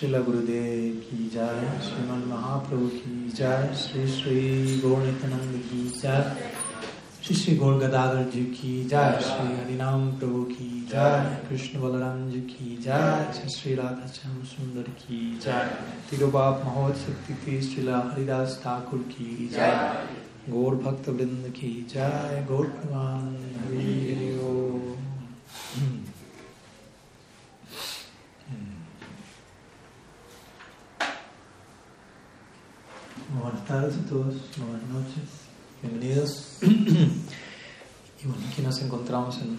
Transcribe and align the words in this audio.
Srila 0.00 0.24
Gurudev 0.24 1.02
ki 1.04 1.28
jai, 1.28 1.60
Sriman 1.86 2.22
Mahaprabhu 2.26 2.88
ki 2.90 3.36
jai, 3.36 3.74
Sri 3.74 4.06
Sri 4.06 4.80
Gaurnitananda 4.80 5.60
ki 5.68 5.90
jai, 6.00 6.36
Sri 7.20 7.34
Sri 7.34 7.56
Gaur 7.58 7.78
Gadadhar 7.78 8.32
ji 8.32 8.44
ki 8.50 8.88
jai, 8.88 9.20
Sri 9.20 9.48
Harinam 9.58 10.18
Prabhu 10.18 10.48
ki 10.56 10.86
jai, 10.90 11.36
Krishna 11.46 11.80
Balaram 11.80 12.32
ji 12.32 12.40
ki 12.52 12.78
jai, 12.80 13.30
Sri 13.30 13.48
Sri 13.50 13.74
Radha 13.74 14.08
Cham 14.08 14.42
Sundar 14.42 14.86
ki 14.96 15.38
jai, 15.38 15.68
Tirobhap 16.10 16.64
Mahotsav 16.64 17.14
Tithi 17.26 17.60
Srila 17.60 18.14
Haridas 18.14 18.56
Thakur 18.62 19.00
ki 19.10 19.50
jai, 19.52 20.06
Gaur 20.50 20.76
Bhakta 20.76 21.12
Vrinda 21.12 21.52
ki 21.52 21.84
jai, 21.86 22.42
Gaur 22.48 22.64
Praman 22.64 23.36
Hari 23.64 24.14
Hari 24.14 24.38
Om. 24.38 24.96
Buenas 33.30 33.59
tardes 33.70 33.94
a 33.96 34.08
todos, 34.08 34.34
buenas 34.58 34.88
noches, 34.88 35.22
bienvenidos. 35.82 36.58
Y 36.62 38.26
bueno, 38.26 38.42
aquí 38.50 38.62
nos 38.62 38.80
encontramos 38.82 39.38
en 39.38 39.58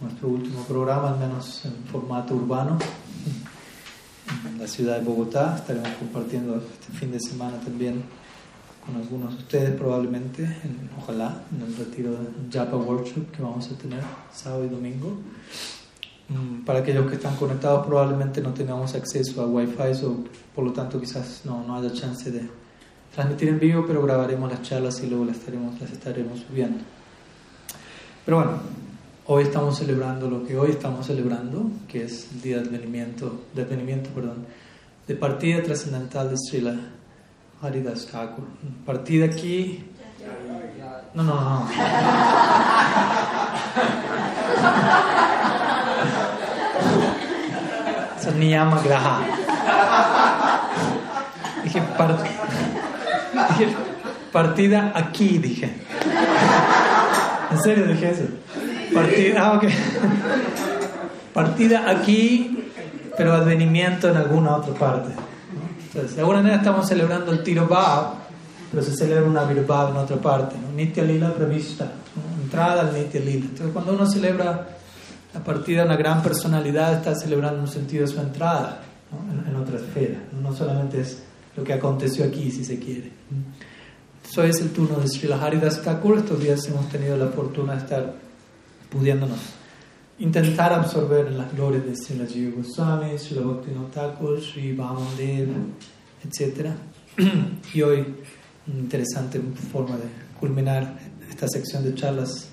nuestro 0.00 0.28
último 0.28 0.62
programa, 0.64 1.08
al 1.14 1.18
menos 1.18 1.64
en 1.64 1.72
formato 1.90 2.34
urbano, 2.34 2.78
en 4.46 4.58
la 4.58 4.66
ciudad 4.68 4.98
de 4.98 5.04
Bogotá. 5.04 5.56
Estaremos 5.56 5.88
compartiendo 5.98 6.56
este 6.56 6.92
fin 6.98 7.10
de 7.10 7.18
semana 7.20 7.58
también 7.60 8.02
con 8.86 8.96
algunos 8.96 9.32
de 9.36 9.38
ustedes 9.42 9.70
probablemente, 9.76 10.44
en- 10.44 10.90
ojalá, 10.96 11.42
en 11.52 11.62
el 11.62 11.76
retiro 11.76 12.12
de 12.12 12.28
Japa 12.52 12.76
Workshop 12.76 13.30
que 13.32 13.42
vamos 13.42 13.68
a 13.70 13.74
tener 13.78 14.02
sábado 14.32 14.64
y 14.64 14.68
domingo. 14.68 15.16
Mm, 16.28 16.64
Para 16.64 16.80
aquellos 16.80 17.08
que 17.08 17.14
están 17.16 17.34
conectados 17.36 17.86
probablemente 17.86 18.40
no 18.42 18.52
tengamos 18.52 18.94
acceso 18.94 19.40
a 19.42 19.46
Wi-Fi, 19.46 19.94
so, 19.94 20.24
por 20.54 20.64
lo 20.64 20.72
tanto 20.72 21.00
quizás 21.00 21.40
no, 21.46 21.66
no 21.66 21.76
haya 21.76 21.90
chance 21.92 22.30
de 22.30 22.48
transmitir 23.18 23.48
en 23.48 23.58
vivo, 23.58 23.84
pero 23.84 24.00
grabaremos 24.00 24.48
las 24.48 24.62
charlas 24.62 25.00
y 25.02 25.08
luego 25.08 25.24
las 25.24 25.38
estaremos, 25.38 25.80
las 25.80 25.90
estaremos 25.90 26.38
subiendo. 26.38 26.78
Pero 28.24 28.36
bueno, 28.36 28.52
hoy 29.26 29.42
estamos 29.42 29.76
celebrando 29.76 30.30
lo 30.30 30.46
que 30.46 30.56
hoy 30.56 30.70
estamos 30.70 31.04
celebrando, 31.04 31.68
que 31.88 32.04
es 32.04 32.28
el 32.30 32.42
día 32.42 32.58
de 32.58 32.68
advenimiento, 32.68 33.40
de 33.54 33.62
advenimiento, 33.62 34.10
perdón, 34.10 34.46
de 35.08 35.16
partida 35.16 35.60
trascendental 35.64 36.30
de 36.30 36.36
Srila 36.38 36.76
Haridas 37.60 38.06
Thakur. 38.06 38.44
Partida 38.86 39.24
aquí... 39.26 39.84
No, 41.14 41.24
no, 41.24 41.34
no. 41.34 41.68
Eso 48.18 48.30
es 48.30 48.34
Niyama 48.36 48.80
Graha. 48.82 49.20
Dije, 51.62 51.80
par- 51.96 52.18
partida 54.32 54.92
aquí, 54.94 55.38
dije. 55.38 55.72
En 57.50 57.62
serio 57.62 57.86
dije 57.86 58.10
eso. 58.10 58.24
Partida, 58.94 59.46
ah, 59.46 59.56
ok. 59.56 59.64
Partida 61.32 61.90
aquí, 61.90 62.64
pero 63.16 63.34
advenimiento 63.34 64.08
en 64.08 64.16
alguna 64.16 64.56
otra 64.56 64.74
parte. 64.74 65.10
Entonces, 65.86 66.14
de 66.16 66.20
alguna 66.20 66.38
manera 66.38 66.56
estamos 66.56 66.86
celebrando 66.86 67.32
el 67.32 67.42
tiro 67.42 67.66
Bhav, 67.66 68.14
pero 68.70 68.82
se 68.82 68.94
celebra 68.94 69.24
una 69.24 69.44
Virbhav 69.44 69.90
en 69.90 69.96
otra 69.96 70.16
parte. 70.16 70.56
¿no? 70.56 70.72
Nitya 70.76 71.02
Lila 71.04 71.32
Pravista, 71.32 71.84
¿no? 71.84 72.42
entrada 72.42 72.82
al 72.82 72.94
Nitya 72.94 73.20
Lila. 73.20 73.46
Entonces, 73.46 73.70
cuando 73.72 73.92
uno 73.92 74.06
celebra 74.06 74.68
la 75.32 75.40
partida 75.44 75.80
de 75.80 75.86
una 75.86 75.96
gran 75.96 76.22
personalidad, 76.22 76.94
está 76.94 77.14
celebrando 77.14 77.60
un 77.60 77.68
sentido 77.68 78.06
de 78.06 78.12
su 78.12 78.20
entrada 78.20 78.80
¿no? 79.10 79.32
en, 79.32 79.48
en 79.48 79.56
otra 79.56 79.76
esfera. 79.76 80.18
No 80.42 80.54
solamente 80.54 81.00
es 81.00 81.22
lo 81.56 81.64
que 81.64 81.72
aconteció 81.72 82.24
aquí, 82.24 82.50
si 82.50 82.64
se 82.64 82.78
quiere. 82.78 83.10
Eso 84.28 84.42
es 84.44 84.60
el 84.60 84.70
turno 84.70 84.98
de 84.98 85.08
Srila 85.08 85.42
Haridas 85.42 85.82
Thakur. 85.82 86.18
Estos 86.18 86.40
días 86.40 86.66
hemos 86.68 86.88
tenido 86.88 87.16
la 87.16 87.28
fortuna 87.28 87.74
de 87.74 87.78
estar 87.80 88.14
pudiéndonos 88.90 89.38
intentar 90.18 90.72
absorber 90.72 91.30
las 91.32 91.52
glorias 91.54 91.84
de 91.86 91.94
Srila 91.96 92.26
Jiva 92.26 92.56
Goswami, 92.56 93.16
Srila 93.18 93.42
Bhaktivinoda 93.42 93.90
Thakur, 93.90 94.40
Sri 94.40 94.74
Vamandev, 94.74 95.48
etc. 96.24 96.70
Y 97.74 97.82
hoy, 97.82 98.04
una 98.66 98.80
interesante 98.80 99.40
forma 99.72 99.96
de 99.96 100.04
culminar 100.38 100.98
esta 101.28 101.46
sección 101.48 101.84
de 101.84 101.94
charlas 101.94 102.48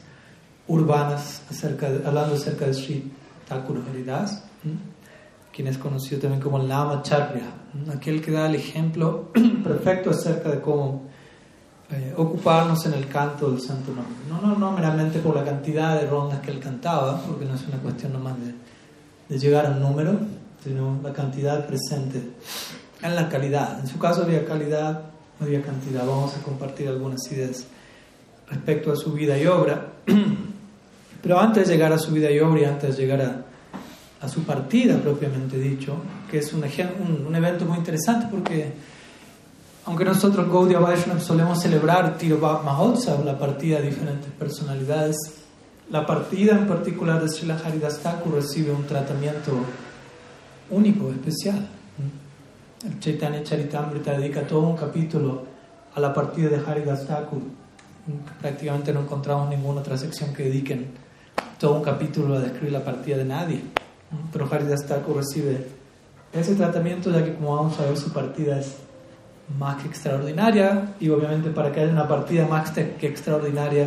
urbanas 0.67 1.41
acerca 1.49 1.89
de- 1.91 2.07
hablando 2.07 2.35
acerca 2.35 2.65
de 2.67 2.73
Sri 2.73 3.11
Thakur 3.47 3.81
Haridas, 3.89 4.43
quien 5.53 5.67
es 5.67 5.77
conocido 5.77 6.21
también 6.21 6.41
como 6.41 6.59
Lama 6.59 7.01
Charya, 7.01 7.43
aquel 7.93 8.21
que 8.21 8.31
da 8.31 8.47
el 8.47 8.55
ejemplo 8.55 9.31
perfecto 9.63 10.11
acerca 10.11 10.49
de 10.51 10.61
cómo 10.61 11.09
eh, 11.91 12.13
ocuparnos 12.17 12.83
en 12.87 12.93
el 12.93 13.07
canto 13.07 13.51
del 13.51 13.61
santo 13.61 13.93
nombre. 13.93 14.15
No, 14.27 14.41
no, 14.41 14.57
no 14.57 14.71
meramente 14.71 15.19
por 15.19 15.35
la 15.35 15.43
cantidad 15.43 15.99
de 15.99 16.07
rondas 16.07 16.39
que 16.39 16.51
él 16.51 16.59
cantaba, 16.59 17.21
porque 17.21 17.45
no 17.45 17.53
es 17.53 17.67
una 17.67 17.77
cuestión 17.77 18.13
nomás 18.13 18.35
de, 18.39 18.53
de 19.29 19.39
llegar 19.39 19.67
a 19.67 19.69
un 19.69 19.81
número, 19.81 20.17
sino 20.63 20.99
la 21.03 21.13
cantidad 21.13 21.65
presente 21.67 22.21
en 23.03 23.15
la 23.15 23.29
calidad. 23.29 23.79
En 23.79 23.87
su 23.87 23.99
caso 23.99 24.23
había 24.23 24.45
calidad, 24.45 25.03
no 25.39 25.45
había 25.45 25.61
cantidad. 25.61 26.05
Vamos 26.05 26.35
a 26.35 26.41
compartir 26.41 26.87
algunas 26.87 27.19
ideas 27.31 27.67
respecto 28.49 28.91
a 28.91 28.95
su 28.95 29.13
vida 29.13 29.37
y 29.37 29.45
obra. 29.45 29.93
Pero 31.21 31.39
antes 31.39 31.67
de 31.67 31.73
llegar 31.73 31.93
a 31.93 31.99
su 31.99 32.11
vida 32.11 32.31
y 32.31 32.39
obra 32.39 32.61
y 32.61 32.65
antes 32.65 32.95
de 32.95 33.03
llegar 33.03 33.21
a, 33.21 34.25
a 34.25 34.27
su 34.27 34.43
partida 34.43 34.97
propiamente 34.97 35.57
dicho, 35.57 35.97
que 36.29 36.39
es 36.39 36.51
un, 36.53 36.63
un, 36.63 37.27
un 37.27 37.35
evento 37.35 37.65
muy 37.65 37.77
interesante 37.77 38.27
porque 38.29 38.73
aunque 39.85 40.03
nosotros 40.03 40.49
Gaudiya 40.49 40.79
Vaishnava 40.79 41.19
solemos 41.19 41.61
celebrar 41.61 42.17
Tiro 42.17 42.39
Bhav 42.39 42.63
Mahotsav, 42.63 43.23
la 43.23 43.37
partida 43.37 43.79
de 43.79 43.89
diferentes 43.89 44.31
personalidades, 44.31 45.15
la 45.91 46.05
partida 46.05 46.53
en 46.57 46.67
particular 46.67 47.21
de 47.21 47.29
Srila 47.29 47.61
Haridas 47.63 47.99
Thakur 47.99 48.33
recibe 48.33 48.71
un 48.71 48.85
tratamiento 48.85 49.51
único, 50.71 51.11
especial. 51.11 51.67
El 52.83 52.99
Chaitanya 52.99 53.43
Charitamrita 53.43 54.17
dedica 54.17 54.47
todo 54.47 54.61
un 54.61 54.75
capítulo 54.75 55.43
a 55.93 55.99
la 55.99 56.11
partida 56.13 56.49
de 56.49 56.65
Haridas 56.65 57.05
Thakur. 57.05 57.41
Prácticamente 58.41 58.91
no 58.91 59.01
encontramos 59.01 59.49
ninguna 59.49 59.81
otra 59.81 59.97
sección 59.97 60.33
que 60.33 60.43
dediquen 60.43 60.87
todo 61.59 61.75
un 61.75 61.83
capítulo 61.83 62.35
a 62.35 62.39
describir 62.39 62.71
la 62.71 62.83
partida 62.83 63.17
de 63.17 63.25
nadie. 63.25 63.61
Pero 64.33 64.47
Haridas 64.51 64.87
Thakur 64.87 65.17
recibe 65.17 65.67
ese 66.33 66.55
tratamiento 66.55 67.11
ya 67.11 67.23
que 67.23 67.35
como 67.35 67.55
vamos 67.55 67.79
a 67.79 67.85
ver 67.85 67.97
su 67.97 68.11
partida 68.11 68.59
es 68.59 68.84
más 69.59 69.81
que 69.81 69.87
extraordinaria 69.87 70.95
y 70.99 71.09
obviamente 71.09 71.49
para 71.49 71.71
que 71.71 71.81
haya 71.81 71.91
una 71.91 72.07
partida 72.07 72.47
más 72.47 72.71
que 72.71 73.07
extraordinaria 73.07 73.85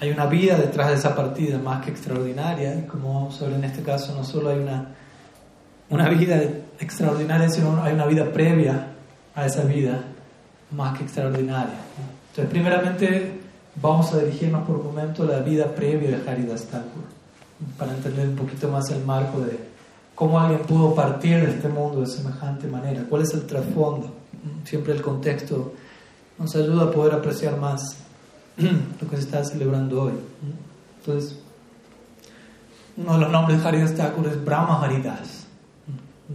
hay 0.00 0.10
una 0.10 0.26
vida 0.26 0.56
detrás 0.56 0.88
de 0.88 0.94
esa 0.94 1.14
partida 1.14 1.58
más 1.58 1.84
que 1.84 1.90
extraordinaria. 1.90 2.86
Como 2.88 3.30
ver 3.40 3.52
en 3.52 3.64
este 3.64 3.82
caso 3.82 4.14
no 4.14 4.24
solo 4.24 4.50
hay 4.50 4.58
una, 4.58 4.88
una 5.88 6.08
vida 6.08 6.42
extraordinaria 6.80 7.48
sino 7.48 7.82
hay 7.82 7.94
una 7.94 8.06
vida 8.06 8.32
previa 8.32 8.88
a 9.34 9.46
esa 9.46 9.62
vida 9.62 10.02
más 10.70 10.96
que 10.96 11.04
extraordinaria 11.04 11.74
entonces 12.34 12.50
primeramente 12.50 13.40
vamos 13.76 14.12
a 14.12 14.18
dirigirnos 14.18 14.66
por 14.66 14.76
un 14.76 14.86
momento 14.86 15.22
a 15.22 15.26
la 15.26 15.38
vida 15.38 15.72
previa 15.72 16.18
de 16.18 16.28
Haridas 16.28 16.64
Thakur 16.64 17.04
para 17.78 17.92
entender 17.92 18.28
un 18.28 18.34
poquito 18.34 18.68
más 18.68 18.90
el 18.90 19.04
marco 19.04 19.40
de 19.40 19.56
cómo 20.14 20.38
alguien 20.38 20.62
pudo 20.62 20.94
partir 20.94 21.40
de 21.44 21.50
este 21.50 21.68
mundo 21.68 22.00
de 22.00 22.06
semejante 22.06 22.66
manera, 22.68 23.04
cuál 23.08 23.22
es 23.22 23.34
el 23.34 23.46
trasfondo. 23.46 24.10
Siempre 24.64 24.92
el 24.92 25.02
contexto 25.02 25.72
nos 26.38 26.54
ayuda 26.54 26.84
a 26.84 26.90
poder 26.90 27.14
apreciar 27.14 27.58
más 27.58 27.96
lo 28.56 29.08
que 29.08 29.16
se 29.16 29.22
está 29.22 29.44
celebrando 29.44 30.02
hoy. 30.02 30.12
Entonces, 30.98 31.38
uno 32.96 33.14
de 33.14 33.20
los 33.20 33.30
nombres 33.30 33.62
de 33.62 33.68
Haridas 33.68 33.94
Thakur 33.94 34.26
es 34.28 34.44
Brahma 34.44 34.82
Haridas. 34.82 35.46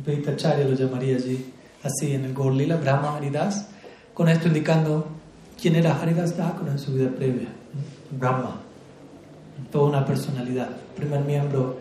Veitacharya 0.05 0.65
lo 0.65 0.75
llamaría 0.75 1.15
allí, 1.15 1.53
así 1.83 2.13
en 2.13 2.25
el 2.25 2.33
Gaur 2.33 2.53
Lila, 2.53 2.77
Brahma 2.77 3.15
Haridas, 3.15 3.67
con 4.13 4.29
esto 4.29 4.47
indicando 4.47 5.07
quién 5.59 5.75
era 5.75 5.99
Haridas 5.99 6.35
Thakur 6.35 6.67
en 6.67 6.77
su 6.77 6.93
vida 6.93 7.09
previa. 7.09 7.47
Brahma, 8.11 8.57
toda 9.71 9.89
una 9.89 10.05
personalidad, 10.05 10.69
primer 10.95 11.21
miembro 11.21 11.77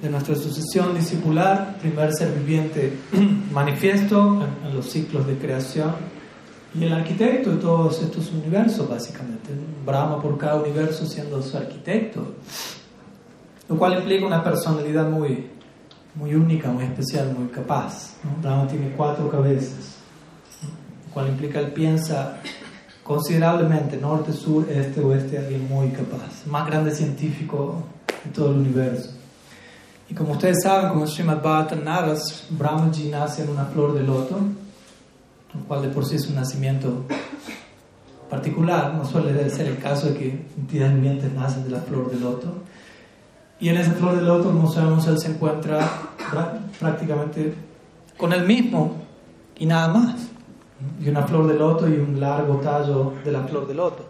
de 0.00 0.08
nuestra 0.08 0.34
sucesión 0.34 0.94
discipular, 0.94 1.76
primer 1.78 2.12
ser 2.14 2.32
viviente 2.32 2.96
manifiesto 3.52 4.46
en, 4.64 4.74
los 4.74 4.86
ciclos 4.86 5.26
de 5.26 5.36
creación 5.36 5.92
y 6.74 6.84
el 6.84 6.92
arquitecto 6.92 7.50
de 7.50 7.56
todos 7.56 8.00
estos 8.00 8.30
universos, 8.30 8.88
básicamente. 8.88 9.50
Brahma 9.84 10.22
por 10.22 10.38
cada 10.38 10.60
universo 10.60 11.04
siendo 11.06 11.42
su 11.42 11.56
arquitecto, 11.56 12.34
lo 13.68 13.76
cual 13.76 13.98
implica 13.98 14.24
una 14.24 14.42
personalidad 14.42 15.08
muy, 15.10 15.48
muy 16.14 16.34
única, 16.34 16.70
muy 16.70 16.84
especial, 16.84 17.34
muy 17.36 17.48
capaz. 17.48 18.14
Brahma 18.40 18.66
tiene 18.68 18.92
cuatro 18.96 19.28
cabezas, 19.28 19.96
lo 21.06 21.12
cual 21.12 21.28
implica 21.28 21.58
él 21.58 21.72
piensa 21.72 22.38
considerablemente 23.02 23.96
norte, 23.96 24.32
sur, 24.32 24.70
este, 24.70 25.00
oeste, 25.00 25.36
alguien 25.36 25.68
muy 25.68 25.88
capaz, 25.88 26.46
más 26.46 26.66
grande 26.66 26.92
científico 26.92 27.82
de 28.24 28.30
todo 28.30 28.52
el 28.52 28.58
universo. 28.58 29.19
Y 30.10 30.14
como 30.14 30.32
ustedes 30.32 30.56
saben, 30.64 30.88
como 30.88 31.06
Srimad 31.06 31.40
Bhattan 31.40 31.84
Naras, 31.84 32.44
Brahmaji 32.50 33.10
nace 33.10 33.44
en 33.44 33.50
una 33.50 33.66
flor 33.66 33.94
de 33.94 34.02
loto, 34.02 34.40
lo 35.54 35.60
cual 35.68 35.82
de 35.82 35.88
por 35.88 36.04
sí 36.04 36.16
es 36.16 36.26
un 36.26 36.34
nacimiento 36.34 37.04
particular, 38.28 38.92
no 38.94 39.04
suele 39.04 39.48
ser 39.50 39.68
el 39.68 39.78
caso 39.78 40.08
de 40.08 40.14
que 40.18 40.46
entidades 40.58 40.94
vivientes 40.94 41.32
nacen 41.32 41.62
de 41.62 41.70
la 41.70 41.80
flor 41.80 42.10
de 42.10 42.18
loto. 42.18 42.48
Y 43.60 43.68
en 43.68 43.76
esa 43.76 43.92
flor 43.92 44.16
de 44.16 44.22
loto, 44.22 44.50
como 44.50 44.68
sabemos, 44.72 45.06
él 45.06 45.18
se 45.18 45.30
encuentra 45.30 45.88
prácticamente 46.80 47.54
con 48.16 48.32
él 48.32 48.44
mismo 48.46 48.96
y 49.58 49.66
nada 49.66 49.88
más. 49.88 50.16
Y 51.00 51.08
una 51.08 51.22
flor 51.22 51.46
de 51.46 51.54
loto 51.54 51.88
y 51.88 51.92
un 51.92 52.18
largo 52.18 52.56
tallo 52.56 53.12
de 53.24 53.30
la 53.30 53.44
flor 53.44 53.68
de 53.68 53.74
loto. 53.74 54.09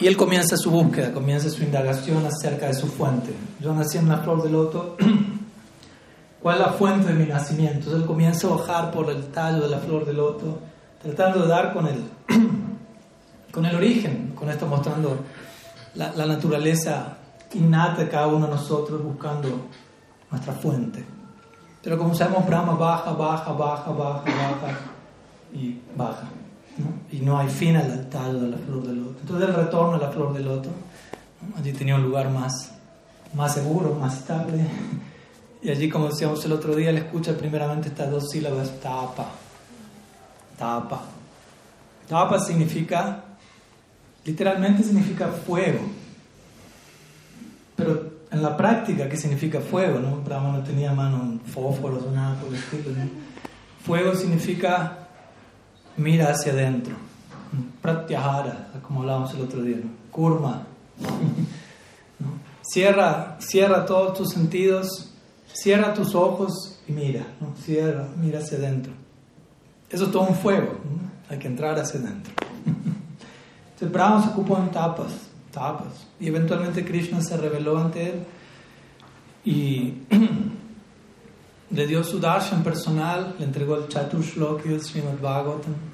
Y 0.00 0.06
él 0.06 0.16
comienza 0.16 0.56
su 0.56 0.70
búsqueda, 0.70 1.12
comienza 1.12 1.50
su 1.50 1.62
indagación 1.62 2.24
acerca 2.24 2.66
de 2.66 2.74
su 2.74 2.86
fuente. 2.86 3.34
Yo 3.60 3.74
nací 3.74 3.98
en 3.98 4.06
una 4.06 4.16
flor 4.18 4.42
de 4.42 4.48
loto. 4.48 4.96
¿Cuál 6.42 6.58
es 6.58 6.66
la 6.66 6.72
fuente 6.72 7.08
de 7.08 7.14
mi 7.14 7.26
nacimiento? 7.26 7.76
Entonces 7.76 8.00
él 8.00 8.06
comienza 8.06 8.46
a 8.46 8.50
bajar 8.56 8.90
por 8.92 9.10
el 9.10 9.26
tallo 9.26 9.60
de 9.60 9.68
la 9.68 9.78
flor 9.78 10.06
de 10.06 10.14
loto, 10.14 10.58
tratando 11.02 11.42
de 11.42 11.48
dar 11.48 11.74
con 11.74 11.86
el, 11.86 12.02
con 13.52 13.66
el 13.66 13.76
origen, 13.76 14.32
con 14.34 14.48
esto 14.48 14.66
mostrando 14.66 15.18
la, 15.94 16.14
la 16.14 16.24
naturaleza 16.24 17.18
innata 17.52 18.02
de 18.02 18.08
cada 18.08 18.28
uno 18.28 18.46
de 18.46 18.52
nosotros, 18.52 19.04
buscando 19.04 19.66
nuestra 20.30 20.54
fuente. 20.54 21.04
Pero 21.82 21.98
como 21.98 22.14
sabemos, 22.14 22.46
Brahma 22.46 22.72
baja, 22.72 23.12
baja, 23.12 23.52
baja, 23.52 23.90
baja, 23.90 24.24
baja 24.24 24.78
y 25.52 25.78
baja. 25.94 26.39
Y 27.12 27.18
no 27.18 27.38
hay 27.38 27.48
fin 27.48 27.76
al 27.76 28.08
tallo 28.08 28.40
de 28.40 28.48
la 28.48 28.56
flor 28.56 28.86
de 28.86 28.94
loto. 28.94 29.16
Entonces 29.20 29.48
el 29.48 29.54
retorno 29.54 29.94
a 29.94 29.98
la 29.98 30.10
flor 30.10 30.32
de 30.32 30.40
loto, 30.40 30.70
allí 31.56 31.72
tenía 31.72 31.96
un 31.96 32.02
lugar 32.02 32.30
más, 32.30 32.72
más 33.34 33.54
seguro, 33.54 33.94
más 33.94 34.18
estable. 34.18 34.64
Y 35.62 35.70
allí, 35.70 35.88
como 35.88 36.08
decíamos 36.08 36.44
el 36.44 36.52
otro 36.52 36.74
día, 36.74 36.90
le 36.92 37.00
escucha 37.00 37.36
primeramente 37.36 37.88
estas 37.88 38.10
dos 38.10 38.30
sílabas, 38.30 38.80
tapa. 38.80 39.26
Tapa. 40.56 41.02
Tapa 42.08 42.38
significa, 42.38 43.24
literalmente 44.24 44.82
significa 44.82 45.28
fuego. 45.28 45.80
Pero 47.76 48.10
en 48.30 48.42
la 48.42 48.56
práctica, 48.56 49.08
¿qué 49.08 49.16
significa 49.16 49.60
fuego? 49.60 49.98
¿no? 49.98 50.16
Brahma 50.16 50.52
no 50.52 50.62
tenía 50.62 50.92
mano 50.92 51.40
fósforos 51.46 52.04
o 52.04 52.10
nada 52.10 52.36
por 52.40 52.48
el 52.48 52.54
estilo. 52.54 52.90
Fuego 53.84 54.14
significa 54.14 54.99
mira 56.00 56.30
hacia 56.30 56.52
adentro. 56.52 56.94
Pratyahara, 57.82 58.70
como 58.82 59.00
hablábamos 59.00 59.34
el 59.34 59.42
otro 59.42 59.62
día, 59.62 59.76
¿no? 59.76 59.90
Kurma. 60.10 60.66
Cierra, 62.62 63.36
cierra 63.40 63.84
todos 63.84 64.16
tus 64.16 64.30
sentidos, 64.30 65.10
cierra 65.52 65.92
tus 65.92 66.14
ojos 66.14 66.78
y 66.86 66.92
mira, 66.92 67.26
¿no? 67.40 67.52
cierra, 67.56 68.06
mira 68.16 68.38
hacia 68.38 68.58
adentro. 68.58 68.92
Eso 69.88 70.04
es 70.04 70.12
todo 70.12 70.22
un 70.22 70.36
fuego, 70.36 70.78
hay 71.28 71.38
que 71.38 71.48
entrar 71.48 71.76
hacia 71.80 71.98
adentro. 71.98 72.32
Entonces 73.72 73.90
Brahma 73.90 74.22
se 74.22 74.28
ocupó 74.28 74.56
en 74.58 74.70
tapas, 74.70 75.12
tapas, 75.50 76.06
y 76.20 76.28
eventualmente 76.28 76.84
Krishna 76.84 77.20
se 77.22 77.36
reveló 77.38 77.76
ante 77.76 78.10
él 78.10 78.24
y 79.44 79.94
le 81.70 81.86
dio 81.88 82.04
su 82.04 82.20
darshan 82.20 82.62
personal, 82.62 83.34
le 83.36 83.46
entregó 83.46 83.76
el 83.76 83.88
Chatur 83.88 84.22
Shloki 84.22 84.68
el 84.68 84.80
Srimad 84.80 85.18
Bhagavatam. 85.20 85.89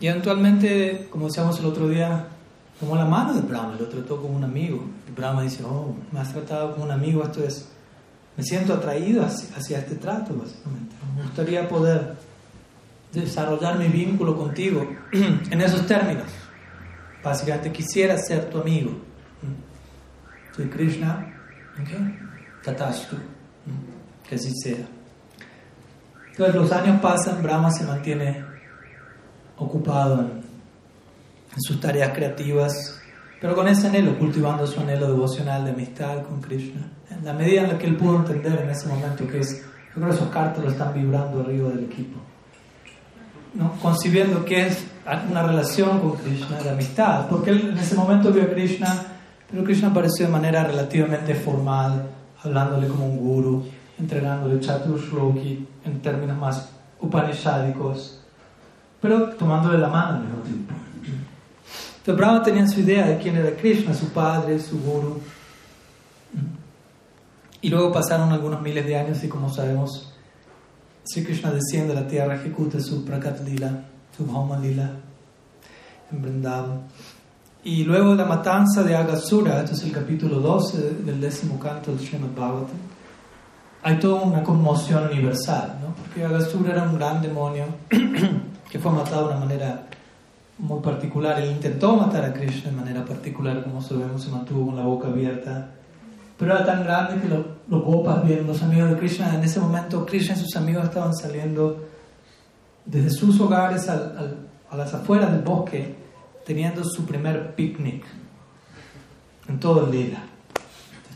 Y 0.00 0.06
eventualmente, 0.06 1.08
como 1.10 1.26
decíamos 1.26 1.58
el 1.60 1.66
otro 1.66 1.88
día, 1.88 2.26
tomó 2.80 2.96
la 2.96 3.04
mano 3.04 3.34
de 3.34 3.42
Brahma, 3.42 3.76
lo 3.78 3.86
trató 3.86 4.20
como 4.20 4.36
un 4.36 4.44
amigo. 4.44 4.82
Y 5.06 5.12
Brahma 5.12 5.42
dice, 5.42 5.62
oh, 5.62 5.94
me 6.10 6.20
has 6.20 6.32
tratado 6.32 6.72
como 6.72 6.86
un 6.86 6.90
amigo, 6.90 7.22
esto 7.22 7.44
es, 7.44 7.68
me 8.36 8.42
siento 8.42 8.72
atraído 8.72 9.24
hacia, 9.24 9.78
este 9.78 9.96
trato, 9.96 10.34
básicamente. 10.34 10.96
Me 11.14 11.22
gustaría 11.22 11.68
poder 11.68 12.14
desarrollar 13.12 13.78
mi 13.78 13.88
vínculo 13.88 14.36
contigo 14.36 14.88
en 15.12 15.60
esos 15.60 15.86
términos. 15.86 16.26
Básicamente, 17.22 17.70
quisiera 17.70 18.16
ser 18.16 18.48
tu 18.48 18.58
amigo. 18.58 18.92
Soy 20.56 20.68
Krishna, 20.68 21.34
¿ok? 21.78 22.64
Tatastu 22.64 23.16
que 24.30 24.36
así 24.36 24.52
sea. 24.62 24.86
Entonces 26.30 26.54
los 26.54 26.72
años 26.72 27.00
pasan, 27.00 27.42
Brahma 27.42 27.70
se 27.72 27.84
mantiene 27.84 28.44
ocupado 29.60 30.20
en, 30.20 30.40
sus 31.58 31.80
tareas 31.80 32.12
creativas, 32.14 32.72
pero 33.40 33.54
con 33.54 33.68
ese 33.68 33.88
anhelo, 33.88 34.18
cultivando 34.18 34.66
su 34.66 34.80
anhelo 34.80 35.08
devocional 35.08 35.64
de 35.64 35.72
amistad 35.72 36.22
con 36.22 36.40
Krishna. 36.40 36.90
En 37.10 37.24
la 37.24 37.32
medida 37.32 37.62
en 37.62 37.68
la 37.68 37.78
que 37.78 37.86
él 37.86 37.96
pudo 37.96 38.16
entender 38.16 38.60
en 38.62 38.70
ese 38.70 38.88
momento 38.88 39.26
que 39.26 39.40
es, 39.40 39.60
yo 39.60 39.94
creo 39.94 40.08
que 40.08 40.14
esos 40.14 40.28
cártelos 40.30 40.72
están 40.72 40.94
vibrando 40.94 41.40
arriba 41.40 41.68
del 41.70 41.84
equipo, 41.84 42.18
¿no? 43.54 43.72
concibiendo 43.82 44.44
que 44.44 44.68
es 44.68 44.84
una 45.28 45.42
relación 45.42 45.98
con 46.00 46.16
Krishna 46.16 46.58
de 46.62 46.70
amistad, 46.70 47.28
porque 47.28 47.50
él 47.50 47.70
en 47.70 47.78
ese 47.78 47.96
momento 47.96 48.32
vio 48.32 48.44
a 48.44 48.48
Krishna, 48.48 49.02
pero 49.50 49.64
Krishna 49.64 49.88
apareció 49.88 50.26
de 50.26 50.32
manera 50.32 50.62
relativamente 50.64 51.34
formal, 51.34 52.08
hablándole 52.42 52.86
como 52.86 53.06
un 53.06 53.18
guru, 53.18 53.64
entregándole 53.98 54.60
Chaturshloki 54.60 55.66
en 55.84 56.00
términos 56.00 56.38
más 56.38 56.70
upanishadicos, 57.00 58.19
pero 59.00 59.30
tomándole 59.30 59.78
la 59.78 59.88
mano 59.88 60.16
al 60.16 60.24
mismo 60.24 60.42
tiempo. 60.42 60.74
Entonces 61.98 62.16
Brahma 62.16 62.42
tenía 62.42 62.66
su 62.66 62.80
idea 62.80 63.06
de 63.06 63.18
quién 63.18 63.36
era 63.36 63.54
Krishna, 63.56 63.94
su 63.94 64.08
padre, 64.08 64.58
su 64.58 64.80
guru. 64.80 65.20
Y 67.62 67.68
luego 67.68 67.92
pasaron 67.92 68.32
algunos 68.32 68.62
miles 68.62 68.86
de 68.86 68.96
años 68.96 69.22
y 69.22 69.28
como 69.28 69.52
sabemos, 69.52 70.14
Sri 71.04 71.24
Krishna 71.24 71.50
desciende 71.50 71.92
a 71.92 72.00
la 72.00 72.08
tierra, 72.08 72.36
ejecuta 72.36 72.80
su 72.80 73.04
Prakat 73.04 73.40
Lila, 73.46 73.84
su 74.16 74.24
Bhauma 74.24 74.58
Lila 74.58 74.92
en 76.10 76.22
Vrindavan. 76.22 76.82
Y 77.62 77.84
luego 77.84 78.14
la 78.14 78.24
matanza 78.24 78.82
de 78.82 78.96
Agasura, 78.96 79.60
esto 79.60 79.74
es 79.74 79.82
el 79.82 79.92
capítulo 79.92 80.40
12 80.40 81.02
del 81.04 81.20
décimo 81.20 81.58
canto 81.58 81.90
del 81.90 82.00
Srimad 82.00 82.30
Bhagavatam, 82.34 82.78
hay 83.82 83.98
toda 83.98 84.22
una 84.22 84.42
conmoción 84.42 85.06
universal, 85.08 85.78
¿no? 85.82 85.94
porque 85.94 86.24
Agasura 86.24 86.72
era 86.72 86.84
un 86.84 86.96
gran 86.96 87.20
demonio 87.20 87.64
que 88.70 88.78
fue 88.78 88.92
matado 88.92 89.28
de 89.28 89.34
una 89.34 89.44
manera 89.44 89.86
muy 90.58 90.80
particular. 90.80 91.40
Él 91.40 91.50
intentó 91.50 91.96
matar 91.96 92.24
a 92.24 92.32
Krishna 92.32 92.70
de 92.70 92.76
manera 92.76 93.04
particular, 93.04 93.62
como 93.64 93.82
sabemos, 93.82 94.22
se 94.22 94.30
mantuvo 94.30 94.66
con 94.66 94.76
la 94.76 94.84
boca 94.84 95.08
abierta. 95.08 95.70
Pero 96.38 96.54
era 96.54 96.64
tan 96.64 96.84
grande 96.84 97.20
que 97.20 97.28
los, 97.28 97.44
los 97.68 97.84
gopas, 97.84 98.24
bien, 98.24 98.46
los 98.46 98.62
amigos 98.62 98.90
de 98.90 98.96
Krishna, 98.96 99.34
en 99.34 99.42
ese 99.42 99.60
momento 99.60 100.06
Krishna 100.06 100.34
y 100.34 100.38
sus 100.38 100.56
amigos 100.56 100.84
estaban 100.84 101.14
saliendo 101.14 101.86
desde 102.84 103.10
sus 103.10 103.38
hogares 103.40 103.88
a 103.88 104.76
las 104.76 104.94
afueras 104.94 105.32
del 105.32 105.42
bosque, 105.42 105.94
teniendo 106.46 106.82
su 106.84 107.04
primer 107.04 107.54
picnic 107.54 108.04
en 109.48 109.60
todo 109.60 109.86
el 109.86 109.92
día. 109.92 110.22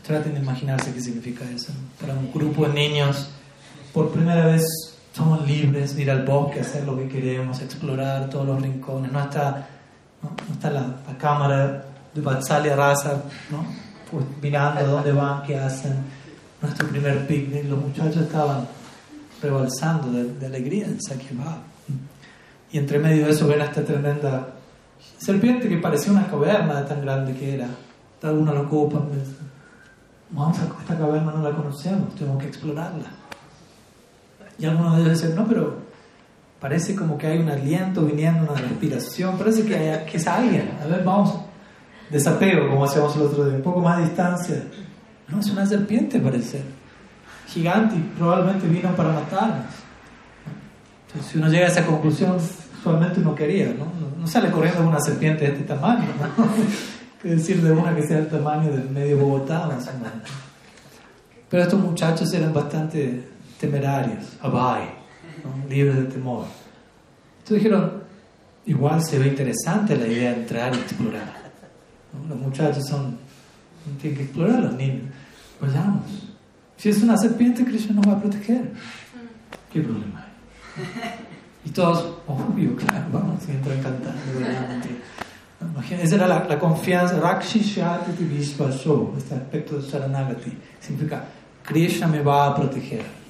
Traten 0.05 0.35
de 0.35 0.39
imaginarse 0.39 0.93
qué 0.93 1.01
significa 1.01 1.43
eso. 1.49 1.71
Para 1.99 2.13
un 2.13 2.31
grupo 2.31 2.67
de 2.67 2.73
niños, 2.73 3.29
por 3.91 4.11
primera 4.11 4.45
vez 4.45 4.84
somos 5.15 5.47
libres 5.47 5.95
de 5.95 6.01
ir 6.01 6.11
al 6.11 6.25
bosque, 6.25 6.59
hacer 6.59 6.85
lo 6.85 6.97
que 6.97 7.07
queremos, 7.07 7.61
explorar 7.61 8.29
todos 8.29 8.45
los 8.45 8.61
rincones. 8.61 9.13
No 9.13 9.21
está, 9.21 9.65
no, 10.21 10.31
está 10.53 10.69
la, 10.69 10.93
cámara 11.17 11.85
de 12.13 12.21
Vatsalya 12.21 12.75
Rasa 12.75 13.23
¿no? 13.49 13.65
pues 14.11 14.25
mirando 14.41 14.85
dónde 14.85 15.13
van, 15.13 15.43
qué 15.43 15.57
hacen. 15.57 15.93
Nuestro 16.61 16.87
primer 16.89 17.25
picnic, 17.27 17.63
los 17.69 17.79
muchachos 17.79 18.17
estaban 18.17 18.67
rebalsando 19.41 20.11
de, 20.11 20.45
alegría 20.45 20.85
en 20.85 21.01
Sakyabha. 21.01 21.59
Y 22.73 22.77
entre 22.77 22.99
medio 22.99 23.25
de 23.25 23.31
eso 23.31 23.47
ven 23.47 23.61
a 23.61 23.65
esta 23.65 23.85
tremenda 23.85 24.49
serpiente 25.17 25.69
que 25.69 25.77
parecía 25.77 26.11
una 26.11 26.27
caverna 26.27 26.81
de 26.81 26.87
tan 26.87 27.01
grande 27.01 27.33
que 27.33 27.55
era. 27.55 27.69
Algunos 28.21 28.55
lo 28.55 28.61
ocupan, 28.61 29.03
vamos 30.31 30.57
a 30.59 30.63
esta 30.63 30.97
caverna 30.97 31.31
no 31.31 31.47
la 31.47 31.55
conocemos, 31.55 32.15
tenemos 32.15 32.41
que 32.41 32.47
explorarla. 32.49 33.24
Y 34.57 34.65
algunos 34.65 34.95
de 34.95 35.03
ellos 35.03 35.21
dicen, 35.21 35.35
no, 35.35 35.45
pero 35.47 35.77
parece 36.59 36.95
como 36.95 37.17
que 37.17 37.27
hay 37.27 37.39
un 37.39 37.49
aliento 37.49 38.05
viniendo, 38.05 38.51
una 38.51 38.59
respiración, 38.59 39.37
parece 39.37 39.65
que, 39.65 39.75
hay, 39.75 40.05
que 40.05 40.17
es 40.17 40.27
alguien. 40.27 40.71
A 40.83 40.87
ver, 40.87 41.03
vamos, 41.03 41.35
desapego, 42.09 42.69
como 42.69 42.85
hacíamos 42.85 43.15
el 43.15 43.23
otro 43.23 43.45
día, 43.45 43.57
un 43.57 43.61
poco 43.61 43.81
más 43.81 43.97
de 43.97 44.05
distancia. 44.05 44.63
No, 45.27 45.39
es 45.39 45.49
una 45.49 45.65
serpiente, 45.65 46.19
parece. 46.19 46.63
Gigante 47.47 47.95
y 47.95 47.99
probablemente 48.17 48.67
vino 48.67 48.95
para 48.95 49.09
matarnos. 49.09 49.65
Entonces, 51.07 51.31
si 51.31 51.37
uno 51.37 51.49
llega 51.49 51.65
a 51.65 51.69
esa 51.69 51.85
conclusión, 51.85 52.37
usualmente 52.79 53.19
uno 53.19 53.35
quería, 53.35 53.67
¿no? 53.67 53.85
No 54.19 54.27
sale 54.27 54.49
corriendo 54.49 54.87
una 54.87 54.99
serpiente 54.99 55.45
de 55.45 55.51
este 55.51 55.63
tamaño, 55.63 56.07
¿no? 56.37 56.45
Es 57.23 57.37
decir 57.37 57.59
de 57.63 57.71
una 57.71 57.95
que 57.95 58.03
sea 58.03 58.19
el 58.19 58.27
tamaño 58.27 58.71
del 58.71 58.87
medio 58.91 59.17
Bogotá, 59.17 59.65
más 59.65 59.87
o 59.87 59.93
menos. 59.97 60.29
Pero 61.49 61.63
estos 61.63 61.79
muchachos 61.79 62.31
eran 62.33 62.53
bastante 62.53 63.27
temerarios, 63.59 64.37
abai, 64.41 64.89
libres 65.69 65.95
de 65.95 66.03
temor. 66.05 66.45
Entonces 67.39 67.63
dijeron, 67.63 68.03
igual 68.65 69.03
se 69.03 69.19
ve 69.19 69.27
interesante 69.27 69.95
la 69.95 70.07
idea 70.07 70.31
de 70.31 70.41
entrar 70.41 70.73
y 70.73 70.77
explorar. 70.77 71.45
Los 72.27 72.37
muchachos 72.37 72.85
son, 72.87 73.17
tienen 74.01 74.17
que 74.17 74.23
explorar 74.23 74.59
los 74.61 74.73
niños. 74.73 75.03
Vayamos. 75.59 76.03
Si 76.77 76.89
es 76.89 77.01
una 77.01 77.17
serpiente, 77.17 77.63
Krishna 77.63 77.95
nos 77.95 78.07
va 78.07 78.13
a 78.13 78.21
proteger. 78.21 78.71
¿Qué 79.71 79.81
problema 79.81 80.25
hay? 80.25 80.85
Y 81.65 81.69
todos, 81.69 82.17
obvio, 82.27 82.75
claro, 82.75 83.05
vamos, 83.11 83.47
entran 83.47 83.81
cantando. 83.81 84.21
Esa 85.89 86.15
era 86.15 86.27
la, 86.27 86.45
la 86.47 86.59
confianza, 86.59 87.19
Rakshishati 87.19 88.23
Vishvaso, 88.23 89.13
este 89.17 89.35
aspecto 89.35 89.77
de 89.77 89.89
Saranagati. 89.89 90.51
Significa, 90.79 91.25
Krishna 91.63 92.07
me 92.07 92.21
va 92.21 92.47
a 92.47 92.55
proteger. 92.55 93.24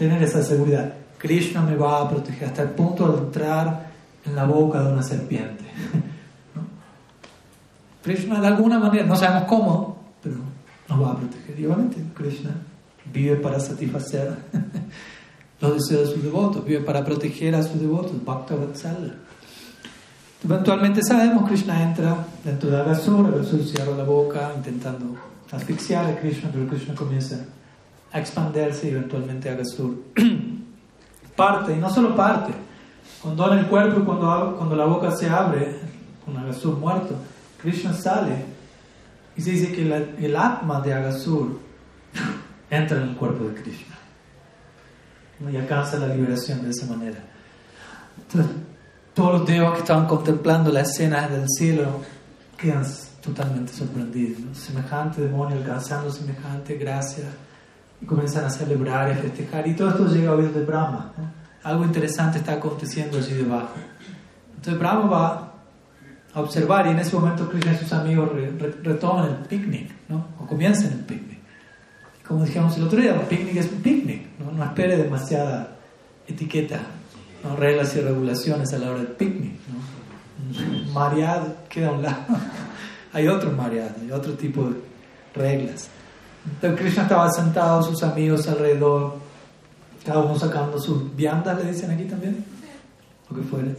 Tener 0.00 0.22
esa 0.22 0.42
seguridad. 0.42 0.94
Krishna 1.18 1.60
me 1.60 1.76
va 1.76 2.00
a 2.00 2.08
proteger 2.08 2.48
hasta 2.48 2.62
el 2.62 2.70
punto 2.70 3.12
de 3.12 3.18
entrar 3.18 3.90
en 4.24 4.34
la 4.34 4.46
boca 4.46 4.82
de 4.82 4.94
una 4.94 5.02
serpiente. 5.02 5.62
Krishna 8.02 8.40
de 8.40 8.46
alguna 8.46 8.78
manera, 8.78 9.04
no 9.04 9.14
sabemos 9.14 9.44
cómo, 9.46 9.98
pero 10.22 10.36
nos 10.88 11.02
va 11.02 11.12
a 11.12 11.16
proteger. 11.18 11.60
Y 11.60 11.66
obviamente 11.66 12.02
Krishna 12.14 12.50
vive 13.12 13.36
para 13.36 13.60
satisfacer 13.60 14.38
los 15.60 15.74
deseos 15.74 16.08
de 16.08 16.14
sus 16.14 16.24
devotos, 16.24 16.64
vive 16.64 16.80
para 16.80 17.04
proteger 17.04 17.54
a 17.54 17.62
sus 17.62 17.78
devotos, 17.78 18.12
Bhakta 18.24 18.54
Vatsala. 18.54 19.16
Eventualmente 20.42 21.02
sabemos, 21.02 21.46
Krishna 21.46 21.82
entra 21.82 22.26
dentro 22.42 22.70
de 22.70 22.80
Agasura, 22.80 23.28
Agasura 23.28 23.64
cierra 23.64 23.94
la 23.94 24.04
boca 24.04 24.50
intentando 24.56 25.14
asfixiar 25.52 26.06
a 26.06 26.18
Krishna, 26.18 26.48
pero 26.50 26.66
Krishna 26.68 26.94
comienza 26.94 27.44
a 28.12 28.18
expandirse 28.18 28.88
y 28.88 28.90
eventualmente 28.90 29.48
Agasura 29.48 29.96
parte, 31.36 31.74
y 31.74 31.76
no 31.76 31.90
solo 31.90 32.14
parte, 32.14 32.52
cuando 33.22 33.44
dona 33.44 33.60
el 33.60 33.66
cuerpo 33.66 34.00
y 34.00 34.04
cuando, 34.04 34.56
cuando 34.56 34.76
la 34.76 34.84
boca 34.84 35.10
se 35.10 35.28
abre, 35.28 35.76
con 36.24 36.36
Agasur 36.36 36.76
muerto, 36.78 37.14
Krishna 37.60 37.92
sale 37.92 38.44
y 39.36 39.42
se 39.42 39.52
dice 39.52 39.72
que 39.72 39.82
el 39.82 40.36
atma 40.36 40.80
de 40.80 40.94
Agasur 40.94 41.58
entra 42.70 42.96
en 42.98 43.10
el 43.10 43.16
cuerpo 43.16 43.44
de 43.44 43.54
Krishna 43.54 43.96
y 45.50 45.56
alcanza 45.56 45.98
la 45.98 46.14
liberación 46.14 46.62
de 46.62 46.70
esa 46.70 46.86
manera. 46.86 47.18
Entonces, 48.18 48.52
todos 49.14 49.40
los 49.40 49.48
devas 49.48 49.72
que 49.74 49.80
estaban 49.80 50.06
contemplando 50.06 50.70
la 50.70 50.82
escena 50.82 51.28
del 51.28 51.48
cielo 51.48 52.02
quedan 52.56 52.84
totalmente 53.22 53.72
sorprendidos. 53.72 54.58
Semejante 54.58 55.22
demonio 55.22 55.56
alcanzando 55.56 56.10
semejante 56.10 56.74
gracia 56.74 57.24
y 58.00 58.06
comienzan 58.06 58.44
a 58.44 58.50
celebrar 58.50 59.08
y 59.08 59.12
a 59.12 59.16
festejar. 59.16 59.66
Y 59.68 59.74
todo 59.74 59.90
esto 59.90 60.06
llega 60.06 60.30
a 60.30 60.34
oír 60.34 60.52
de 60.52 60.64
Brahma. 60.64 61.12
Algo 61.62 61.84
interesante 61.84 62.38
está 62.38 62.54
aconteciendo 62.54 63.18
allí 63.18 63.34
debajo. 63.34 63.74
Entonces 64.56 64.78
Brahma 64.78 65.06
va 65.06 65.52
a 66.32 66.40
observar 66.40 66.86
y 66.86 66.90
en 66.90 66.98
ese 66.98 67.16
momento 67.16 67.48
Krishna 67.48 67.72
y 67.72 67.76
sus 67.76 67.92
amigos 67.92 68.30
retoman 68.82 69.28
el 69.30 69.36
picnic, 69.46 69.90
¿no? 70.08 70.26
o 70.38 70.46
comienzan 70.46 70.92
el 70.92 71.00
picnic. 71.00 71.38
como 72.26 72.44
dijimos 72.44 72.76
el 72.76 72.84
otro 72.84 73.00
día, 73.00 73.14
un 73.14 73.26
picnic 73.26 73.56
es 73.56 73.70
un 73.72 73.80
picnic, 73.80 74.26
no, 74.38 74.52
no 74.52 74.64
espere 74.64 74.96
demasiada 74.96 75.76
etiqueta, 76.28 76.80
¿no? 77.42 77.56
reglas 77.56 77.96
y 77.96 78.00
regulaciones 78.00 78.72
a 78.72 78.78
la 78.78 78.90
hora 78.90 78.98
del 78.98 79.08
picnic. 79.08 79.54
¿no? 79.68 80.92
Mariad 80.92 81.42
queda 81.68 81.88
a 81.88 81.92
un 81.92 82.02
lado, 82.02 82.26
hay 83.12 83.26
otro 83.26 83.50
mariad, 83.52 83.90
hay 84.00 84.12
otro 84.12 84.34
tipo 84.34 84.70
de 84.70 84.76
reglas. 85.34 85.88
Entonces 86.46 86.80
Krishna 86.80 87.02
estaba 87.02 87.30
sentado, 87.30 87.82
sus 87.82 88.02
amigos 88.02 88.48
alrededor, 88.48 89.14
cada 90.04 90.20
uno 90.20 90.38
sacando 90.38 90.78
sus 90.78 91.14
viandas, 91.14 91.62
le 91.62 91.72
dicen 91.72 91.90
aquí 91.90 92.04
también, 92.04 92.44
lo 93.28 93.36
que 93.36 93.42
fuere, 93.42 93.76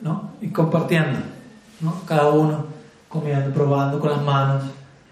¿no? 0.00 0.32
Y 0.40 0.48
compartiendo, 0.48 1.18
¿no? 1.80 2.02
Cada 2.06 2.30
uno 2.30 2.66
comiendo, 3.08 3.52
probando 3.52 4.00
con 4.00 4.10
las 4.10 4.22
manos, 4.22 4.64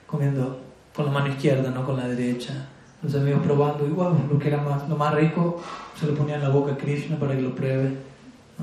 comiendo 0.07 0.61
con 0.95 1.07
la 1.07 1.13
mano 1.13 1.29
izquierda, 1.29 1.71
no 1.71 1.85
con 1.85 1.97
la 1.97 2.09
derecha. 2.09 2.67
Los 3.03 3.15
amigos 3.15 3.43
probando, 3.43 3.87
igual 3.87 4.15
lo 4.31 4.39
que 4.39 4.49
era 4.49 4.59
más, 4.59 4.89
lo 4.89 4.97
más 4.97 5.15
rico 5.15 5.63
se 5.99 6.07
lo 6.07 6.15
ponía 6.15 6.37
en 6.37 6.43
la 6.43 6.49
boca 6.51 6.73
a 6.73 6.77
Krishna 6.77 7.19
para 7.19 7.35
que 7.35 7.43
lo 7.43 7.55
pruebe, 7.55 7.97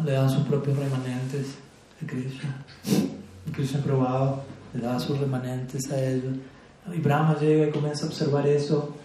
le 0.04 0.12
daban 0.12 0.30
sus 0.30 0.44
propios 0.44 0.78
remanentes 0.78 1.58
a 2.04 2.06
Krishna. 2.06 2.64
Y 3.46 3.52
Krishna 3.52 3.80
probaba, 3.82 4.42
le 4.74 4.82
daba 4.82 5.00
sus 5.00 5.18
remanentes 5.18 5.90
a 5.92 6.00
ellos. 6.00 6.36
Y 6.94 7.00
Brahma 7.00 7.38
llega 7.40 7.68
y 7.68 7.72
comienza 7.72 8.06
a 8.06 8.10
observar 8.10 8.48
eso 8.48 8.96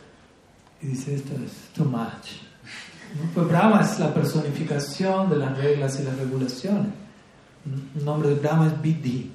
y 0.81 0.89
dice, 0.89 1.15
esto 1.15 1.33
es 1.45 1.53
too 1.75 1.85
much. 1.85 2.43
Pues 3.35 3.49
Brahma 3.49 3.81
es 3.81 3.99
la 3.99 4.13
personificación 4.13 5.29
de 5.31 5.37
las 5.37 5.57
reglas 5.59 6.01
y 6.01 6.05
las 6.05 6.17
regulaciones. 6.17 6.93
El 7.97 8.05
nombre 8.05 8.31
de 8.31 8.35
Brahma 8.37 8.67
es 8.69 8.81
Vidhi. 8.81 9.31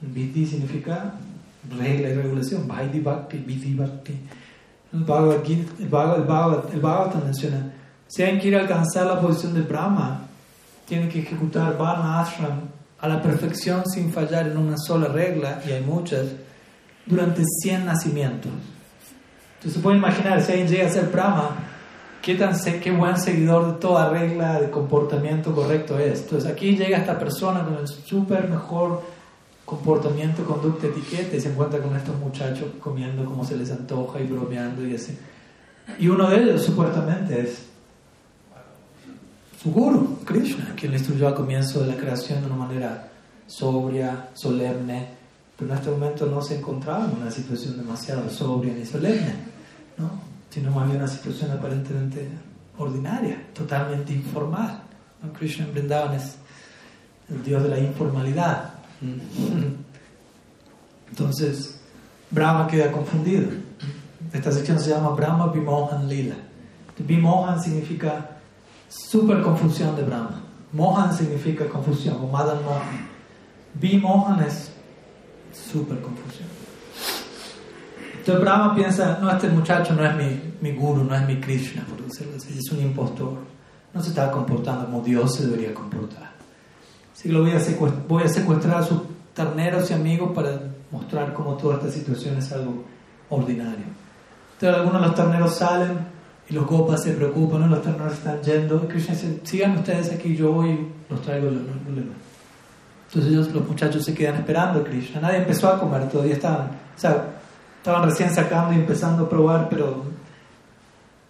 Vidhi 0.00 0.46
significa 0.46 1.14
regla 1.76 2.08
y 2.10 2.14
regulación. 2.14 2.68
Vaidhi 2.68 3.00
Bhakti, 3.00 3.38
Vidhi 3.38 3.74
Bhakti. 3.74 4.14
El 4.92 5.04
Bhagavad, 5.04 5.46
el 5.46 5.88
Bhagavad, 5.88 6.72
el 6.72 6.80
Bhagavad, 6.80 7.32
si 8.06 8.22
alguien 8.22 8.40
quiere 8.40 8.58
alcanzar 8.58 9.06
la 9.06 9.20
posición 9.20 9.52
de 9.52 9.60
Brahma, 9.60 10.22
tiene 10.86 11.08
que 11.08 11.20
ejecutar 11.20 11.76
Varna 11.76 12.20
Ashram 12.20 12.60
a 12.98 13.06
la 13.06 13.20
perfección 13.20 13.84
sin 13.86 14.10
fallar 14.10 14.46
en 14.48 14.56
una 14.56 14.76
sola 14.78 15.08
regla, 15.08 15.60
y 15.66 15.72
hay 15.72 15.82
muchas, 15.82 16.26
durante 17.08 17.42
100 17.62 17.86
nacimientos. 17.86 18.52
Entonces 19.56 19.74
se 19.74 19.80
puede 19.80 19.96
imaginar, 19.96 20.40
si 20.42 20.52
alguien 20.52 20.68
llega 20.68 20.86
a 20.86 20.90
ser 20.90 21.06
Brahma, 21.06 21.56
qué, 22.22 22.34
tan, 22.34 22.54
qué 22.80 22.90
buen 22.90 23.16
seguidor 23.16 23.74
de 23.74 23.80
toda 23.80 24.10
regla 24.10 24.60
de 24.60 24.70
comportamiento 24.70 25.54
correcto 25.54 25.98
es. 25.98 26.20
Entonces 26.20 26.50
aquí 26.50 26.76
llega 26.76 26.98
esta 26.98 27.18
persona 27.18 27.64
con 27.64 27.74
el 27.76 27.88
súper 27.88 28.48
mejor 28.48 29.02
comportamiento, 29.64 30.44
conducta, 30.44 30.86
etiqueta 30.86 31.36
y 31.36 31.40
se 31.40 31.50
encuentra 31.50 31.80
con 31.80 31.94
estos 31.96 32.16
muchachos 32.18 32.68
comiendo 32.80 33.24
como 33.24 33.44
se 33.44 33.56
les 33.56 33.70
antoja 33.70 34.20
y 34.20 34.26
bromeando 34.26 34.86
y 34.86 34.94
así. 34.94 35.18
Y 35.98 36.08
uno 36.08 36.30
de 36.30 36.36
ellos 36.36 36.62
supuestamente 36.62 37.40
es 37.40 37.66
su 39.62 39.72
guru, 39.72 40.20
Krishna, 40.24 40.72
quien 40.76 40.92
le 40.92 40.98
instruyó 40.98 41.26
al 41.26 41.34
comienzo 41.34 41.80
de 41.80 41.88
la 41.88 41.96
creación 41.96 42.40
de 42.40 42.46
una 42.46 42.56
manera 42.56 43.08
sobria, 43.46 44.28
solemne, 44.34 45.17
pero 45.58 45.72
en 45.72 45.78
este 45.78 45.90
momento 45.90 46.26
no 46.26 46.40
se 46.40 46.58
encontraba 46.58 47.06
en 47.06 47.20
una 47.20 47.30
situación 47.32 47.76
demasiado 47.76 48.30
sobria 48.30 48.72
ni 48.72 48.86
solemne, 48.86 49.34
¿no? 49.96 50.08
sino 50.48 50.70
más 50.70 50.86
bien 50.86 50.98
una 50.98 51.08
situación 51.08 51.50
aparentemente 51.50 52.28
ordinaria, 52.78 53.42
totalmente 53.52 54.12
informal. 54.12 54.82
Krishna 55.36 55.66
en 55.66 55.72
Vrindavan 55.72 56.14
es 56.14 56.36
el 57.28 57.42
dios 57.42 57.60
de 57.64 57.68
la 57.70 57.78
informalidad. 57.80 58.74
Entonces, 61.10 61.80
Brahma 62.30 62.68
queda 62.68 62.92
confundido. 62.92 63.50
Esta 64.32 64.52
sección 64.52 64.78
se 64.78 64.90
llama 64.90 65.10
Brahma 65.10 65.48
Vimohan 65.48 66.08
Lila. 66.08 66.36
Vimohan 66.98 67.60
significa 67.60 68.38
super 68.88 69.42
confusión 69.42 69.96
de 69.96 70.02
Brahma. 70.02 70.42
Mohan 70.72 71.16
significa 71.16 71.66
confusión, 71.66 72.16
o 72.22 72.28
Madan 72.28 72.62
Mohan. 72.64 73.08
Vimohan 73.74 74.42
es 74.44 74.70
súper 75.58 76.00
confusión. 76.00 76.48
Entonces 78.18 78.40
Brahma 78.40 78.74
piensa, 78.74 79.18
no, 79.20 79.30
este 79.30 79.48
muchacho 79.48 79.94
no 79.94 80.04
es 80.04 80.14
mi, 80.14 80.54
mi 80.60 80.76
guru, 80.76 81.04
no 81.04 81.14
es 81.14 81.26
mi 81.26 81.40
Krishna, 81.40 81.84
por 81.84 82.04
decirlo 82.04 82.36
así, 82.36 82.58
es 82.58 82.70
un 82.72 82.80
impostor. 82.80 83.38
No 83.94 84.02
se 84.02 84.10
está 84.10 84.30
comportando 84.30 84.86
como 84.86 85.00
Dios 85.02 85.34
se 85.34 85.46
debería 85.46 85.72
comportar. 85.72 86.32
Así 87.12 87.28
que 87.28 87.32
lo 87.32 87.42
voy 87.42 87.52
a, 87.52 87.60
secuestrar, 87.60 88.06
voy 88.06 88.22
a 88.24 88.28
secuestrar 88.28 88.82
a 88.82 88.82
sus 88.82 89.00
terneros 89.34 89.90
y 89.90 89.94
amigos 89.94 90.32
para 90.34 90.60
mostrar 90.90 91.32
cómo 91.32 91.56
toda 91.56 91.76
esta 91.76 91.90
situación 91.90 92.36
es 92.36 92.52
algo 92.52 92.84
ordinario. 93.30 93.86
Entonces 94.54 94.78
algunos 94.78 95.00
de 95.00 95.06
los 95.06 95.16
terneros 95.16 95.54
salen 95.54 95.98
y 96.48 96.54
los 96.54 96.66
gopas 96.66 97.02
se 97.02 97.12
preocupan, 97.12 97.60
¿no? 97.60 97.66
los 97.68 97.82
terneros 97.82 98.12
están 98.12 98.42
yendo. 98.42 98.82
Y 98.84 98.88
Krishna 98.88 99.14
dice, 99.14 99.40
sigan 99.44 99.78
ustedes 99.78 100.12
aquí, 100.12 100.36
yo 100.36 100.52
voy 100.52 100.88
los 101.08 101.22
traigo 101.22 101.46
yo, 101.46 101.60
no 101.60 101.60
hay. 101.60 102.08
Entonces 103.08 103.32
ellos, 103.32 103.50
los 103.52 103.66
muchachos 103.66 104.04
se 104.04 104.14
quedan 104.14 104.36
esperando 104.36 104.80
a 104.80 104.84
Krishna. 104.84 105.20
Nadie 105.20 105.38
empezó 105.38 105.68
a 105.68 105.80
comer, 105.80 106.08
todavía 106.10 106.34
estaban, 106.34 106.66
o 106.94 107.00
sea, 107.00 107.24
estaban 107.78 108.04
recién 108.04 108.30
sacando 108.30 108.74
y 108.74 108.76
empezando 108.76 109.24
a 109.24 109.28
probar, 109.28 109.68
pero 109.70 110.04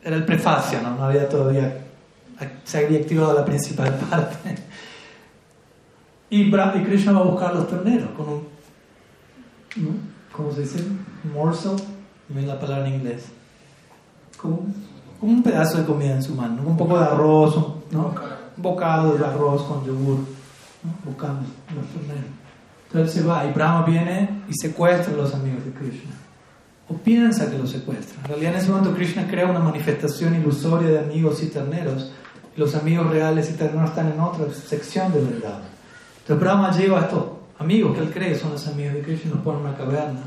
era 0.03 0.17
el 0.17 0.25
prefacio, 0.25 0.83
¿no? 0.83 0.97
No 0.97 1.05
había 1.05 1.29
todavía, 1.29 1.85
se 2.65 2.85
había 2.85 2.99
activado 2.99 3.33
la 3.33 3.45
principal 3.45 3.95
parte. 4.11 4.57
Y, 6.31 6.51
Krishna 6.51 7.13
va 7.13 7.21
a 7.21 7.25
buscar 7.25 7.55
los 7.55 7.69
terneros 7.69 8.11
con 8.11 8.29
un, 8.29 10.01
¿cómo 10.33 10.51
se 10.51 10.63
dice? 10.63 10.85
Morsel, 11.33 11.77
me 12.29 12.43
la 12.43 12.59
palabra 12.59 12.89
en 12.89 12.97
inglés. 12.97 13.27
Como, 14.37 14.67
un 15.21 15.43
pedazo 15.45 15.79
de 15.79 15.85
comida 15.85 16.15
en 16.15 16.23
su 16.25 16.35
mano, 16.35 16.63
un 16.67 16.77
poco 16.77 16.99
de 16.99 17.05
arroz, 17.05 17.57
¿no? 17.93 18.15
Un 18.57 18.63
bocado 18.63 19.17
de 19.17 19.25
arroz 19.25 19.63
con 19.63 19.85
yogur 19.85 20.38
buscando 21.05 21.43
los 21.75 21.87
torneos. 21.87 22.27
Entonces 22.87 23.15
se 23.15 23.27
va 23.27 23.45
y 23.45 23.53
Brahma 23.53 23.85
viene 23.85 24.43
y 24.49 24.55
secuestra 24.55 25.13
a 25.13 25.17
los 25.17 25.35
amigos 25.35 25.65
de 25.65 25.73
Krishna. 25.73 26.13
O 26.89 26.95
piensa 26.95 27.51
que 27.51 27.59
los 27.59 27.71
secuestra. 27.71 28.19
En 28.23 28.29
realidad 28.29 28.53
en 28.55 28.59
ese 28.61 28.71
momento 28.71 28.95
Krishna 28.95 29.29
crea 29.29 29.47
una 29.47 29.59
manifestación 29.59 30.35
ilusoria 30.35 30.89
de 30.89 30.99
amigos 31.01 31.43
y 31.43 31.47
terneros. 31.47 32.13
Los 32.57 32.75
amigos 32.75 33.11
reales 33.11 33.51
y 33.51 33.55
terneros 33.55 33.91
están 33.91 34.13
en 34.13 34.21
otra 34.21 34.47
sección 34.53 35.13
de 35.13 35.21
verdad. 35.21 35.61
Entonces 36.21 36.41
Brahma 36.41 36.71
lleva 36.73 37.01
a 37.01 37.03
estos 37.03 37.25
amigos 37.59 37.95
que 37.97 38.03
él 38.03 38.11
cree 38.11 38.35
son 38.35 38.53
los 38.53 38.67
amigos 38.67 38.95
de 38.95 39.03
Krishna, 39.03 39.33
los 39.33 39.41
pone 39.41 39.59
en 39.59 39.67
una 39.67 39.77
caverna. 39.77 40.21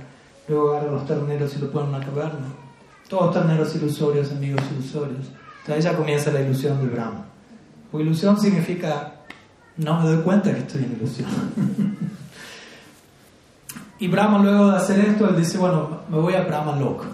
Luego 0.47 0.71
agarra 0.71 0.91
los 0.91 1.07
terneros 1.07 1.55
y 1.55 1.59
los 1.59 1.69
pone 1.71 1.89
en 1.89 1.95
una 1.95 2.05
caverna. 2.05 2.47
Todos 3.09 3.33
terneros 3.33 3.75
ilusorios, 3.75 4.31
amigos 4.31 4.61
ilusorios. 4.71 5.31
Entonces 5.61 5.83
ya 5.83 5.95
comienza 5.95 6.31
la 6.31 6.41
ilusión 6.41 6.79
de 6.79 6.93
Brahma. 6.93 7.25
Porque 7.91 8.05
ilusión 8.05 8.39
significa 8.39 9.15
no 9.77 9.99
me 9.99 10.09
doy 10.09 10.23
cuenta 10.23 10.53
que 10.53 10.59
estoy 10.59 10.83
en 10.83 10.93
ilusión. 10.93 11.29
y 13.99 14.07
Brahma 14.07 14.39
luego 14.39 14.71
de 14.71 14.77
hacer 14.77 14.99
esto, 14.99 15.29
él 15.29 15.37
dice, 15.37 15.57
bueno, 15.57 16.01
me 16.09 16.17
voy 16.17 16.33
a 16.33 16.41
Brahma 16.41 16.75
loco. 16.75 17.05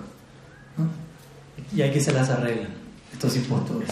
Y 1.76 1.82
aquí 1.82 2.00
se 2.00 2.14
las 2.14 2.30
arreglan, 2.30 2.70
estos 3.12 3.36
impostores. 3.36 3.90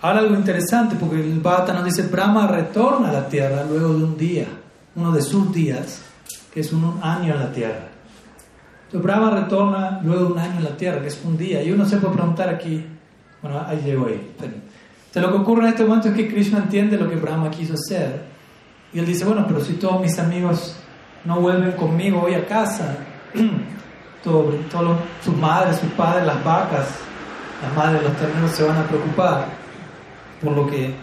Ahora 0.00 0.20
algo 0.20 0.34
interesante, 0.36 0.94
porque 0.98 1.20
el 1.20 1.40
Bhata 1.40 1.72
nos 1.72 1.84
dice, 1.84 2.02
Brahma 2.02 2.46
retorna 2.46 3.08
a 3.08 3.12
la 3.12 3.28
tierra 3.28 3.64
luego 3.64 3.94
de 3.94 4.04
un 4.04 4.16
día, 4.16 4.46
uno 4.94 5.10
de 5.10 5.22
sus 5.22 5.52
días, 5.52 6.02
que 6.54 6.60
es 6.60 6.72
un 6.72 7.00
año 7.02 7.34
en 7.34 7.40
la 7.40 7.50
tierra. 7.50 7.88
Entonces 8.84 9.02
Brahma 9.02 9.30
retorna 9.30 10.00
luego 10.02 10.26
de 10.26 10.32
un 10.32 10.38
año 10.38 10.58
en 10.58 10.64
la 10.64 10.76
tierra, 10.76 11.00
que 11.00 11.08
es 11.08 11.20
un 11.24 11.36
día. 11.36 11.62
Y 11.62 11.72
uno 11.72 11.84
se 11.84 11.96
puede 11.96 12.14
preguntar 12.14 12.48
aquí, 12.48 12.84
bueno, 13.42 13.60
ahí 13.66 13.82
llego 13.84 14.06
ahí. 14.06 14.34
Entonces 15.08 15.22
lo 15.22 15.32
que 15.32 15.42
ocurre 15.42 15.62
en 15.62 15.68
este 15.68 15.84
momento 15.84 16.08
es 16.08 16.14
que 16.14 16.28
Krishna 16.28 16.58
entiende 16.58 16.98
lo 16.98 17.08
que 17.08 17.16
Brahma 17.16 17.50
quiso 17.50 17.74
hacer. 17.74 18.24
Y 18.92 18.98
él 18.98 19.06
dice, 19.06 19.24
bueno, 19.24 19.44
pero 19.46 19.60
si 19.60 19.74
todos 19.74 20.00
mis 20.02 20.18
amigos 20.18 20.76
no 21.24 21.40
vuelven 21.40 21.72
conmigo 21.72 22.22
hoy 22.22 22.34
a 22.34 22.46
casa, 22.46 22.96
todos, 24.22 24.54
sus 25.24 25.36
madres, 25.36 25.76
sus 25.78 25.90
padres, 25.92 26.26
las 26.26 26.44
vacas, 26.44 26.88
las 27.62 27.74
madres, 27.74 28.02
los 28.02 28.16
terneros 28.16 28.50
se 28.50 28.64
van 28.64 28.76
a 28.76 28.86
preocupar 28.86 29.46
por 30.42 30.52
lo 30.52 30.66
que 30.66 30.94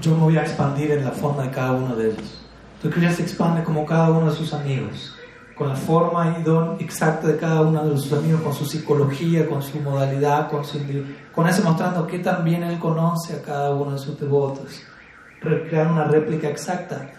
yo 0.00 0.12
me 0.12 0.22
voy 0.22 0.38
a 0.38 0.42
expandir 0.42 0.90
en 0.90 1.04
la 1.04 1.10
forma 1.10 1.42
de 1.42 1.50
cada 1.50 1.72
uno 1.72 1.94
de 1.94 2.06
ellos. 2.06 2.40
Entonces 2.76 2.94
Krishna 2.94 3.12
se 3.12 3.22
expande 3.22 3.62
como 3.62 3.84
cada 3.84 4.10
uno 4.10 4.30
de 4.30 4.36
sus 4.36 4.54
amigos, 4.54 5.14
con 5.56 5.68
la 5.68 5.76
forma 5.76 6.36
y 6.38 6.42
don 6.42 6.76
exacta 6.80 7.26
de 7.26 7.36
cada 7.36 7.62
uno 7.62 7.84
de 7.84 7.98
sus 7.98 8.12
amigos, 8.12 8.40
con 8.42 8.54
su 8.54 8.64
psicología, 8.64 9.48
con 9.48 9.62
su 9.62 9.80
modalidad, 9.80 10.50
con, 10.50 10.64
su, 10.64 10.78
con 11.32 11.46
eso 11.48 11.62
mostrando 11.62 12.06
que 12.06 12.18
también 12.18 12.62
él 12.62 12.78
conoce 12.78 13.34
a 13.34 13.42
cada 13.42 13.74
uno 13.74 13.92
de 13.92 13.98
sus 13.98 14.18
devotos. 14.18 14.82
Crear 15.40 15.88
una 15.88 16.04
réplica 16.04 16.48
exacta 16.48 17.10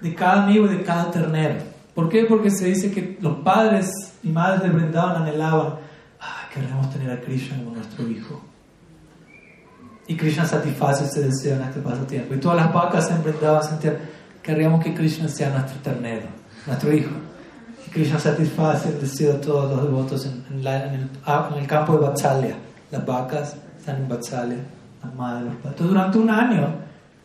de 0.00 0.14
cada 0.14 0.44
amigo 0.44 0.66
y 0.66 0.76
de 0.76 0.82
cada 0.82 1.10
ternero. 1.10 1.56
¿Por 1.94 2.08
qué? 2.08 2.24
Porque 2.24 2.50
se 2.50 2.66
dice 2.66 2.90
que 2.90 3.18
los 3.20 3.38
padres 3.38 3.90
y 4.22 4.28
madres 4.28 4.62
de 4.62 4.70
Brindavan 4.70 5.22
anhelaban, 5.22 5.74
ah, 6.20 6.48
queremos 6.52 6.90
tener 6.90 7.10
a 7.10 7.20
Krishna 7.20 7.58
como 7.58 7.74
nuestro 7.74 8.06
hijo 8.08 8.40
y 10.10 10.16
Krishna 10.16 10.44
satisface 10.44 11.04
ese 11.04 11.20
deseo 11.22 11.54
en 11.54 11.62
este 11.62 11.78
pasatiempo. 11.80 12.34
Y 12.34 12.38
todas 12.38 12.56
las 12.56 12.74
vacas 12.74 13.08
en 13.12 13.22
Vrindavan 13.22 13.62
sentían, 13.62 13.96
querríamos 14.42 14.82
que 14.82 14.92
Krishna 14.92 15.28
sea 15.28 15.50
nuestro 15.50 15.78
ternero, 15.80 16.26
nuestro 16.66 16.92
hijo. 16.92 17.10
Krishna 17.92 18.18
satisface 18.18 18.88
el 18.88 19.00
deseo 19.00 19.32
de 19.34 19.38
todos 19.40 19.70
los 19.70 19.82
devotos 19.82 20.26
en, 20.26 20.44
ah, 21.24 21.50
en, 21.52 21.58
el, 21.58 21.66
campo 21.66 21.94
de 21.94 22.06
Vatsalya. 22.06 22.56
Las 22.90 23.04
vacas 23.04 23.56
están 23.78 23.96
en 23.96 24.08
Vatsalya, 24.08 24.58
las 25.02 25.14
madres 25.14 25.46
los 25.46 25.54
padres. 25.56 25.72
Entonces, 25.72 25.88
durante 25.88 26.18
un 26.18 26.30
año, 26.30 26.74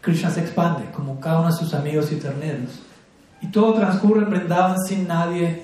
Krishna 0.02 0.30
se 0.30 0.42
expande, 0.42 0.90
como 0.92 1.20
cada 1.20 1.40
uno 1.40 1.48
de 1.50 1.58
sus 1.58 1.74
amigos 1.74 2.12
y 2.12 2.16
terneros. 2.16 2.82
Y 3.42 3.48
todo 3.48 3.74
transcurre 3.74 4.24
en 4.24 4.30
Vrindavan 4.30 4.78
sin 4.88 5.08
nadie 5.08 5.64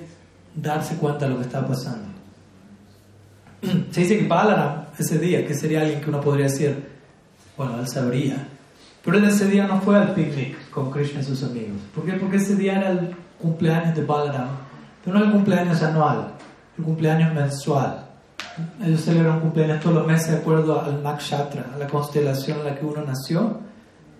darse 0.56 0.96
cuenta 0.96 1.26
de 1.26 1.32
lo 1.32 1.38
que 1.38 1.46
está 1.46 1.66
pasando. 1.66 2.10
Se 3.92 4.02
dice 4.02 4.20
que 4.20 4.28
Balaram, 4.28 4.86
ese 4.98 5.18
día, 5.18 5.46
que 5.48 5.54
sería 5.54 5.82
alguien 5.82 6.02
que 6.02 6.10
uno 6.10 6.20
podría 6.22 6.46
decir, 6.46 6.90
bueno, 7.58 7.80
él 7.80 7.88
sabría. 7.88 8.48
Pero 9.04 9.18
él 9.18 9.24
ese 9.26 9.48
día 9.48 9.66
no 9.66 9.82
fue 9.82 9.98
al 9.98 10.14
picnic 10.14 10.70
con 10.70 10.92
Krishna 10.92 11.22
y 11.22 11.24
sus 11.24 11.44
amigos. 11.44 11.80
¿Por 11.94 12.06
qué? 12.06 12.14
Porque 12.14 12.38
ese 12.38 12.56
día 12.56 12.78
era 12.78 12.92
el 12.92 13.16
cumpleaños 13.40 13.96
de 13.96 14.04
Balaram. 14.04 14.50
No 15.06 15.24
el 15.24 15.32
cumpleaños 15.32 15.82
anual, 15.82 16.34
el 16.78 16.84
cumpleaños 16.84 17.34
mensual. 17.34 18.06
Ellos 18.84 19.02
celebran 19.02 19.40
cumpleaños 19.40 19.80
todos 19.82 19.96
los 19.96 20.08
meses 20.08 20.32
de 20.32 20.38
acuerdo 20.38 20.82
al 20.82 21.02
nakshatra, 21.02 21.66
a 21.74 21.78
la 21.78 21.88
constelación 21.88 22.60
en 22.60 22.66
la 22.66 22.76
que 22.76 22.86
uno 22.86 23.04
nació. 23.04 23.60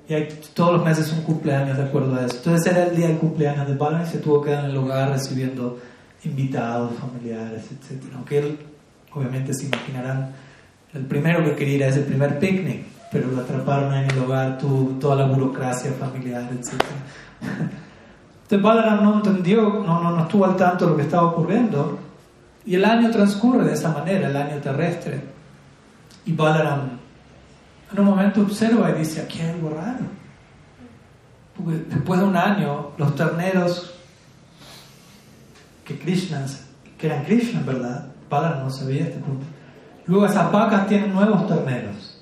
Y 0.08 0.14
hay, 0.14 0.28
todos 0.54 0.74
los 0.74 0.84
meses 0.84 1.12
un 1.14 1.22
cumpleaños 1.22 1.78
de 1.78 1.84
acuerdo 1.84 2.16
a 2.16 2.26
eso. 2.26 2.38
Entonces 2.38 2.72
era 2.72 2.86
el 2.86 2.96
día 2.96 3.08
del 3.08 3.18
cumpleaños 3.18 3.68
de 3.68 3.76
Balaram 3.76 4.06
y 4.06 4.10
se 4.10 4.18
tuvo 4.20 4.42
que 4.42 4.50
quedar 4.50 4.66
en 4.66 4.72
el 4.72 4.78
hogar 4.78 5.12
recibiendo 5.12 5.80
invitados, 6.24 6.94
familiares, 6.96 7.66
etc. 7.72 8.04
Aunque 8.16 8.40
él, 8.40 8.60
obviamente 9.14 9.54
se 9.54 9.66
imaginarán, 9.66 10.32
el 10.94 11.06
primero 11.06 11.44
que 11.44 11.56
quería 11.56 11.76
ir 11.76 11.84
a 11.84 11.88
ese 11.88 12.02
primer 12.02 12.40
picnic 12.40 12.86
pero 13.12 13.28
lo 13.28 13.42
atraparon 13.42 13.94
en 13.94 14.10
el 14.10 14.20
hogar, 14.20 14.58
tuvo 14.58 14.98
toda 14.98 15.18
la 15.18 15.26
burocracia 15.26 15.92
familiar, 15.92 16.50
etc. 16.54 16.82
Entonces 18.52 18.64
Balaram 18.64 19.02
no 19.02 19.16
entendió, 19.16 19.62
no, 19.62 20.04
no, 20.04 20.12
no 20.12 20.24
estuvo 20.24 20.44
al 20.44 20.58
tanto 20.58 20.84
de 20.84 20.92
lo 20.92 20.98
que 20.98 21.04
estaba 21.04 21.24
ocurriendo, 21.28 21.98
y 22.66 22.76
el 22.76 22.84
año 22.84 23.10
transcurre 23.10 23.64
de 23.64 23.72
esa 23.72 23.94
manera, 23.94 24.28
el 24.28 24.36
año 24.36 24.58
terrestre. 24.58 25.24
Y 26.26 26.34
Balaram 26.34 27.00
en 27.94 28.00
un 28.00 28.06
momento 28.06 28.42
observa 28.42 28.92
y 28.92 29.00
dice, 29.00 29.22
aquí 29.22 29.40
hay 29.40 29.52
algo 29.52 29.70
raro. 29.70 30.04
Porque 31.56 31.78
después 31.88 32.20
de 32.20 32.26
un 32.26 32.36
año, 32.36 32.90
los 32.98 33.16
terneros 33.16 33.94
que 35.86 35.98
Krishna, 35.98 36.46
que 36.98 37.08
eran 37.08 37.24
Krishna, 37.24 37.62
¿verdad? 37.66 38.08
Balaram 38.30 38.66
no 38.66 38.70
sabía 38.70 39.04
este 39.04 39.20
punto. 39.20 39.46
Luego 40.08 40.26
esas 40.26 40.52
vacas 40.52 40.88
tienen 40.88 41.14
nuevos 41.14 41.48
terneros. 41.48 42.22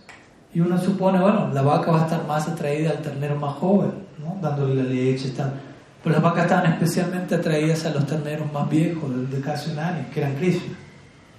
Y 0.54 0.60
uno 0.60 0.78
supone, 0.78 1.20
bueno, 1.20 1.50
la 1.52 1.64
vaca 1.64 1.90
va 1.90 2.02
a 2.02 2.04
estar 2.04 2.24
más 2.28 2.48
atraída 2.48 2.92
al 2.92 3.02
ternero 3.02 3.36
más 3.36 3.56
joven, 3.56 3.94
¿no? 4.20 4.38
dándole 4.40 4.76
la 4.76 4.84
leche. 4.84 5.30
Tal. 5.30 5.69
Pero 6.04 6.16
las 6.16 6.24
vacas 6.24 6.44
estaban 6.44 6.72
especialmente 6.72 7.36
atraídas 7.36 7.86
a 7.86 7.90
los 7.92 8.06
terneros 8.06 8.52
más 8.54 8.70
viejos, 8.70 9.30
de, 9.30 9.42
casi 9.42 9.72
un 9.72 9.80
año, 9.80 10.06
que 10.14 10.22
eran 10.22 10.36
Krishna. 10.36 10.76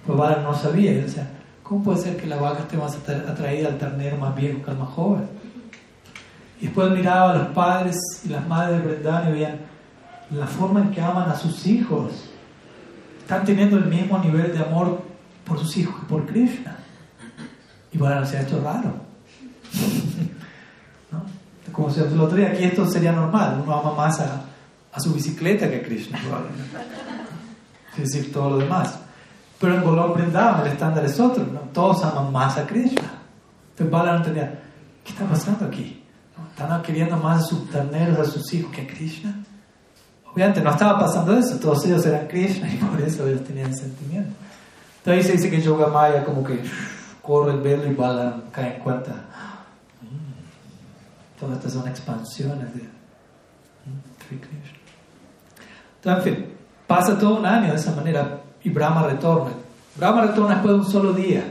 Pues 0.05 0.17
Bala 0.17 0.41
no 0.43 0.53
sabía, 0.53 0.91
y 0.91 0.95
decía, 1.01 1.27
¿cómo 1.63 1.83
puede 1.83 1.99
ser 1.99 2.17
que 2.17 2.27
la 2.27 2.37
vaca 2.37 2.59
esté 2.59 2.77
más 2.77 2.95
atraída 2.95 3.69
al 3.69 3.77
ternero 3.77 4.17
más 4.17 4.35
viejo 4.35 4.63
que 4.63 4.71
al 4.71 4.77
más 4.77 4.89
joven? 4.89 5.27
Y 6.59 6.65
después 6.65 6.91
miraba 6.91 7.31
a 7.31 7.37
los 7.37 7.47
padres 7.49 7.97
y 8.23 8.29
las 8.29 8.47
madres 8.47 8.81
de 8.81 8.87
Brendan 8.87 9.29
y 9.29 9.31
veían 9.31 9.57
la 10.29 10.45
forma 10.45 10.81
en 10.81 10.91
que 10.91 11.01
aman 11.01 11.29
a 11.29 11.35
sus 11.35 11.65
hijos. 11.65 12.29
Están 13.19 13.43
teniendo 13.43 13.77
el 13.77 13.85
mismo 13.85 14.19
nivel 14.19 14.53
de 14.53 14.59
amor 14.59 15.01
por 15.43 15.57
sus 15.57 15.75
hijos 15.77 15.99
que 15.99 16.05
por 16.05 16.25
Krishna. 16.27 16.77
Y 17.91 17.97
bueno, 17.97 18.21
decía, 18.21 18.41
esto 18.41 18.57
es 18.57 18.63
raro. 18.63 18.93
¿No? 21.11 21.23
Como 21.71 21.89
si 21.89 21.99
el 21.99 22.19
otro 22.19 22.45
aquí 22.45 22.63
esto 22.63 22.85
sería 22.85 23.11
normal, 23.11 23.61
uno 23.63 23.73
ama 23.73 23.93
más 23.93 24.19
a, 24.19 24.45
a 24.93 24.99
su 24.99 25.13
bicicleta 25.13 25.69
que 25.69 25.81
Krishna, 25.81 26.19
Es 27.97 28.11
decir, 28.11 28.31
todo 28.31 28.51
lo 28.51 28.57
demás. 28.57 28.99
Pero 29.59 29.75
en 29.75 29.83
Golom 29.83 30.13
Brindavan 30.13 30.65
el 30.65 30.73
estándar 30.73 31.05
es 31.05 31.19
otro, 31.19 31.43
todos 31.73 32.03
aman 32.03 32.31
más 32.31 32.57
a 32.57 32.65
Krishna. 32.65 33.19
Entonces 33.71 33.91
Bala 33.91 34.13
no 34.13 34.17
entendía, 34.17 34.59
¿qué 35.03 35.11
está 35.11 35.25
pasando 35.25 35.65
aquí? 35.65 36.03
¿Están 36.49 36.81
queriendo 36.81 37.17
más 37.17 37.43
a 37.43 37.45
sus 37.45 37.69
terneros, 37.69 38.19
a 38.19 38.25
sus 38.25 38.53
hijos 38.53 38.71
que 38.71 38.81
a 38.81 38.87
Krishna? 38.87 39.43
Obviamente 40.33 40.61
no 40.61 40.71
estaba 40.71 40.99
pasando 40.99 41.37
eso, 41.37 41.57
todos 41.57 41.85
ellos 41.85 42.05
eran 42.05 42.27
Krishna 42.27 42.73
y 42.73 42.77
por 42.77 42.99
eso 43.01 43.27
ellos 43.27 43.43
tenían 43.43 43.75
sentimiento. 43.75 44.33
Entonces 44.99 45.27
se 45.27 45.31
dice 45.33 45.49
que 45.49 45.61
Yoga 45.61 45.87
Maya 45.87 46.23
como 46.23 46.43
que 46.43 46.61
corre 47.21 47.53
el 47.53 47.61
velo 47.61 47.85
y 47.85 47.93
Bala 47.93 48.43
cae 48.51 48.75
en 48.75 48.81
cuenta. 48.81 49.11
Mm, 50.01 51.39
todas 51.39 51.57
estas 51.57 51.73
son 51.73 51.87
expansiones 51.87 52.73
de 52.73 52.81
mm, 52.83 54.80
Entonces, 56.03 56.27
en 56.27 56.35
fin, 56.35 56.45
pasa 56.87 57.17
todo 57.17 57.37
un 57.37 57.45
año 57.45 57.69
de 57.69 57.75
esa 57.75 57.95
manera 57.95 58.41
y 58.63 58.69
Brahma 58.69 59.03
retorna. 59.03 59.51
Brahma 59.95 60.21
retorna 60.23 60.55
después 60.55 60.73
de 60.73 60.79
un 60.79 60.85
solo 60.85 61.13
día 61.13 61.43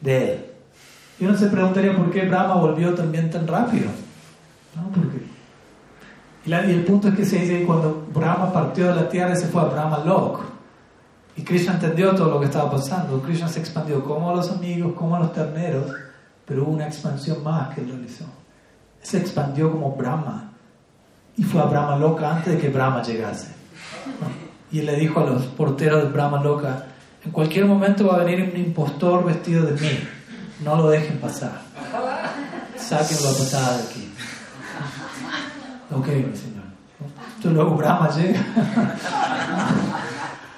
de 0.00 0.32
él. 0.32 0.46
Y 1.18 1.24
uno 1.24 1.36
se 1.36 1.48
preguntaría 1.48 1.96
por 1.96 2.10
qué 2.10 2.26
Brahma 2.26 2.54
volvió 2.54 2.94
también 2.94 3.30
tan 3.30 3.46
rápido. 3.46 3.86
¿No? 4.76 4.88
Porque 4.90 5.26
y, 6.46 6.52
el 6.52 6.84
punto 6.84 7.08
es 7.08 7.16
que 7.16 7.24
se 7.24 7.40
dice 7.40 7.58
que 7.58 7.66
cuando 7.66 8.06
Brahma 8.14 8.52
partió 8.52 8.86
de 8.88 8.94
la 8.94 9.08
tierra, 9.08 9.34
se 9.34 9.48
fue 9.48 9.62
a 9.62 9.64
Brahma 9.64 10.04
Lok. 10.04 10.42
Y 11.36 11.42
Krishna 11.42 11.74
entendió 11.74 12.14
todo 12.14 12.30
lo 12.30 12.40
que 12.40 12.46
estaba 12.46 12.70
pasando. 12.70 13.20
Krishna 13.20 13.48
se 13.48 13.58
expandió 13.58 14.02
como 14.04 14.30
a 14.30 14.34
los 14.36 14.50
amigos, 14.50 14.94
como 14.94 15.16
a 15.16 15.20
los 15.20 15.32
terneros, 15.32 15.90
pero 16.44 16.62
hubo 16.62 16.70
una 16.70 16.86
expansión 16.86 17.42
más 17.42 17.74
que 17.74 17.80
él 17.80 17.88
realizó. 17.88 18.24
Se 19.02 19.18
expandió 19.18 19.72
como 19.72 19.90
Brahma 19.96 20.52
y 21.36 21.42
fue 21.42 21.60
a 21.60 21.64
Brahma 21.64 21.96
Loka 21.96 22.36
antes 22.36 22.54
de 22.54 22.60
que 22.60 22.68
Brahma 22.68 23.02
llegase. 23.02 23.55
Y 24.72 24.82
le 24.82 24.96
dijo 24.96 25.20
a 25.20 25.24
los 25.24 25.44
porteros 25.44 26.02
de 26.02 26.08
Brahma 26.10 26.42
Loka, 26.42 26.86
en 27.24 27.30
cualquier 27.30 27.64
momento 27.66 28.06
va 28.06 28.16
a 28.16 28.24
venir 28.24 28.52
un 28.52 28.60
impostor 28.60 29.24
vestido 29.24 29.64
de 29.66 29.72
mí, 29.80 30.08
no 30.64 30.76
lo 30.76 30.90
dejen 30.90 31.18
pasar. 31.18 31.60
Sáquenlo 32.76 33.28
a 33.28 33.32
pasar 33.32 33.76
de 33.78 33.82
aquí. 33.82 34.12
Ok, 35.92 36.06
señor. 36.06 36.66
Entonces 37.36 37.52
luego 37.52 37.74
Brahma 37.76 38.10
llega. 38.10 38.40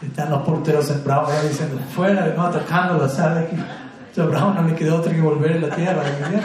Están 0.03 0.31
los 0.31 0.43
porteros 0.43 0.91
en 0.91 1.03
Brown 1.05 1.27
diciendo, 1.49 1.79
fuera, 1.95 2.33
no 2.37 2.43
atacándolo, 2.43 3.09
¿sabe? 3.09 3.49
Que 4.15 4.21
a 4.21 4.25
Brown 4.25 4.55
no 4.55 4.63
le 4.63 4.75
quedó 4.75 4.97
otro 4.97 5.11
que 5.11 5.21
volver 5.21 5.53
a 5.53 5.69
la 5.69 5.75
tierra 5.75 6.03
Entonces 6.07 6.43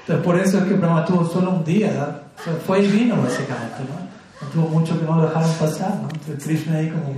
Entonces 0.00 0.24
por 0.24 0.38
eso 0.38 0.58
es 0.58 0.64
que 0.64 0.74
Brahma 0.74 1.04
tuvo 1.04 1.24
solo 1.26 1.50
un 1.50 1.64
día, 1.64 2.22
fue 2.66 2.80
divino 2.80 3.16
básicamente, 3.16 3.82
¿no? 3.88 4.11
No 4.42 4.48
tuvo 4.52 4.68
mucho 4.68 4.98
que 4.98 5.06
no 5.06 5.16
lo 5.16 5.22
dejaron 5.26 5.50
pasar, 5.52 5.94
¿no? 5.96 6.08
Entonces 6.12 6.44
Krishna 6.44 6.76
ahí 6.76 6.90
como... 6.90 7.14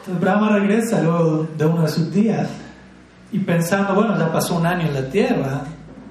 Entonces 0.00 0.20
Brahma 0.20 0.58
regresa 0.58 1.00
luego 1.00 1.46
de 1.56 1.64
uno 1.64 1.82
de 1.82 1.88
sus 1.88 2.12
días 2.12 2.48
y 3.30 3.38
pensando, 3.38 3.94
bueno, 3.94 4.18
ya 4.18 4.32
pasó 4.32 4.56
un 4.56 4.66
año 4.66 4.86
en 4.88 4.94
la 4.94 5.08
tierra 5.08 5.64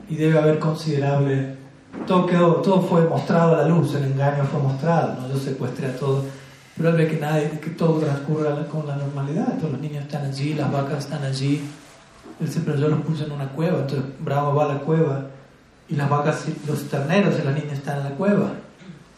y 0.09 0.15
debe 0.15 0.39
haber 0.39 0.59
considerable 0.59 1.61
todo 2.07 2.25
quedó, 2.25 2.55
todo 2.55 2.81
fue 2.81 3.07
mostrado 3.07 3.55
a 3.55 3.61
la 3.61 3.67
luz, 3.67 3.93
el 3.95 4.05
engaño 4.05 4.43
fue 4.45 4.61
mostrado, 4.61 5.15
¿no? 5.21 5.33
yo 5.33 5.39
secuestré 5.39 5.87
a 5.87 5.95
todos, 5.95 6.25
pero 6.75 6.89
él 6.89 6.95
ve 6.95 7.07
que, 7.07 7.17
nadie, 7.17 7.59
que 7.59 7.71
todo 7.71 7.99
transcurre 7.99 8.65
con 8.67 8.87
la 8.87 8.95
normalidad, 8.95 9.57
todos 9.57 9.73
los 9.73 9.81
niños 9.81 10.03
están 10.03 10.25
allí, 10.25 10.53
las 10.53 10.71
vacas 10.71 11.05
están 11.05 11.23
allí, 11.23 11.61
él 12.39 12.47
siempre 12.49 12.79
yo 12.79 12.87
los 12.87 13.01
puse 13.01 13.25
en 13.25 13.31
una 13.31 13.49
cueva, 13.49 13.79
entonces 13.79 14.05
Brahma 14.19 14.49
va 14.49 14.65
a 14.65 14.73
la 14.73 14.79
cueva 14.79 15.25
y 15.91 15.95
las 15.95 16.09
vacas, 16.09 16.45
los 16.67 16.87
terneros 16.87 17.35
y 17.37 17.45
las 17.45 17.53
niñas 17.53 17.73
están 17.73 17.97
en 17.97 18.03
la 18.05 18.09
cueva, 18.11 18.53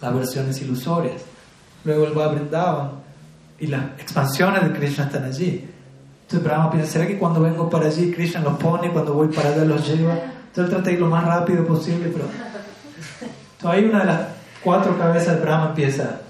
las 0.02 0.14
versiones 0.14 0.60
ilusorias, 0.62 1.22
luego 1.86 2.06
él 2.06 2.18
va 2.18 2.26
a 2.26 2.92
y 3.60 3.68
las 3.68 3.84
expansiones 4.00 4.64
de 4.64 4.74
Krishna 4.74 5.06
están 5.06 5.24
allí. 5.24 5.70
Entonces 6.24 6.44
Brahma 6.44 6.72
piensa, 6.72 6.94
¿será 6.94 7.08
que 7.08 7.20
cuando 7.20 7.42
vengo 7.42 7.70
para 7.70 7.86
allí 7.86 8.12
Krishna 8.12 8.42
los 8.42 8.58
pone, 8.58 8.92
cuando 8.92 9.14
voy 9.14 9.28
para 9.28 9.50
allá 9.50 9.64
los 9.66 9.88
lleva? 9.88 10.14
Entonces 10.14 10.66
él 10.66 10.70
trata 10.70 10.86
de 10.86 10.94
ir 10.94 11.00
lo 11.00 11.08
más 11.08 11.24
rápido 11.26 11.64
posible, 11.66 12.12
pero 12.12 12.26
ahí 13.72 13.86
una 13.86 14.00
de 14.00 14.06
las 14.06 14.22
cuatro 14.64 14.98
cabezas 14.98 15.36
de 15.36 15.42
Brahma 15.42 15.68
empieza. 15.70 16.22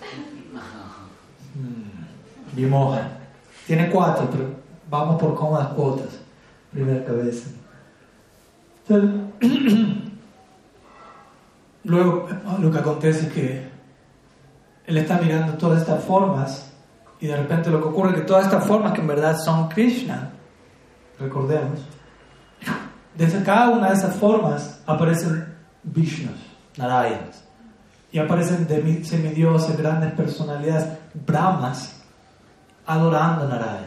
Vimoja. 2.54 3.00
Hmm, 3.00 3.66
Tiene 3.66 3.90
cuatro, 3.90 4.28
pero 4.30 4.50
vamos 4.90 5.22
por 5.22 5.36
cómodas 5.36 5.70
cuotas. 5.70 6.10
Primera 6.74 7.06
cabeza. 7.06 7.50
luego 11.84 12.28
lo 12.60 12.72
que 12.72 12.80
acontece 12.80 13.28
es 13.28 13.34
que 13.34 13.69
él 14.86 14.98
está 14.98 15.17
mirando 15.17 15.54
todas 15.54 15.82
estas 15.82 16.04
formas 16.04 16.72
y 17.19 17.28
de 17.28 17.38
repente 17.38 17.69
lo 17.69 17.82
que 17.82 17.88
ocurre 17.88 18.10
es 18.12 18.15
que 18.17 18.22
todas 18.22 18.46
estas 18.46 18.65
formas 18.65 18.93
que 18.93 19.02
en 19.02 19.08
verdad 19.08 19.38
son 19.38 19.69
Krishna, 19.69 20.32
recordemos, 21.19 21.80
desde 23.15 23.43
cada 23.43 23.69
una 23.69 23.89
de 23.89 23.96
esas 23.96 24.15
formas 24.15 24.82
aparecen 24.86 25.54
Vishnus. 25.84 26.54
Narayanas. 26.78 27.43
Y 28.12 28.19
aparecen 28.19 28.67
semidioses, 29.04 29.78
grandes 29.78 30.12
personalidades, 30.13 30.88
Brahmas, 31.26 32.02
adorando 32.86 33.46
a. 33.46 33.80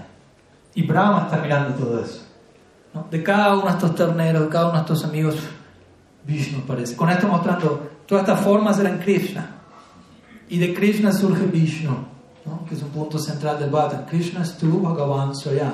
Y 0.75 0.87
Brahma 0.87 1.23
está 1.23 1.39
mirando 1.39 1.75
todo 1.75 2.01
eso. 2.01 2.23
De 3.11 3.23
cada 3.23 3.55
uno 3.55 3.67
de 3.67 3.71
estos 3.71 3.95
terneros, 3.95 4.43
de 4.43 4.49
cada 4.49 4.67
uno 4.67 4.75
de 4.75 4.81
estos 4.81 5.05
amigos, 5.05 5.37
Vishnu 6.27 6.59
aparece. 6.59 6.97
Con 6.97 7.09
esto 7.09 7.29
mostrando, 7.29 7.89
todas 8.07 8.25
estas 8.25 8.41
formas 8.41 8.79
eran 8.81 8.99
Krishna. 8.99 9.57
Y 10.49 10.59
de 10.59 10.75
Krishna 10.75 11.13
surge 11.13 11.47
Vishnu, 11.47 11.97
que 12.69 12.75
es 12.75 12.83
un 12.83 12.91
punto 12.91 13.19
central 13.19 13.59
del 13.59 13.71
Bhagavatam. 13.71 14.07
Krishna 14.07 14.43
es 14.43 14.57
tu 14.57 14.81
Bhagavan 14.81 15.35
Soya. 15.35 15.73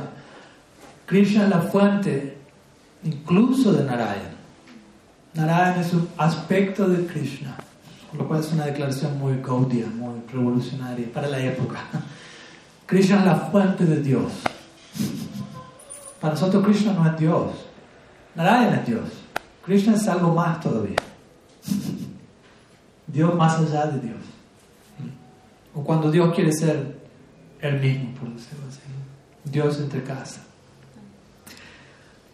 Krishna 1.06 1.44
es 1.44 1.50
la 1.50 1.60
fuente 1.60 2.38
incluso 3.04 3.72
de 3.72 3.84
Narayana. 3.84 4.36
Narayana 5.34 5.80
es 5.80 5.92
un 5.92 6.08
aspecto 6.18 6.86
de 6.88 7.06
Krishna, 7.06 7.56
lo 8.12 8.28
cual 8.28 8.40
es 8.40 8.52
una 8.52 8.66
declaración 8.66 9.18
muy 9.18 9.40
gaudia, 9.42 9.86
muy 9.86 10.22
revolucionaria 10.30 11.06
para 11.12 11.28
la 11.28 11.40
época. 11.40 11.80
Krishna 12.86 13.20
es 13.20 13.24
la 13.24 13.36
fuente 13.36 13.84
de 13.84 14.02
Dios. 14.02 14.32
Para 16.20 16.34
nosotros 16.34 16.64
Krishna 16.64 16.92
no 16.92 17.06
es 17.10 17.16
Dios. 17.18 17.50
Narayana 18.34 18.76
es 18.76 18.86
Dios. 18.86 19.21
Krishna 19.64 19.94
es 19.94 20.08
algo 20.08 20.34
más 20.34 20.60
todavía. 20.60 20.96
Dios 23.06 23.34
más 23.34 23.58
allá 23.58 23.86
de 23.86 24.00
Dios. 24.00 24.18
O 25.74 25.82
cuando 25.82 26.10
Dios 26.10 26.34
quiere 26.34 26.52
ser 26.52 26.96
el 27.60 27.80
mismo, 27.80 28.14
por 28.18 28.28
decirlo 28.30 28.64
así. 28.68 28.80
Dios 29.44 29.78
entre 29.78 30.02
casa. 30.02 30.40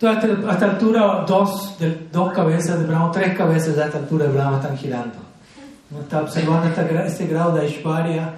Entonces, 0.00 0.44
a 0.48 0.52
esta 0.52 0.64
altura, 0.66 1.24
dos, 1.26 1.76
de, 1.78 2.06
dos 2.12 2.32
cabezas 2.32 2.78
de 2.78 2.86
Brahma, 2.86 3.10
tres 3.10 3.36
cabezas 3.36 3.76
a 3.78 3.86
esta 3.86 3.98
altura 3.98 4.26
de 4.26 4.32
Brahma 4.32 4.58
están 4.58 4.76
girando. 4.76 5.18
Está 6.00 6.20
observando 6.20 6.68
este 6.68 7.26
grado 7.26 7.54
de 7.54 7.62
Aishwarya 7.62 8.34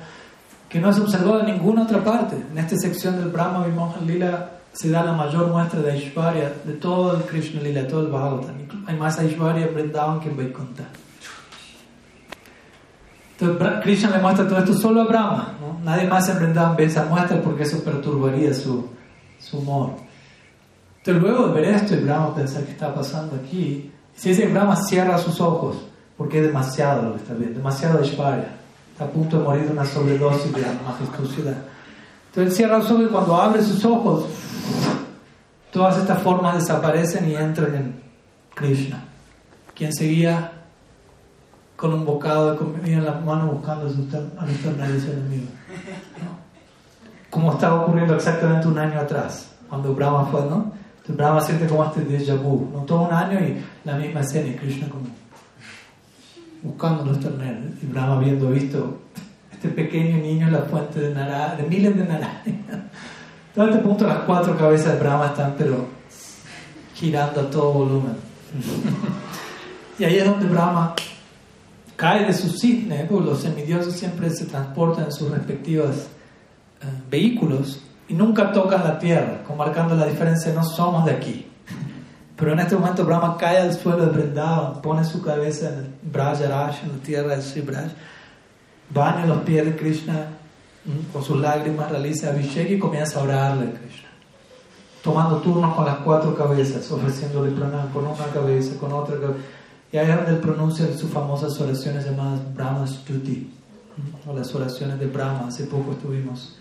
que 0.69 0.81
no 0.81 0.89
es 0.89 0.99
observado 0.99 1.41
en 1.41 1.47
ninguna 1.47 1.83
otra 1.83 2.03
parte. 2.03 2.37
En 2.51 2.57
esta 2.57 2.77
sección 2.77 3.19
del 3.19 3.29
Brahma 3.29 3.67
Vimohan 3.67 4.07
Lila 4.07 4.51
se 4.73 4.91
da 4.91 5.05
la 5.05 5.13
mayor 5.13 5.49
muestra 5.49 5.81
de 5.81 5.93
Aishwarya 5.93 6.53
de 6.65 6.75
todo 6.75 7.17
el 7.17 7.23
Krishna 7.25 7.61
Lila, 7.61 7.87
todo 7.87 8.03
el 8.03 8.07
Bhagavatam. 8.09 8.55
Hay 8.87 8.97
más 8.97 9.19
Aishwarya 9.19 9.67
en 9.67 9.75
Vrindavan 9.75 10.21
que 10.21 10.29
en 10.29 10.37
Vaikuntha. 10.37 10.85
Entonces 13.39 13.83
Krishna 13.83 14.11
le 14.11 14.19
muestra 14.19 14.47
todo 14.47 14.59
esto 14.59 14.75
solo 14.75 15.03
a 15.03 15.05
Brahma. 15.05 15.55
¿no? 15.61 15.81
Nadie 15.85 16.09
más 16.09 16.29
en 16.29 16.39
Vrindavan 16.39 16.77
ve 16.77 16.85
esa 16.85 17.05
muestra 17.07 17.41
porque 17.43 17.65
eso 17.65 17.83
perturbaría 17.83 18.55
su, 18.55 18.89
su 19.39 19.59
humor. 19.59 19.95
Entonces 20.99 21.23
luego 21.23 21.49
de 21.49 21.55
ver 21.55 21.75
esto 21.75 21.95
y 21.95 21.99
Brahma 22.01 22.35
pensar 22.35 22.63
qué 22.65 22.73
está 22.73 22.95
pasando 22.95 23.37
aquí, 23.37 23.91
si 24.15 24.29
dice 24.29 24.43
que 24.43 24.53
Brahma 24.53 24.77
cierra 24.77 25.17
sus 25.17 25.41
ojos, 25.41 25.77
porque 26.17 26.41
es 26.41 26.47
demasiado 26.47 27.03
lo 27.03 27.13
que 27.13 27.23
está 27.23 27.33
viendo, 27.33 27.57
demasiado 27.57 28.05
Ishvarya, 28.05 28.53
está 28.93 29.05
a 29.05 29.09
punto 29.09 29.39
de 29.39 29.45
morir 29.45 29.65
de 29.65 29.73
una 29.73 29.87
sobredosis 29.87 30.53
de 30.53 30.63
majestuosidad. 30.87 31.57
Entonces 32.27 32.55
cierra 32.55 32.79
los 32.79 32.91
ojos 32.91 33.05
y 33.05 33.09
cuando 33.09 33.35
abre 33.35 33.63
sus 33.63 33.83
ojos, 33.85 34.27
todas 35.73 35.99
estas 35.99 36.23
formas 36.23 36.57
desaparecen 36.57 37.29
y 37.29 37.35
entran 37.35 37.75
en 37.75 38.01
Krishna, 38.55 39.05
quien 39.75 39.93
seguía 39.93 40.53
con 41.77 41.95
un 41.95 42.05
bocado 42.05 42.53
de 42.53 42.59
comida 42.59 42.97
en 42.99 43.05
la 43.07 43.13
mano 43.13 43.47
buscando 43.53 43.87
a 43.87 44.47
los 44.47 44.59
terneros 44.59 45.05
enemigos. 45.05 45.49
Como 47.31 47.53
estaba 47.53 47.83
ocurriendo 47.83 48.15
exactamente 48.17 48.69
un 48.69 48.79
año 48.79 49.01
atrás, 49.01 49.53
cuando 49.69 49.95
Brahma 49.95 50.27
fue, 50.27 50.43
¿no? 50.43 50.73
Entonces 50.97 51.17
Brahma 51.17 51.41
siente 51.41 51.67
como 51.67 51.85
este 51.85 52.01
déjà 52.01 52.37
vu, 52.37 52.69
¿no? 52.73 52.81
Todo 52.81 53.03
un 53.03 53.13
año 53.15 53.39
y 53.41 53.63
la 53.85 53.97
misma 53.97 54.21
escena 54.21 54.49
y 54.49 54.57
Krishna 54.57 54.89
como 54.89 55.07
buscando 56.63 57.05
los 57.05 57.21
terneros. 57.21 57.63
Y 57.83 57.87
Brahma 57.87 58.17
habiendo 58.17 58.51
visto 58.51 59.01
este 59.53 59.69
pequeño 59.69 60.19
niño 60.19 60.49
en 60.49 60.53
la 60.53 60.63
fuente 60.63 61.01
de, 61.01 61.15
Narayana, 61.15 61.55
de 61.55 61.63
miles 61.63 61.97
de 61.97 62.05
Narayana. 62.05 62.91
Todo 63.55 63.69
este 63.69 63.79
punto 63.81 64.07
las 64.07 64.19
cuatro 64.21 64.57
cabezas 64.57 64.95
de 64.95 65.01
Brahma 65.01 65.27
están 65.27 65.55
pero 65.59 65.89
girando 66.95 67.41
a 67.41 67.51
todo 67.51 67.73
volumen. 67.73 68.17
y 69.99 70.05
ahí 70.05 70.19
es 70.19 70.25
donde 70.25 70.47
Brahma 70.47 70.95
cae 71.97 72.27
de 72.27 72.33
su 72.33 72.49
cisne, 72.49 73.07
porque 73.09 73.27
los 73.27 73.41
semidioses 73.41 73.95
siempre 73.95 74.31
se 74.31 74.47
transportan 74.47 75.07
en 75.07 75.13
sus 75.13 75.31
respectivos 75.31 75.97
eh, 76.81 76.87
vehículos 77.11 77.83
y 78.09 78.15
nunca 78.15 78.53
tocan 78.53 78.85
la 78.85 78.99
tierra, 78.99 79.43
marcando 79.57 79.95
la 79.95 80.07
diferencia, 80.07 80.53
no 80.55 80.65
somos 80.65 81.05
de 81.05 81.13
aquí. 81.13 81.47
Pero 82.37 82.53
en 82.53 82.61
este 82.61 82.75
momento 82.75 83.05
Brahma 83.05 83.37
cae 83.37 83.59
al 83.59 83.75
suelo 83.75 84.07
de 84.07 84.13
Vrindavan, 84.13 84.81
pone 84.81 85.05
su 85.05 85.23
cabeza 85.23 85.69
en 85.69 85.75
el 85.75 85.95
Brajarash, 86.11 86.85
en 86.85 86.89
la 86.89 87.03
tierra 87.05 87.29
del 87.31 87.43
Sri 87.43 87.61
Braj, 87.61 87.91
baña 88.89 89.27
los 89.27 89.43
pies 89.43 89.65
de 89.65 89.77
Krishna, 89.77 90.27
con 91.13 91.23
sus 91.23 91.39
lágrimas 91.39 91.91
realiza 91.91 92.31
Abhishek 92.31 92.71
y 92.71 92.79
comienza 92.79 93.21
a 93.21 93.23
orarle 93.25 93.69
a 93.69 93.73
Krishna. 93.73 94.09
Tomando 95.03 95.39
turnos 95.39 95.75
con 95.75 95.85
las 95.85 95.99
cuatro 95.99 96.35
cabezas, 96.35 96.91
ofreciéndole 96.91 97.53
pranam 97.53 97.91
con 97.91 98.07
una 98.07 98.27
cabeza, 98.33 98.79
con 98.79 98.93
otra 98.93 99.19
cabeza. 99.19 99.41
Y 99.93 99.97
ahí 99.97 100.11
es 100.11 100.17
donde 100.17 100.33
él 100.33 100.39
pronuncia 100.39 100.87
sus 100.97 101.11
famosas 101.11 101.59
oraciones 101.61 102.05
llamadas 102.05 102.41
Brahma 102.55 102.87
Stuti, 102.87 103.51
o 104.27 104.35
las 104.35 104.55
oraciones 104.55 104.99
de 104.99 105.07
Brahma. 105.07 105.49
Hace 105.49 105.65
poco 105.65 105.93
estuvimos 105.93 106.57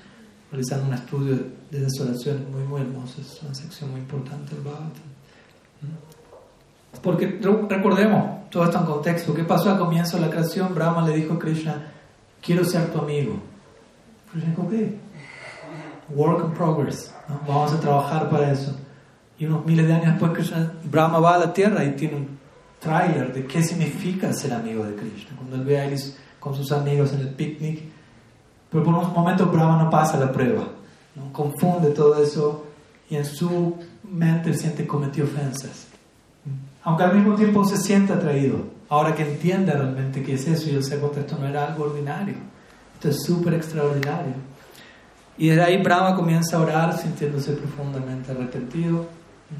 realizando 0.51 0.87
un 0.87 0.93
estudio 0.93 1.37
de 1.69 1.77
esas 1.77 1.99
oraciones 1.99 2.47
muy, 2.49 2.63
muy 2.63 2.81
hermosas, 2.81 3.39
una 3.43 3.53
sección 3.53 3.91
muy 3.91 3.99
importante 3.99 4.55
del 4.55 4.63
Bhagavatam. 4.63 5.09
Porque 7.03 7.39
recordemos 7.69 8.49
todo 8.49 8.63
esto 8.63 8.79
en 8.79 8.85
contexto. 8.85 9.33
¿Qué 9.33 9.43
pasó 9.43 9.69
al 9.69 9.77
comienzo 9.77 10.17
de 10.17 10.25
la 10.25 10.31
creación? 10.31 10.73
Brahma 10.73 11.07
le 11.07 11.15
dijo 11.15 11.35
a 11.35 11.39
Krishna, 11.39 11.91
quiero 12.41 12.65
ser 12.65 12.91
tu 12.91 12.99
amigo. 12.99 13.39
Dijo, 14.33 14.61
ok, 14.61 14.73
work 16.09 16.45
in 16.45 16.51
progress, 16.53 17.13
vamos 17.47 17.73
a 17.73 17.79
trabajar 17.79 18.29
para 18.29 18.51
eso. 18.51 18.75
Y 19.37 19.45
unos 19.45 19.65
miles 19.65 19.87
de 19.87 19.93
años 19.93 20.07
después 20.07 20.33
Krishna, 20.33 20.73
Brahma 20.83 21.19
va 21.19 21.35
a 21.35 21.39
la 21.39 21.53
tierra 21.53 21.83
y 21.83 21.91
tiene 21.91 22.17
un 22.17 22.39
tráiler 22.79 23.33
de 23.33 23.45
qué 23.45 23.63
significa 23.63 24.31
ser 24.33 24.53
amigo 24.53 24.83
de 24.83 24.95
Krishna. 24.95 25.35
Cuando 25.37 25.55
él 25.55 25.63
ve 25.63 25.79
a 25.79 25.85
Iris 25.85 26.17
con 26.39 26.53
sus 26.55 26.71
amigos 26.71 27.13
en 27.13 27.21
el 27.21 27.29
picnic, 27.29 27.83
pero 28.69 28.83
por 28.83 28.93
unos 28.93 29.13
momentos 29.13 29.51
Brahma 29.51 29.83
no 29.83 29.89
pasa 29.89 30.19
la 30.19 30.31
prueba, 30.31 30.63
confunde 31.31 31.89
todo 31.89 32.21
eso 32.21 32.65
y 33.09 33.15
en 33.15 33.25
su 33.25 33.77
mente 34.03 34.53
siente 34.53 34.85
cometió 34.85 35.23
ofensas. 35.23 35.87
Aunque 36.83 37.03
al 37.03 37.15
mismo 37.15 37.35
tiempo 37.35 37.65
se 37.65 37.77
siente 37.77 38.13
atraído, 38.13 38.57
ahora 38.89 39.15
que 39.15 39.23
entiende 39.23 39.71
realmente 39.71 40.23
qué 40.23 40.35
es 40.35 40.47
eso 40.47 40.69
y 40.69 40.75
él 40.75 40.83
se 40.83 40.95
esto 40.95 41.37
no 41.39 41.47
era 41.47 41.67
algo 41.67 41.85
ordinario, 41.85 42.35
esto 42.99 43.09
es 43.09 43.23
súper 43.23 43.53
extraordinario. 43.53 44.33
Y 45.37 45.47
desde 45.47 45.63
ahí 45.63 45.81
Brahma 45.81 46.15
comienza 46.15 46.57
a 46.57 46.59
orar 46.59 46.97
sintiéndose 46.97 47.53
profundamente 47.53 48.31
arrepentido 48.31 49.07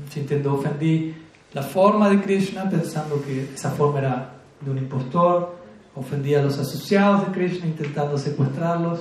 sintiendo 0.10 0.54
ofendí 0.54 1.16
la 1.54 1.64
forma 1.64 2.10
de 2.10 2.22
Krishna 2.22 2.70
pensando 2.70 3.22
que 3.24 3.50
esa 3.56 3.72
forma 3.72 4.00
era 4.00 4.30
de 4.62 4.72
un 4.72 4.78
impostor, 4.78 5.58
ofendí 5.96 6.36
a 6.36 6.42
los 6.42 6.60
asociados 6.60 7.26
de 7.26 7.32
Krishna 7.32 7.66
intentando 7.66 8.18
secuestrarlos, 8.18 9.00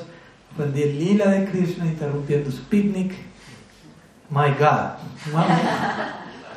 ofendí 0.55 0.83
el 0.83 0.99
lila 0.99 1.27
de 1.27 1.45
Krishna 1.45 1.87
interrumpiendo 1.87 2.51
su 2.51 2.63
picnic. 2.65 3.13
My 4.31 4.51
God, 4.59 4.97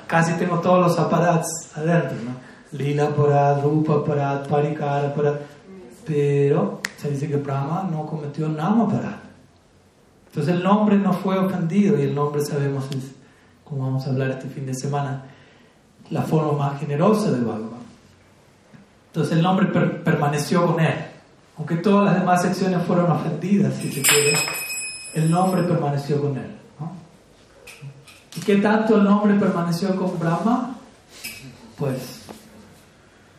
casi 0.07 0.33
tengo 0.33 0.59
todos 0.59 0.87
los 0.87 0.99
aparatos 0.99 1.49
adentro, 1.75 2.17
¿no? 2.23 2.51
Lila 2.77 3.07
aparat, 3.07 3.61
Rupa 3.63 3.95
aparat, 3.95 4.47
Parikara 4.47 5.09
aparat, 5.09 5.41
pero 6.11 6.81
se 6.97 7.09
dice 7.09 7.29
que 7.29 7.37
Brahma 7.37 7.87
no 7.89 8.05
cometió 8.05 8.49
nada 8.49 8.85
para 8.85 9.21
Entonces 10.27 10.55
el 10.55 10.61
nombre 10.61 10.97
no 10.97 11.13
fue 11.13 11.37
ofendido 11.37 11.97
y 11.97 12.01
el 12.01 12.13
nombre 12.13 12.43
sabemos 12.43 12.85
es, 12.91 13.13
como 13.63 13.85
vamos 13.85 14.05
a 14.05 14.09
hablar 14.09 14.31
este 14.31 14.49
fin 14.49 14.65
de 14.65 14.73
semana, 14.73 15.23
la 16.09 16.23
forma 16.23 16.51
más 16.57 16.79
generosa 16.81 17.31
de 17.31 17.39
Bhagavan. 17.39 17.79
Entonces 19.07 19.37
el 19.37 19.41
nombre 19.41 19.67
permaneció 19.67 20.65
con 20.65 20.81
él. 20.81 20.95
Aunque 21.57 21.77
todas 21.77 22.05
las 22.07 22.19
demás 22.19 22.41
secciones 22.41 22.83
fueron 22.85 23.09
ofendidas, 23.09 23.73
si 23.75 23.89
se 23.89 24.01
quiere, 24.01 24.37
el 25.15 25.31
nombre 25.31 25.63
permaneció 25.63 26.21
con 26.21 26.37
él. 26.37 26.57
¿Y 28.35 28.39
qué 28.41 28.57
tanto 28.57 28.97
el 28.97 29.05
nombre 29.05 29.33
permaneció 29.35 29.95
con 29.95 30.19
Brahma? 30.19 30.75
Pues 31.77 32.20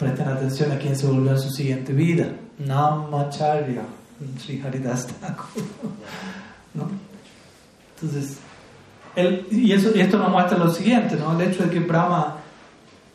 presten 0.02 0.28
atención 0.28 0.72
a 0.72 0.78
quién 0.78 0.96
se 0.96 1.06
volvió 1.06 1.32
en 1.32 1.38
su 1.38 1.50
siguiente 1.50 1.92
vida. 1.92 2.26
Namacharya, 2.58 3.82
Sri 4.38 4.60
Haridas 4.60 5.08
¿No? 6.74 6.88
Entonces, 7.94 8.38
él, 9.14 9.46
y, 9.50 9.72
eso, 9.72 9.90
y 9.94 10.00
esto 10.00 10.18
nos 10.18 10.30
muestra 10.30 10.58
lo 10.58 10.70
siguiente, 10.70 11.16
¿no? 11.16 11.38
El 11.38 11.48
hecho 11.48 11.64
de 11.64 11.70
que 11.70 11.80
Brahma 11.80 12.38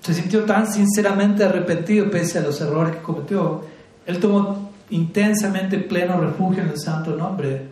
se 0.02 0.13
sintió 0.13 0.43
tan 0.43 0.71
sinceramente 0.71 1.43
arrepentido 1.43 2.10
pese 2.10 2.39
a 2.39 2.41
los 2.41 2.62
errores 2.62 2.95
que 2.95 3.02
cometió. 3.02 3.63
Él 4.06 4.19
tomó 4.19 4.71
intensamente 4.89 5.80
pleno 5.80 6.19
refugio 6.19 6.63
en 6.63 6.69
el 6.69 6.80
santo 6.80 7.15
nombre. 7.15 7.67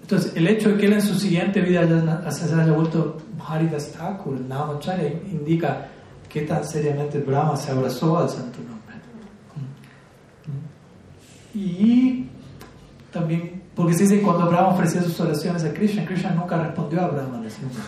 Entonces, 0.00 0.32
el 0.34 0.46
hecho 0.46 0.70
de 0.70 0.76
que 0.78 0.86
él 0.86 0.94
en 0.94 1.02
su 1.02 1.18
siguiente 1.18 1.60
vida 1.60 1.80
haya, 1.80 2.62
haya 2.62 2.72
vuelto 2.72 3.18
Haridas 3.46 3.92
Thakur, 3.92 4.40
Namacharya, 4.40 5.08
indica 5.30 5.88
que 6.32 6.42
tan 6.42 6.64
seriamente 6.64 7.18
Brahma 7.18 7.56
se 7.56 7.70
abrazó 7.70 8.16
al 8.16 8.30
santo 8.30 8.58
nombre. 8.60 8.96
Y 11.54 12.26
también, 13.12 13.62
porque 13.74 13.92
se 13.92 14.04
dice 14.04 14.22
cuando 14.22 14.46
Brahma 14.46 14.68
ofrecía 14.68 15.02
sus 15.02 15.20
oraciones 15.20 15.62
a 15.64 15.74
Krishna, 15.74 16.06
Krishna 16.06 16.30
nunca 16.30 16.56
respondió 16.56 17.02
a 17.02 17.08
Brahma 17.08 17.36
en 17.36 17.44
ese 17.44 17.60
momento. 17.60 17.82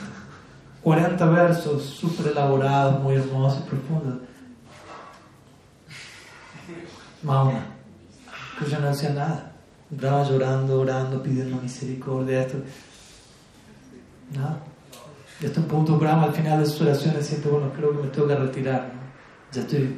40 0.83 1.27
versos 1.27 1.83
súper 1.83 2.33
elaborados, 2.33 3.03
muy 3.03 3.15
hermosos, 3.15 3.63
profundos. 3.63 4.19
Mauna. 7.23 7.65
Krishna 8.59 8.81
no 8.81 8.89
hacía 8.89 9.11
nada. 9.11 9.53
Brahma 9.89 10.29
llorando, 10.29 10.81
orando, 10.83 11.23
pidiendo 11.23 11.57
misericordia. 11.57 12.43
Esto. 12.43 12.59
Nada. 14.35 14.59
Y 15.45 15.47
hasta 15.47 15.61
un 15.61 15.67
punto 15.67 15.99
Brahma 15.99 16.25
al 16.25 16.33
final 16.33 16.59
de 16.59 16.65
sus 16.65 16.81
oraciones 16.81 17.27
siente, 17.27 17.51
bueno, 17.51 17.71
creo 17.77 17.91
que 17.95 18.03
me 18.03 18.09
tengo 18.09 18.27
que 18.27 18.35
retirar. 18.35 18.91
Ya 19.53 19.61
estoy 19.61 19.95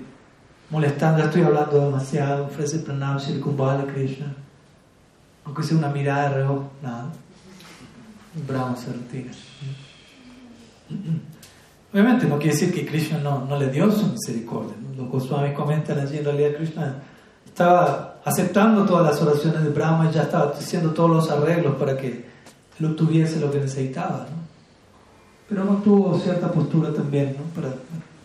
molestando, 0.71 1.21
ya 1.21 1.27
estoy 1.27 1.43
hablando 1.43 1.85
demasiado. 1.85 2.47
Ofrece 2.47 2.81
pranam 2.81 3.17
Shri 3.17 3.39
Kumbhala 3.39 3.85
Krishna. 3.87 4.35
Aunque 5.45 5.63
sea 5.63 5.79
una 5.79 5.91
mirada 5.91 6.31
de 6.31 6.35
reojo, 6.35 6.69
nada. 6.83 7.13
Brahma 8.49 8.75
se 8.75 8.93
retira. 8.93 9.31
Obviamente 11.93 12.27
no 12.27 12.39
quiere 12.39 12.53
decir 12.53 12.75
que 12.75 12.85
Krishna 12.85 13.19
no, 13.19 13.45
no 13.45 13.57
le 13.57 13.71
dio 13.71 13.89
su 13.93 14.05
misericordia. 14.05 14.75
Los 14.97 15.09
Goswamis 15.09 15.55
comentan 15.55 16.01
allí 16.01 16.19
en 16.19 16.25
realidad 16.25 16.57
Krishna 16.57 16.97
estaba 17.47 18.17
aceptando 18.25 18.85
todas 18.85 19.07
las 19.13 19.23
oraciones 19.23 19.63
de 19.63 19.71
Brahma 19.71 20.11
y 20.11 20.13
ya 20.13 20.23
estaba 20.23 20.51
haciendo 20.51 20.91
todos 20.91 21.09
los 21.09 21.31
arreglos 21.31 21.77
para 21.77 21.97
que 21.97 22.27
él 22.81 22.87
obtuviese 22.87 23.39
lo 23.39 23.53
que 23.53 23.61
necesitaba. 23.61 24.27
¿no? 24.29 24.46
Pero 25.49 25.65
no 25.65 25.77
tuvo 25.77 26.19
cierta 26.19 26.51
postura 26.51 26.93
también, 26.93 27.37
¿no? 27.39 27.45
para 27.61 27.75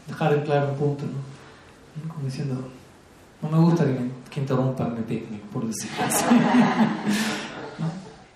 dejar 0.08 0.34
en 0.34 0.42
claro 0.42 0.70
un 0.70 0.76
punto. 0.76 1.04
¿no? 1.06 2.14
Como 2.14 2.26
diciendo, 2.26 2.56
no 3.42 3.50
me 3.50 3.58
gusta 3.60 3.86
que, 3.86 4.12
que 4.30 4.40
interrumpan 4.40 4.96
mi 4.96 5.02
picnic, 5.02 5.42
por 5.44 5.66
decirlo 5.66 6.04
así. 6.06 6.26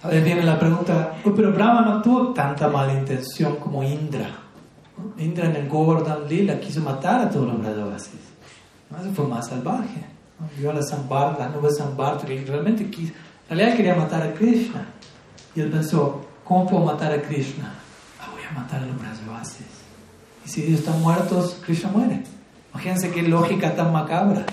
A 0.06 0.08
veces 0.10 0.24
viene 0.24 0.44
la 0.44 0.60
pregunta, 0.60 1.16
pero 1.24 1.52
Brahma 1.52 1.82
no 1.82 2.00
tuvo 2.00 2.32
tanta 2.32 2.68
mala 2.68 2.94
intención 2.94 3.56
como 3.56 3.82
Indra. 3.82 4.30
Indra 5.18 5.48
en 5.48 5.56
el 5.56 5.68
Govardhan 5.68 6.28
Lila 6.30 6.60
quiso 6.60 6.82
matar 6.82 7.22
a 7.22 7.30
todos 7.30 7.48
los 7.48 7.60
Brajavasis. 7.60 8.14
Eso 9.02 9.12
fue 9.16 9.28
más 9.28 9.48
salvaje. 9.48 10.06
Vio 10.60 10.70
a 10.70 10.74
la 10.74 10.84
Sambar, 10.84 11.40
la 11.40 11.50
nube 11.50 11.72
Sambar, 11.72 12.18
que 12.18 12.46
realmente 12.46 12.88
quiso, 12.92 13.14
en 13.50 13.58
realidad 13.58 13.78
quería 13.78 13.96
matar 13.96 14.22
a 14.22 14.34
Krishna. 14.34 14.86
Y 15.56 15.62
él 15.62 15.72
pensó, 15.72 16.22
¿cómo 16.44 16.68
puedo 16.68 16.86
matar 16.86 17.12
a 17.12 17.22
Krishna? 17.24 17.74
A 18.50 18.54
matar 18.54 18.84
a 18.84 18.86
los 18.86 19.00
Brajavasis. 19.00 19.66
Y 20.46 20.50
si 20.50 20.64
ellos 20.64 20.80
están 20.80 21.02
muertos, 21.02 21.60
Krishna 21.66 21.90
muere. 21.90 22.24
Imagínense 22.72 23.10
qué 23.12 23.24
lógica 23.24 23.76
tan 23.76 23.92
macabra. 23.92 24.46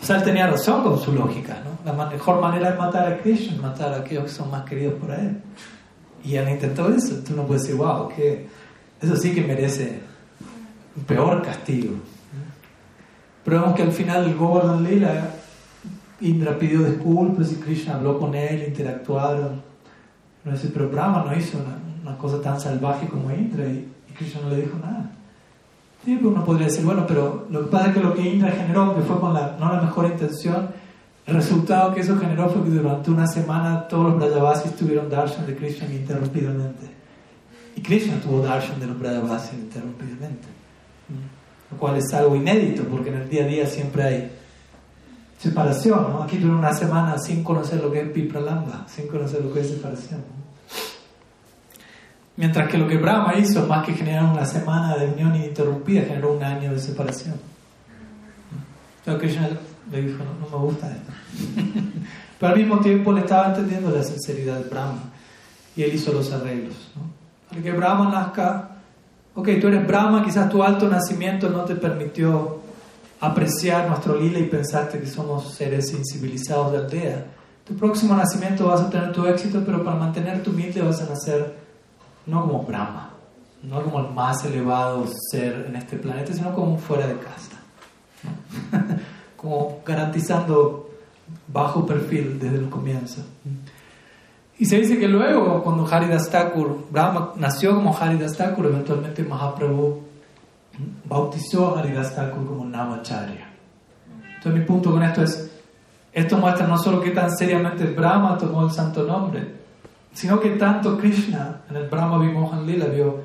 O 0.00 0.04
sea, 0.04 0.16
él 0.16 0.24
tenía 0.24 0.46
razón 0.48 0.82
con 0.82 0.98
su 0.98 1.12
lógica, 1.12 1.62
¿no? 1.64 1.78
La 1.84 2.06
mejor 2.08 2.40
manera 2.40 2.72
de 2.72 2.78
matar 2.78 3.12
a 3.12 3.18
Krishna 3.18 3.54
es 3.54 3.60
matar 3.60 3.92
a 3.92 3.98
aquellos 3.98 4.24
que 4.24 4.30
son 4.30 4.50
más 4.50 4.64
queridos 4.64 4.94
por 4.94 5.12
él. 5.12 5.40
Y 6.24 6.34
él 6.34 6.48
intentó 6.48 6.88
eso. 6.92 7.16
Tú 7.26 7.36
no 7.36 7.46
puedes 7.46 7.62
decir, 7.62 7.76
wow, 7.76 8.08
que 8.08 8.48
eso 9.00 9.16
sí 9.16 9.32
que 9.32 9.42
merece 9.42 10.00
un 10.96 11.04
peor 11.04 11.42
castigo. 11.42 11.94
Pero 13.44 13.60
vemos 13.60 13.76
que 13.76 13.82
al 13.82 13.92
final 13.92 14.24
el 14.24 14.36
Govardhan 14.36 14.84
Lila, 14.84 15.30
Indra 16.20 16.58
pidió 16.58 16.82
disculpas 16.82 17.52
y 17.52 17.56
Krishna 17.56 17.94
habló 17.94 18.18
con 18.18 18.34
él, 18.34 18.64
interactuaron. 18.68 19.62
Pero 20.44 20.88
Brahma 20.88 21.24
no 21.24 21.36
hizo 21.36 21.58
una, 22.02 22.18
cosa 22.18 22.40
tan 22.40 22.60
salvaje 22.60 23.06
como 23.08 23.30
Indra 23.30 23.66
y 23.66 23.88
Krishna 24.16 24.42
no 24.42 24.50
le 24.50 24.62
dijo 24.62 24.78
nada. 24.78 25.10
Sí, 26.04 26.18
uno 26.20 26.44
podría 26.44 26.66
decir, 26.66 26.84
bueno, 26.84 27.06
pero 27.06 27.46
lo 27.48 27.60
que 27.60 27.66
pasa 27.70 27.88
es 27.88 27.94
que 27.94 28.00
lo 28.00 28.14
que 28.14 28.22
Indra 28.22 28.50
generó, 28.50 28.94
que 28.94 29.02
fue 29.02 29.20
con 29.20 29.32
la, 29.32 29.56
no 29.58 29.72
la 29.72 29.82
mejor 29.82 30.06
intención, 30.06 30.68
el 31.26 31.34
resultado 31.34 31.94
que 31.94 32.00
eso 32.00 32.18
generó 32.18 32.48
fue 32.50 32.64
que 32.64 32.70
durante 32.70 33.10
una 33.10 33.26
semana 33.28 33.86
todos 33.86 34.06
los 34.06 34.16
Brajavasis 34.18 34.74
tuvieron 34.74 35.08
darshan 35.08 35.46
de 35.46 35.54
Krishna 35.54 35.86
interrumpidamente. 35.86 36.90
Y 37.76 37.80
Krishna 37.80 38.20
tuvo 38.20 38.42
darshan 38.42 38.80
de 38.80 38.86
los 38.88 38.98
Brajavasis 38.98 39.54
interrumpidamente. 39.54 40.48
Lo 41.70 41.78
cual 41.78 41.96
es 41.96 42.12
algo 42.12 42.34
inédito, 42.34 42.82
porque 42.84 43.10
en 43.10 43.16
el 43.16 43.28
día 43.28 43.44
a 43.44 43.46
día 43.46 43.66
siempre 43.66 44.02
hay 44.02 44.32
separación. 45.38 46.10
¿no? 46.10 46.22
Aquí 46.24 46.36
tuvieron 46.36 46.58
una 46.58 46.74
semana 46.74 47.16
sin 47.18 47.44
conocer 47.44 47.80
lo 47.80 47.92
que 47.92 48.00
es 48.00 48.08
Pipralamba, 48.10 48.86
sin 48.88 49.06
conocer 49.06 49.44
lo 49.44 49.54
que 49.54 49.60
es 49.60 49.68
separación. 49.68 50.41
Mientras 52.36 52.68
que 52.70 52.78
lo 52.78 52.88
que 52.88 52.96
Brahma 52.96 53.36
hizo, 53.36 53.66
más 53.66 53.84
que 53.84 53.92
generar 53.92 54.24
una 54.24 54.46
semana 54.46 54.96
de 54.96 55.06
unión 55.08 55.34
ininterrumpida, 55.36 56.02
generó 56.02 56.32
un 56.34 56.42
año 56.42 56.72
de 56.72 56.78
separación. 56.78 57.34
Entonces 58.98 59.22
Krishna 59.22 59.50
le 59.90 60.02
dijo, 60.02 60.18
no, 60.24 60.58
me 60.58 60.64
gusta 60.64 60.90
esto. 60.90 61.12
Pero 62.40 62.52
al 62.52 62.58
mismo 62.58 62.80
tiempo 62.80 63.12
le 63.12 63.20
estaba 63.20 63.48
entendiendo 63.48 63.90
la 63.90 64.02
sinceridad 64.02 64.58
de 64.58 64.68
Brahma. 64.68 65.02
Y 65.76 65.82
él 65.82 65.94
hizo 65.94 66.12
los 66.12 66.32
arreglos. 66.32 66.74
Para 67.48 67.62
que 67.62 67.72
Brahma 67.72 68.10
nazca, 68.10 68.70
ok, 69.34 69.48
tú 69.60 69.68
eres 69.68 69.86
Brahma, 69.86 70.24
quizás 70.24 70.48
tu 70.48 70.62
alto 70.62 70.88
nacimiento 70.88 71.50
no 71.50 71.64
te 71.64 71.74
permitió 71.74 72.60
apreciar 73.20 73.88
nuestro 73.88 74.18
lila 74.18 74.38
y 74.38 74.44
pensaste 74.44 74.98
que 74.98 75.06
somos 75.06 75.54
seres 75.54 75.92
incivilizados 75.92 76.72
de 76.72 76.78
aldea. 76.78 77.26
Tu 77.64 77.74
próximo 77.76 78.16
nacimiento 78.16 78.66
vas 78.66 78.80
a 78.80 78.90
tener 78.90 79.12
tu 79.12 79.24
éxito, 79.26 79.62
pero 79.64 79.84
para 79.84 79.96
mantener 79.96 80.42
tu 80.42 80.50
humilde 80.50 80.82
vas 80.82 81.00
a 81.02 81.08
nacer 81.08 81.61
no 82.26 82.42
como 82.42 82.62
Brahma, 82.62 83.10
no 83.62 83.82
como 83.82 84.00
el 84.00 84.12
más 84.12 84.44
elevado 84.44 85.06
ser 85.30 85.66
en 85.68 85.76
este 85.76 85.96
planeta, 85.96 86.32
sino 86.32 86.54
como 86.54 86.78
fuera 86.78 87.06
de 87.06 87.18
casta. 87.18 87.56
como 89.36 89.80
garantizando 89.84 90.90
bajo 91.48 91.84
perfil 91.84 92.38
desde 92.38 92.58
el 92.58 92.68
comienzo. 92.68 93.22
Y 94.58 94.66
se 94.66 94.78
dice 94.78 94.98
que 94.98 95.08
luego, 95.08 95.62
cuando 95.64 95.86
Haridas 95.86 96.30
Thakur, 96.30 96.86
Brahma 96.90 97.32
nació 97.36 97.74
como 97.74 97.96
Haridas 97.96 98.36
Thakur, 98.36 98.66
eventualmente 98.66 99.24
Mahaprabhu 99.24 100.02
bautizó 101.04 101.74
a 101.74 101.80
Haridas 101.80 102.14
Thakur 102.14 102.46
como 102.46 102.64
Namacharya. 102.64 103.48
Entonces 104.36 104.60
mi 104.60 104.66
punto 104.66 104.92
con 104.92 105.02
esto 105.02 105.22
es, 105.22 105.50
esto 106.12 106.36
muestra 106.38 106.66
no 106.66 106.78
solo 106.78 107.00
que 107.00 107.10
tan 107.10 107.36
seriamente 107.36 107.84
Brahma 107.86 108.38
tomó 108.38 108.64
el 108.64 108.70
santo 108.70 109.02
nombre, 109.02 109.61
sino 110.12 110.40
que 110.40 110.50
tanto 110.50 110.98
Krishna 110.98 111.62
en 111.70 111.76
el 111.76 111.88
Brahma 111.88 112.18
Vimohan 112.18 112.66
Lila 112.66 112.86
vio 112.86 113.20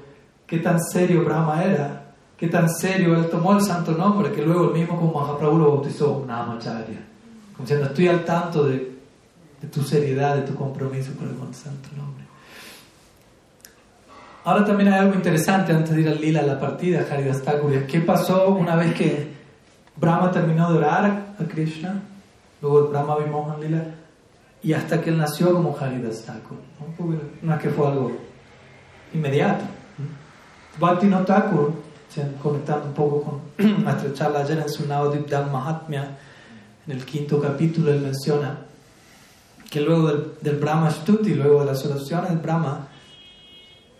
qué 0.46 0.60
tan 0.60 0.80
serio 0.80 1.24
Brahma 1.24 1.64
era, 1.64 2.14
qué 2.38 2.48
tan 2.48 2.70
serio 2.70 3.16
él 3.16 3.30
tomó 3.30 3.54
el 3.54 3.62
santo 3.62 3.92
nombre, 3.92 4.32
que 4.32 4.42
luego 4.42 4.66
el 4.66 4.74
mismo 4.74 4.98
como 5.00 5.20
Mahaprabhu 5.20 5.58
lo 5.58 5.72
bautizó 5.76 6.24
Namacharya, 6.26 7.00
como 7.54 7.64
diciendo, 7.64 7.88
estoy 7.88 8.08
al 8.08 8.24
tanto 8.24 8.66
de, 8.66 8.98
de 9.62 9.68
tu 9.68 9.82
seriedad, 9.84 10.36
de 10.36 10.44
tu 10.44 10.56
compromiso 10.56 11.12
con 11.18 11.30
el 11.30 11.54
santo 11.54 11.90
nombre. 11.96 12.18
Ahora 14.48 14.64
también 14.64 14.94
hay 14.94 15.00
algo 15.00 15.16
interesante 15.16 15.74
antes 15.74 15.94
de 15.94 16.02
ir 16.04 16.08
al 16.08 16.22
lila 16.22 16.40
a 16.40 16.44
la 16.44 16.58
partida, 16.58 17.06
Haridas 17.12 17.42
Thakur. 17.44 17.86
¿Qué 17.86 18.00
pasó 18.00 18.48
una 18.48 18.78
vez 18.78 18.94
que 18.94 19.34
Brahma 19.98 20.32
terminó 20.32 20.72
de 20.72 20.78
orar 20.78 21.36
a 21.38 21.44
Krishna? 21.44 22.02
Luego 22.62 22.88
Brahma 22.88 23.18
Vimohan 23.18 23.60
Lila. 23.60 23.84
Y 24.64 24.74
hasta 24.74 25.02
que 25.02 25.10
él 25.12 25.18
nació 25.18 25.54
como 25.54 25.78
Haridas 25.80 26.24
Thakur. 26.24 26.58
¿no? 26.80 27.20
no 27.42 27.56
es 27.56 27.62
que 27.62 27.70
fue 27.70 27.88
algo 27.88 28.12
inmediato. 29.14 29.64
Bhakti 30.80 31.10
Thakur, 31.10 31.74
conectando 32.42 32.88
un 32.88 32.94
poco 32.94 33.42
con 33.58 33.84
nuestra 33.84 34.14
charla 34.14 34.40
ayer 34.40 34.60
en 34.60 34.70
su 34.70 34.88
Navadip 34.88 35.32
Mahatmya, 35.52 36.18
en 36.86 36.92
el 36.92 37.06
quinto 37.06 37.42
capítulo 37.42 37.92
él 37.92 38.02
menciona 38.02 38.60
que 39.70 39.82
luego 39.82 40.08
del, 40.08 40.34
del 40.42 40.58
Brahma 40.58 40.90
Stuti, 40.90 41.36
luego 41.36 41.60
de 41.62 41.66
las 41.68 41.86
oraciones 41.86 42.30
del 42.30 42.40
Brahma, 42.40 42.88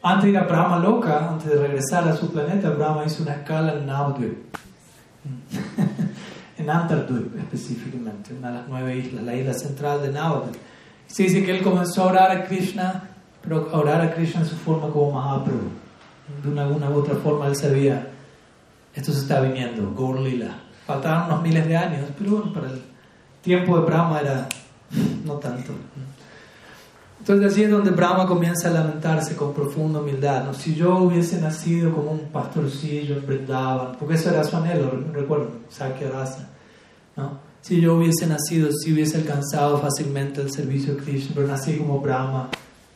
antes 0.02 0.24
de 0.26 0.30
ir 0.30 0.38
a 0.38 0.44
Brahma 0.44 0.80
Loka, 0.80 1.30
antes 1.30 1.50
de 1.50 1.58
regresar 1.58 2.08
a 2.08 2.16
su 2.16 2.32
planeta, 2.32 2.70
Brahma 2.70 3.04
hizo 3.06 3.24
una 3.24 3.34
escala 3.34 3.74
en 3.74 3.86
Navadvip, 3.86 4.38
en 6.68 6.72
Antardvip 6.72 7.38
específicamente, 7.40 8.34
una 8.34 8.50
de 8.50 8.54
las 8.56 8.68
nueve 8.68 8.98
islas, 8.98 9.24
la 9.24 9.34
isla 9.34 9.54
central 9.54 10.02
de 10.02 10.12
Navadvip. 10.12 10.56
Se 11.08 11.24
dice 11.24 11.46
que 11.46 11.58
él 11.58 11.64
comenzó 11.64 12.04
a 12.04 12.08
orar 12.08 12.32
a 12.32 12.44
Krishna, 12.44 13.10
pero 13.42 13.70
a 13.72 13.78
orar 13.78 14.02
a 14.02 14.14
Krishna 14.14 14.42
en 14.42 14.48
su 14.48 14.56
forma 14.56 14.90
como 14.90 15.14
Mahaprabhu. 15.14 15.70
De 16.44 16.50
una, 16.50 16.68
una 16.68 16.90
u 16.90 16.96
otra 16.96 17.16
forma 17.16 17.48
él 17.48 17.56
sabía, 17.56 18.10
esto 18.94 19.14
se 19.14 19.20
está 19.20 19.40
viniendo, 19.40 19.94
Gaur 19.96 20.20
Lila. 20.20 20.60
Faltaban 20.86 21.32
unos 21.32 21.42
miles 21.42 21.66
de 21.66 21.78
años, 21.78 22.02
pero 22.18 22.32
bueno, 22.32 22.54
para 22.54 22.70
el 22.70 22.82
tiempo 23.42 23.80
de 23.80 23.86
Brahma 23.86 24.20
era 24.20 24.50
no 25.24 25.34
tanto. 25.36 25.72
Entonces 27.20 27.52
así 27.52 27.64
es 27.64 27.72
donde 27.72 27.92
Brahma 27.92 28.28
comienza 28.28 28.68
a 28.68 28.72
lamentarse 28.72 29.38
con 29.38 29.54
profunda 29.54 30.00
humildad. 30.00 30.44
¿no? 30.44 30.54
Si 30.54 30.76
yo 30.76 30.98
hubiese 30.98 31.40
nacido 31.40 31.94
como 31.94 32.12
un 32.12 32.28
pastorcillo 32.28 33.16
en 33.16 33.26
Vrindavan, 33.26 33.96
porque 33.98 34.16
eso 34.16 34.30
era 34.30 34.44
su 34.44 34.58
anhelo, 34.58 34.92
recuerdo, 35.14 35.52
Sakya 35.70 36.10
Rasa. 36.10 36.50
¿No? 37.18 37.48
Si 37.62 37.82
yo 37.82 37.96
hubiese 37.96 38.28
nacido, 38.28 38.72
si 38.72 38.94
hubiese 38.94 39.18
alcanzado 39.18 39.80
fácilmente 39.80 40.40
el 40.40 40.52
servicio 40.52 40.96
de 40.96 41.04
Krishna, 41.04 41.32
pero 41.36 41.48
nací 41.48 41.76
como 41.76 42.00
Brahma, 42.00 42.50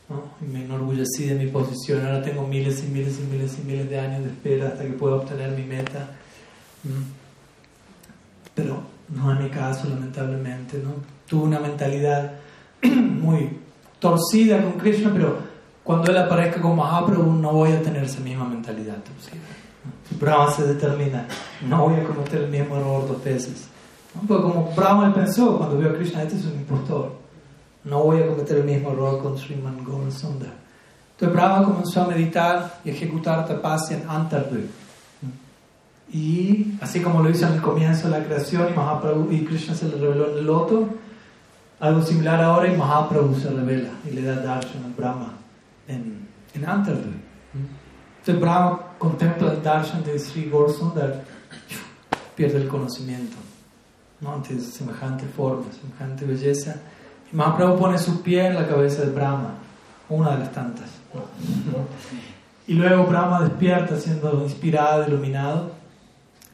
¿no? 0.08 0.22
y 0.40 0.50
me 0.50 0.64
enorgullecí 0.64 1.26
de 1.26 1.34
mi 1.34 1.48
posición, 1.48 2.06
ahora 2.06 2.22
tengo 2.22 2.46
miles 2.46 2.82
y 2.82 2.86
miles 2.86 3.18
y 3.18 3.30
miles 3.30 3.58
y 3.58 3.66
miles 3.66 3.90
de 3.90 4.00
años 4.00 4.24
de 4.24 4.30
espera 4.30 4.68
hasta 4.68 4.84
que 4.84 4.92
pueda 4.92 5.16
obtener 5.16 5.50
mi 5.50 5.64
meta. 5.64 6.08
Pero 8.54 8.82
no 9.08 9.32
en 9.32 9.44
mi 9.44 9.50
caso, 9.50 9.88
lamentablemente, 9.88 10.78
¿no? 10.78 10.94
Tuve 11.28 11.44
una 11.44 11.60
mentalidad 11.60 12.32
muy 12.82 13.58
torcida 13.98 14.62
con 14.62 14.72
Krishna, 14.72 15.10
pero 15.12 15.36
cuando 15.84 16.10
él 16.10 16.16
aparezca 16.16 16.62
como 16.62 16.76
Mahaprabhu 16.76 17.32
no 17.32 17.52
voy 17.52 17.72
a 17.72 17.82
tener 17.82 18.04
esa 18.04 18.20
misma 18.20 18.46
mentalidad 18.46 18.96
torcida. 19.02 19.42
Brahma 20.18 20.50
se 20.50 20.66
determina, 20.66 21.26
no 21.68 21.88
voy 21.88 22.00
a 22.00 22.04
cometer 22.04 22.42
el 22.42 22.50
mismo 22.50 22.76
error 22.76 23.06
dos 23.06 23.22
veces. 23.22 23.68
Porque 24.14 24.42
como 24.42 24.72
Brahma 24.76 25.12
pensó 25.14 25.56
cuando 25.56 25.78
vio 25.78 25.90
a 25.90 25.94
Krishna, 25.94 26.22
este 26.22 26.36
es 26.36 26.44
un 26.44 26.52
impostor, 26.52 27.12
no 27.84 28.04
voy 28.04 28.22
a 28.22 28.26
cometer 28.26 28.58
el 28.58 28.64
mismo 28.64 28.92
error 28.92 29.22
con 29.22 29.38
Sriman 29.38 29.84
Gaurasundar. 29.84 30.52
Entonces 31.12 31.34
Brahma 31.34 31.64
comenzó 31.64 32.02
a 32.02 32.08
meditar 32.08 32.80
y 32.84 32.90
ejecutar 32.90 33.46
tapasya 33.46 33.98
en 33.98 34.08
Antardvip. 34.08 34.70
Y 36.12 36.74
así 36.80 37.00
como 37.00 37.22
lo 37.22 37.30
hizo 37.30 37.46
en 37.46 37.54
el 37.54 37.62
comienzo 37.62 38.08
de 38.08 38.18
la 38.18 38.24
creación 38.24 38.68
y 38.70 38.76
Mahaprabhu 38.76 39.32
y 39.32 39.44
Krishna 39.44 39.74
se 39.74 39.88
le 39.88 39.96
reveló 39.96 40.30
en 40.30 40.38
el 40.38 40.46
loto, 40.46 40.88
algo 41.80 42.02
similar 42.02 42.40
ahora 42.42 42.72
y 42.72 42.76
Mahaprabhu 42.76 43.34
se 43.34 43.48
revela 43.48 43.90
y 44.06 44.10
le 44.14 44.22
da 44.22 44.36
darshan 44.36 44.84
al 44.84 44.92
Brahma 44.92 45.32
en, 45.88 46.28
en 46.54 46.68
Antardu. 46.68 47.12
Entonces 48.18 48.40
Brahma 48.40 48.78
contempla 48.98 49.52
el 49.52 49.62
darshan 49.62 50.04
de 50.04 50.18
Sri 50.18 50.50
Gaurasundar, 50.50 51.24
pierde 52.36 52.58
el 52.58 52.68
conocimiento 52.68 53.36
¿no? 54.22 54.34
ante 54.34 54.58
semejante 54.60 55.26
forma, 55.26 55.66
semejante 55.72 56.24
belleza. 56.24 56.76
Y 57.30 57.36
Mahaprabhu 57.36 57.78
pone 57.78 57.98
su 57.98 58.22
pie 58.22 58.46
en 58.46 58.54
la 58.54 58.66
cabeza 58.66 59.02
de 59.02 59.10
Brahma, 59.10 59.54
una 60.08 60.32
de 60.32 60.38
las 60.38 60.52
tantas. 60.52 60.88
Y 62.64 62.74
luego 62.74 63.04
Brahma 63.06 63.42
despierta 63.42 63.98
siendo 63.98 64.40
inspirado, 64.44 65.06
iluminado. 65.08 65.72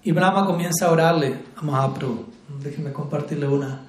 Y 0.02 0.10
Brahma 0.12 0.46
comienza 0.46 0.86
a 0.86 0.92
orarle 0.92 1.38
a 1.54 1.62
Mahaprabhu. 1.62 2.24
Déjenme 2.62 2.94
compartirle 2.94 3.46
una, 3.46 3.82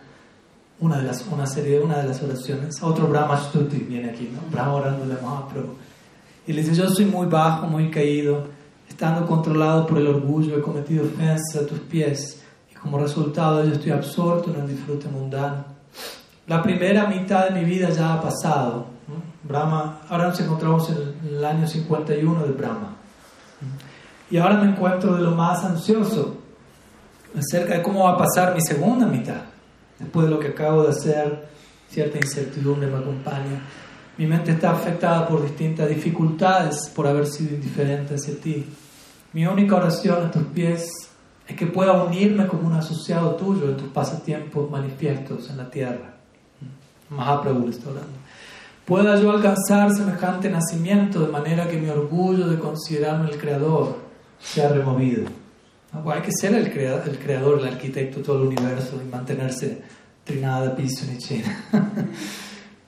una 0.82 0.98
de 0.98 1.04
las, 1.04 1.26
una 1.32 1.48
serie, 1.48 1.80
una 1.80 2.00
de 2.00 2.10
las 2.10 2.22
oraciones. 2.22 2.84
Otro 2.84 3.08
Brahma 3.08 3.38
Stuti 3.38 3.78
viene 3.78 4.10
aquí, 4.10 4.30
¿no? 4.34 4.42
Brahma 4.52 4.74
orándole 4.74 5.14
a 5.14 5.22
Mahaprabhu. 5.22 5.76
Y 6.46 6.52
le 6.52 6.62
dice, 6.62 6.76
yo 6.76 6.90
soy 6.90 7.06
muy 7.06 7.28
bajo, 7.28 7.68
muy 7.68 7.90
caído, 7.90 8.48
estando 8.90 9.26
controlado 9.26 9.88
por 9.88 9.98
el 9.98 10.08
orgullo, 10.08 10.58
he 10.58 10.62
cometido 10.62 11.06
ofensas 11.06 11.64
a 11.64 11.66
tus 11.66 11.80
pies, 11.80 12.42
como 12.82 12.98
resultado 12.98 13.64
yo 13.66 13.74
estoy 13.74 13.92
absorto 13.92 14.54
en 14.54 14.62
el 14.62 14.68
disfrute 14.68 15.08
mundano. 15.08 15.66
La 16.48 16.62
primera 16.62 17.08
mitad 17.08 17.50
de 17.50 17.60
mi 17.60 17.66
vida 17.66 17.90
ya 17.90 18.14
ha 18.14 18.22
pasado. 18.22 18.88
Brahma, 19.44 20.02
ahora 20.10 20.28
nos 20.28 20.40
encontramos 20.40 20.90
en 20.90 21.36
el 21.38 21.46
año 21.46 21.68
51 21.68 22.44
de 22.44 22.52
Brahma. 22.52 22.96
Y 24.32 24.38
ahora 24.38 24.56
me 24.56 24.70
encuentro 24.70 25.16
de 25.16 25.22
lo 25.22 25.32
más 25.32 25.64
ansioso 25.64 26.38
acerca 27.38 27.76
de 27.76 27.82
cómo 27.82 28.06
va 28.06 28.12
a 28.12 28.18
pasar 28.18 28.54
mi 28.54 28.62
segunda 28.62 29.06
mitad 29.06 29.42
después 30.00 30.26
de 30.26 30.32
lo 30.32 30.40
que 30.40 30.48
acabo 30.48 30.84
de 30.84 30.90
hacer, 30.90 31.50
cierta 31.90 32.18
incertidumbre 32.18 32.88
me 32.88 32.98
acompaña. 32.98 33.62
Mi 34.18 34.26
mente 34.26 34.52
está 34.52 34.72
afectada 34.72 35.28
por 35.28 35.44
distintas 35.44 35.88
dificultades 35.88 36.90
por 36.96 37.08
haber 37.08 37.28
sido 37.28 37.56
indiferente 37.56 38.16
hacia 38.16 38.36
ti. 38.40 38.66
Mi 39.34 39.46
única 39.46 39.76
oración 39.76 40.26
a 40.26 40.32
tus 40.32 40.44
pies 40.44 40.90
es 41.50 41.56
que 41.56 41.66
pueda 41.66 42.04
unirme 42.04 42.46
como 42.46 42.68
un 42.68 42.74
asociado 42.74 43.32
tuyo 43.36 43.70
en 43.70 43.78
tus 43.78 43.88
pasatiempos 43.88 44.70
manifiestos 44.70 45.50
en 45.50 45.58
la 45.58 45.70
tierra. 45.70 46.14
Mahaprabhu 47.10 47.66
le 47.66 47.72
está 47.72 47.90
hablando. 47.90 48.14
Pueda 48.86 49.20
yo 49.20 49.32
alcanzar 49.32 49.92
semejante 49.92 50.48
nacimiento 50.48 51.22
de 51.22 51.32
manera 51.32 51.68
que 51.68 51.80
mi 51.80 51.90
orgullo 51.90 52.48
de 52.48 52.60
considerarme 52.60 53.32
el 53.32 53.38
creador 53.40 53.98
sea 54.40 54.70
removido. 54.70 55.26
Hay 56.06 56.22
que 56.22 56.32
ser 56.32 56.54
el 56.54 56.72
creador, 56.72 57.60
el 57.60 57.68
arquitecto 57.68 58.20
de 58.20 58.24
todo 58.24 58.44
el 58.44 58.50
universo 58.50 59.02
y 59.04 59.10
mantenerse 59.10 59.82
trinada, 60.24 60.76
piso 60.76 61.06
ni 61.12 61.18
china. 61.18 61.64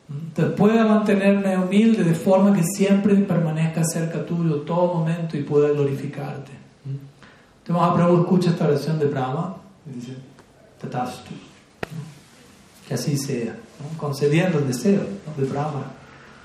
Entonces 0.08 0.54
pueda 0.56 0.86
mantenerme 0.86 1.58
humilde 1.58 2.04
de 2.04 2.14
forma 2.14 2.54
que 2.56 2.64
siempre 2.64 3.16
permanezca 3.16 3.82
cerca 3.84 4.24
tuyo 4.24 4.58
todo 4.58 4.94
momento 4.94 5.36
y 5.36 5.42
pueda 5.42 5.70
glorificarte. 5.70 6.61
Entonces 7.62 7.82
Mahaprabhu 7.82 8.22
escucha 8.22 8.50
esta 8.50 8.66
oración 8.66 8.98
de 9.00 9.06
Brahma 9.06 9.56
y 9.86 10.00
dice, 10.00 10.16
Tatastu. 10.80 11.32
Que 12.88 12.96
así 12.96 13.18
sea, 13.18 13.56
concediendo 13.98 14.60
el 14.60 14.68
deseo 14.68 15.02
de 15.38 15.46
Brahma, 15.46 15.84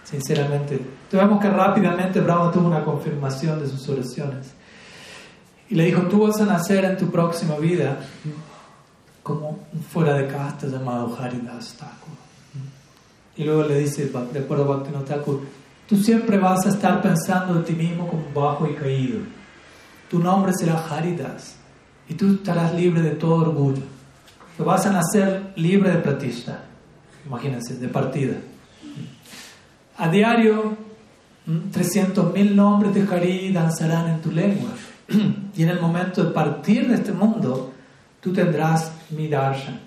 sinceramente. 0.05 0.75
Entonces 0.75 1.29
vemos 1.29 1.41
que 1.41 1.51
rápidamente 1.51 2.21
Brahma 2.21 2.53
tuvo 2.53 2.69
una 2.69 2.85
confirmación 2.85 3.59
de 3.61 3.69
sus 3.69 3.89
oraciones. 3.89 4.49
Y 5.69 5.75
le 5.75 5.85
dijo, 5.87 6.03
tú 6.03 6.27
vas 6.27 6.41
a 6.41 6.45
nacer 6.45 6.85
en 6.85 6.97
tu 6.97 7.11
próxima 7.11 7.57
vida 7.57 7.99
como 9.23 9.59
fuera 9.91 10.15
de 10.15 10.29
casta 10.29 10.69
llamado 10.69 11.17
Haridas 11.19 11.75
Thakur. 11.79 12.15
Y 13.37 13.45
luego 13.45 13.65
le 13.65 13.81
dice, 13.81 14.11
de 14.33 14.39
acuerdo 14.39 14.65
a 14.65 14.77
Bhaktivinoda 14.77 15.05
Thakur, 15.05 15.41
tú 15.89 15.97
siempre 15.97 16.39
vas 16.39 16.65
a 16.67 16.69
estar 16.69 17.03
pensando 17.03 17.55
de 17.55 17.63
ti 17.65 17.73
mismo 17.73 18.07
como 18.07 18.23
bajo 18.33 18.69
y 18.69 18.75
caído. 18.75 19.21
Tu 20.11 20.19
nombre 20.19 20.53
será 20.57 20.87
Haridas 20.89 21.57
y 22.09 22.15
tú 22.15 22.35
estarás 22.35 22.75
libre 22.75 23.03
de 23.03 23.11
todo 23.11 23.37
orgullo. 23.37 23.83
Tú 24.57 24.65
vas 24.65 24.87
a 24.87 24.93
nacer 24.93 25.53
libre 25.57 25.91
de 25.91 25.99
platista, 25.99 26.65
imagínense, 27.27 27.77
de 27.77 27.89
partida. 27.89 28.37
A 29.99 30.09
diario, 30.09 30.77
300.000 31.47 32.55
nombres 32.55 32.95
de 32.95 33.03
Hari 33.03 33.53
danzarán 33.53 34.09
en 34.09 34.21
tu 34.21 34.31
lengua. 34.31 34.71
y 35.57 35.63
en 35.63 35.69
el 35.69 35.81
momento 35.81 36.25
de 36.25 36.31
partir 36.31 36.89
de 36.89 36.95
este 36.95 37.13
mundo, 37.13 37.73
tú 38.21 38.33
tendrás 38.33 38.93
mi 39.11 39.29
darshan. 39.29 39.81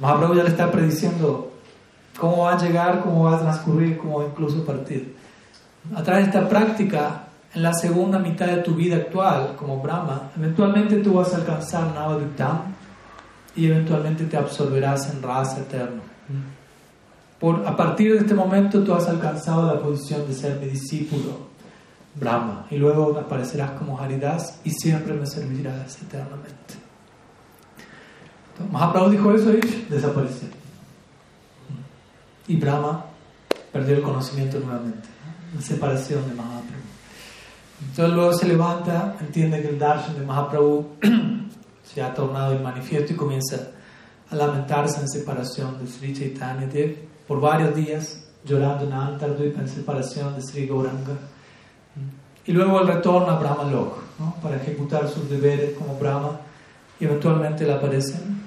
Mahaprabhu 0.00 0.34
ya 0.34 0.42
le 0.42 0.50
está 0.50 0.70
prediciendo 0.70 1.52
cómo 2.18 2.44
va 2.44 2.54
a 2.54 2.58
llegar, 2.58 3.02
cómo 3.02 3.24
va 3.24 3.36
a 3.36 3.40
transcurrir, 3.40 3.96
cómo 3.98 4.22
incluso 4.22 4.64
partir. 4.64 5.14
A 5.94 6.02
través 6.02 6.24
de 6.24 6.30
esta 6.30 6.48
práctica, 6.48 7.25
en 7.56 7.62
la 7.62 7.72
segunda 7.72 8.18
mitad 8.18 8.46
de 8.46 8.58
tu 8.58 8.74
vida 8.74 8.96
actual, 8.96 9.56
como 9.56 9.80
Brahma, 9.80 10.30
eventualmente 10.36 10.96
tú 10.96 11.14
vas 11.14 11.32
a 11.32 11.38
alcanzar 11.38 11.94
Navadvitam 11.94 12.74
y 13.56 13.66
eventualmente 13.66 14.26
te 14.26 14.36
absorberás 14.36 15.10
en 15.10 15.22
raza 15.22 15.60
eterno. 15.60 16.02
Por, 17.40 17.66
a 17.66 17.74
partir 17.74 18.12
de 18.12 18.18
este 18.18 18.34
momento 18.34 18.84
tú 18.84 18.94
has 18.94 19.08
alcanzado 19.08 19.74
la 19.74 19.80
posición 19.80 20.28
de 20.28 20.34
ser 20.34 20.60
mi 20.60 20.66
discípulo 20.66 21.46
Brahma. 22.14 22.66
Y 22.70 22.76
luego 22.76 23.18
aparecerás 23.18 23.70
como 23.72 23.98
Haridas 23.98 24.60
y 24.62 24.70
siempre 24.70 25.14
me 25.14 25.26
servirás 25.26 26.02
eternamente. 26.02 26.74
Mahaprabhu 28.70 29.10
dijo 29.10 29.32
eso 29.32 29.52
y 29.52 29.86
desapareció. 29.88 30.48
Y 32.48 32.56
Brahma 32.56 33.06
perdió 33.72 33.96
el 33.96 34.02
conocimiento 34.02 34.60
nuevamente, 34.60 35.08
la 35.54 35.60
separación 35.62 36.26
de 36.28 36.34
Mahaprabhu. 36.34 36.85
Entonces 37.80 38.14
luego 38.14 38.32
se 38.32 38.48
levanta, 38.48 39.16
entiende 39.20 39.60
que 39.62 39.68
el 39.68 39.78
darshan 39.78 40.18
de 40.18 40.24
Mahaprabhu 40.24 40.96
se 41.82 42.02
ha 42.02 42.14
tornado 42.14 42.54
en 42.54 42.62
manifiesto 42.62 43.12
y 43.12 43.16
comienza 43.16 43.68
a 44.30 44.34
lamentarse 44.34 45.00
en 45.00 45.08
separación 45.08 45.78
de 45.78 45.86
Sri 45.86 46.14
Chaitanya 46.14 46.66
Dev 46.66 46.96
por 47.28 47.40
varios 47.40 47.74
días, 47.74 48.24
llorando 48.44 48.84
en 48.84 48.92
Antardvip 48.92 49.58
en 49.58 49.68
separación 49.68 50.34
de 50.34 50.42
Sri 50.42 50.66
Gauranga. 50.66 51.16
Y 52.44 52.52
luego 52.52 52.80
el 52.80 52.86
retorno 52.86 53.28
a 53.30 53.38
Brahma 53.38 53.70
Lok, 53.70 54.06
para 54.42 54.56
ejecutar 54.56 55.08
sus 55.08 55.28
deberes 55.28 55.76
como 55.76 55.98
Brahma 55.98 56.40
y 56.98 57.04
eventualmente 57.04 57.64
le 57.64 57.74
aparecen 57.74 58.40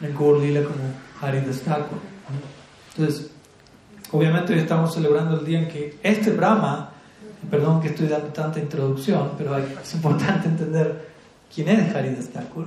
en 0.00 0.14
Gurdila 0.14 0.62
como 0.62 0.84
Haridas 1.20 1.60
Thakur. 1.60 1.98
Entonces, 2.96 3.30
obviamente 4.10 4.52
hoy 4.52 4.60
estamos 4.60 4.94
celebrando 4.94 5.38
el 5.38 5.44
día 5.44 5.60
en 5.60 5.68
que 5.68 5.98
este 6.02 6.30
Brahma, 6.30 6.90
perdón 7.52 7.82
que 7.82 7.88
estoy 7.88 8.08
dando 8.08 8.28
tanta 8.28 8.58
introducción, 8.58 9.32
pero 9.36 9.54
es 9.82 9.94
importante 9.94 10.48
entender 10.48 11.10
quién 11.54 11.68
es 11.68 11.94
Haridas 11.94 12.28
Thakur. 12.28 12.64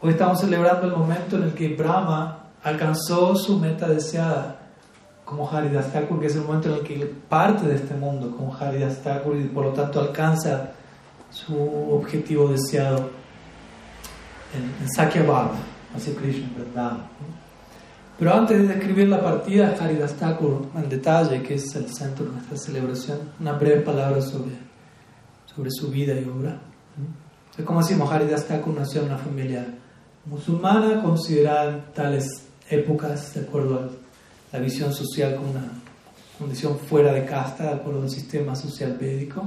Hoy 0.00 0.10
estamos 0.10 0.40
celebrando 0.40 0.88
el 0.88 0.96
momento 0.96 1.36
en 1.36 1.44
el 1.44 1.54
que 1.54 1.68
Brahma 1.76 2.46
alcanzó 2.64 3.36
su 3.36 3.56
meta 3.60 3.86
deseada 3.86 4.56
como 5.24 5.48
Haridas 5.48 5.92
Thakur, 5.92 6.18
que 6.18 6.26
es 6.26 6.34
el 6.34 6.42
momento 6.42 6.70
en 6.70 6.74
el 6.74 6.80
que 6.80 7.06
parte 7.28 7.68
de 7.68 7.76
este 7.76 7.94
mundo 7.94 8.34
como 8.36 8.52
Haridas 8.52 9.00
Thakur 9.00 9.36
y 9.36 9.44
por 9.44 9.66
lo 9.66 9.72
tanto 9.72 10.00
alcanza 10.00 10.72
su 11.30 11.56
objetivo 11.92 12.48
deseado 12.48 13.10
en, 14.52 14.64
en 14.82 15.30
hacia 15.94 16.14
Krishna, 16.16 16.48
¿verdad? 16.58 16.96
Pero 18.18 18.32
antes 18.32 18.58
de 18.58 18.68
describir 18.68 19.08
la 19.08 19.20
partida 19.20 19.70
de 19.70 19.84
Haridas 19.84 20.14
Thakur 20.14 20.68
en 20.74 20.88
detalle, 20.88 21.42
que 21.42 21.54
es 21.54 21.74
el 21.74 21.92
centro 21.92 22.24
de 22.24 22.32
nuestra 22.32 22.56
celebración, 22.56 23.18
una 23.38 23.52
breve 23.52 23.82
palabra 23.82 24.22
sobre, 24.22 24.56
sobre 25.54 25.70
su 25.70 25.90
vida 25.90 26.14
y 26.14 26.24
obra. 26.24 26.58
Como 27.64 27.82
decimos, 27.82 28.10
Haridas 28.10 28.46
Thakur 28.46 28.74
nació 28.74 29.02
en 29.02 29.08
una 29.08 29.18
familia 29.18 29.66
musulmana, 30.24 31.02
considerada 31.02 31.70
en 31.70 31.92
tales 31.92 32.46
épocas, 32.70 33.34
de 33.34 33.40
acuerdo 33.42 33.80
a 33.80 34.56
la 34.56 34.58
visión 34.60 34.94
social 34.94 35.36
como 35.36 35.50
una 35.50 35.68
condición 36.38 36.78
fuera 36.78 37.12
de 37.12 37.26
casta, 37.26 37.64
de 37.64 37.74
acuerdo 37.74 38.02
al 38.02 38.10
sistema 38.10 38.56
social 38.56 38.96
védico. 38.98 39.42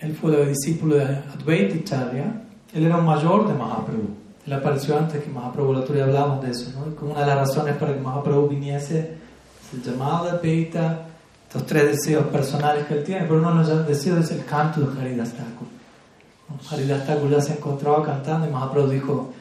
Él 0.00 0.14
fue 0.14 0.38
el 0.38 0.48
discípulo 0.48 0.96
de 0.96 1.04
Advaita 1.04 1.82
Charya. 1.82 2.42
Él 2.74 2.84
era 2.84 2.98
un 2.98 3.06
mayor 3.06 3.48
de 3.48 3.54
Mahaprabhu. 3.54 4.23
Él 4.46 4.52
apareció 4.52 4.98
antes 4.98 5.22
que 5.22 5.30
Mahaprabhu, 5.30 5.72
la 5.72 5.80
otro 5.80 5.94
día 5.94 6.04
hablamos 6.04 6.42
de 6.42 6.50
eso, 6.50 6.70
¿no? 6.78 6.94
Como 6.94 7.12
una 7.12 7.20
de 7.20 7.26
las 7.26 7.38
razones 7.38 7.76
para 7.76 7.94
que 7.94 8.00
Mahaprabhu 8.00 8.48
viniese 8.48 8.98
es 9.00 9.74
el 9.74 9.82
llamado 9.82 10.24
de 10.24 10.30
Advaita, 10.32 11.06
estos 11.44 11.64
tres 11.66 11.92
deseos 11.92 12.26
personales 12.26 12.86
que 12.86 12.94
él 12.94 13.04
tiene, 13.04 13.22
pero 13.22 13.38
uno 13.38 13.64
de 13.64 13.74
los 13.74 13.86
deseos 13.86 14.18
es 14.18 14.30
el 14.32 14.44
canto 14.44 14.82
de 14.82 15.00
Haridas 15.00 15.32
Thakur. 15.32 15.68
Haridas 16.70 17.06
Thakur 17.06 17.30
ya 17.30 17.40
se 17.40 17.54
encontraba 17.54 18.04
cantando 18.04 18.46
y 18.46 18.50
Mahaprabhu 18.50 18.90
dijo, 18.90 19.32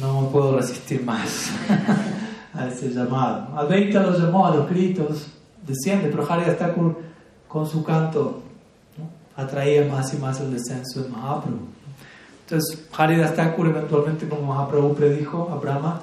no 0.00 0.28
puedo 0.30 0.56
resistir 0.56 1.04
más 1.04 1.50
a 2.54 2.66
ese 2.66 2.90
llamado. 2.90 3.56
Advaita 3.56 4.02
lo 4.02 4.18
llamó 4.18 4.46
a 4.46 4.56
los 4.56 4.68
gritos, 4.68 5.28
desciende, 5.64 6.08
pero 6.08 6.28
Haridas 6.28 6.58
Thakur 6.58 6.98
con 7.46 7.66
su 7.66 7.84
canto 7.84 8.42
atraía 9.36 9.84
más 9.84 10.12
y 10.14 10.16
más 10.16 10.40
el 10.40 10.52
descenso 10.52 11.02
de 11.02 11.10
Mahaprabhu. 11.10 11.75
Entonces, 12.46 12.86
Haridas 12.96 13.34
Thakur 13.34 13.66
eventualmente, 13.66 14.28
como 14.28 14.42
Mahaprabhu 14.42 14.94
predijo 14.94 15.50
a 15.52 15.56
Brahma, 15.56 16.00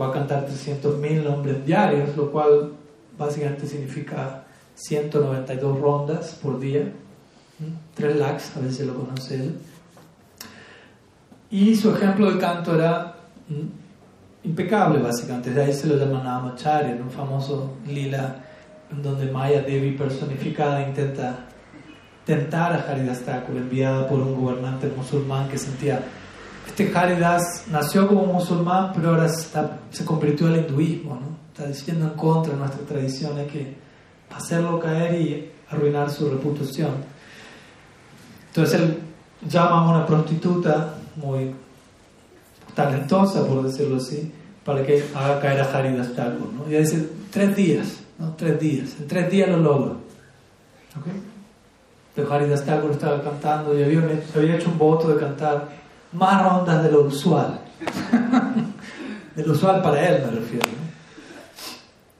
va 0.00 0.08
a 0.08 0.12
cantar 0.12 0.46
300.000 0.46 1.24
nombres 1.24 1.66
diarios, 1.66 2.16
lo 2.16 2.30
cual 2.30 2.70
básicamente 3.18 3.66
significa 3.66 4.44
192 4.76 5.80
rondas 5.80 6.38
por 6.40 6.60
día, 6.60 6.92
3 7.96 8.16
lakhs, 8.16 8.56
a 8.56 8.60
veces 8.60 8.86
lo 8.86 8.94
conoce 8.94 9.34
él. 9.34 9.58
Y 11.50 11.74
su 11.74 11.90
ejemplo 11.90 12.30
de 12.30 12.38
canto 12.38 12.76
era 12.76 13.16
impecable, 14.44 15.00
básicamente. 15.00 15.50
De 15.50 15.60
ahí 15.60 15.72
se 15.72 15.88
lo 15.88 15.96
llama 15.96 16.22
Namacharya, 16.22 16.94
un 17.02 17.10
famoso 17.10 17.78
lila 17.84 18.44
en 18.92 19.02
donde 19.02 19.30
Maya 19.30 19.62
Devi 19.62 19.92
personificada 19.96 20.86
intenta 20.86 21.46
tentar 22.24 22.72
a 22.72 22.90
Haridas 22.90 23.20
Thakur, 23.20 23.56
enviada 23.56 24.08
por 24.08 24.20
un 24.20 24.40
gobernante 24.40 24.90
musulmán 24.96 25.48
que 25.48 25.58
sentía, 25.58 26.00
este 26.66 26.90
Haridas 26.96 27.64
nació 27.70 28.08
como 28.08 28.26
musulmán, 28.26 28.92
pero 28.94 29.10
ahora 29.10 29.28
se 29.28 30.04
convirtió 30.04 30.46
al 30.46 30.56
hinduismo, 30.56 31.14
¿no? 31.14 31.44
está 31.52 31.66
diciendo 31.66 32.06
en 32.06 32.14
contra 32.14 32.52
de 32.52 32.58
nuestra 32.58 32.80
tradición, 32.80 33.38
hay 33.38 33.46
que 33.46 33.76
hacerlo 34.34 34.80
caer 34.80 35.20
y 35.20 35.52
arruinar 35.70 36.10
su 36.10 36.28
reputación. 36.28 36.92
Entonces 38.48 38.80
él 38.80 38.98
llama 39.48 39.80
a 39.80 39.88
una 39.88 40.06
prostituta 40.06 40.94
muy 41.16 41.54
talentosa, 42.74 43.46
por 43.46 43.62
decirlo 43.62 43.98
así, 43.98 44.32
para 44.64 44.84
que 44.84 45.04
haga 45.14 45.40
caer 45.40 45.60
a 45.60 45.78
Haridas 45.78 46.14
Thakur. 46.14 46.52
¿no? 46.52 46.68
Y 46.68 46.76
dice, 46.76 47.08
tres 47.30 47.54
días, 47.54 48.00
¿no? 48.18 48.34
tres 48.34 48.58
días, 48.58 48.96
en 48.98 49.06
tres 49.06 49.30
días 49.30 49.48
lo 49.48 49.58
logra. 49.58 49.92
¿Okay? 50.98 51.33
De 52.16 52.26
Haridas 52.30 52.64
Thakur 52.64 52.92
estaba 52.92 53.22
cantando 53.22 53.78
y 53.78 53.82
había, 53.82 54.00
había 54.36 54.56
hecho 54.56 54.70
un 54.70 54.78
voto 54.78 55.08
de 55.08 55.18
cantar 55.18 55.68
más 56.12 56.42
rondas 56.44 56.82
de 56.82 56.92
lo 56.92 57.02
usual. 57.02 57.58
de 59.34 59.44
lo 59.44 59.52
usual 59.52 59.82
para 59.82 60.08
él, 60.08 60.22
me 60.24 60.30
refiero. 60.38 60.68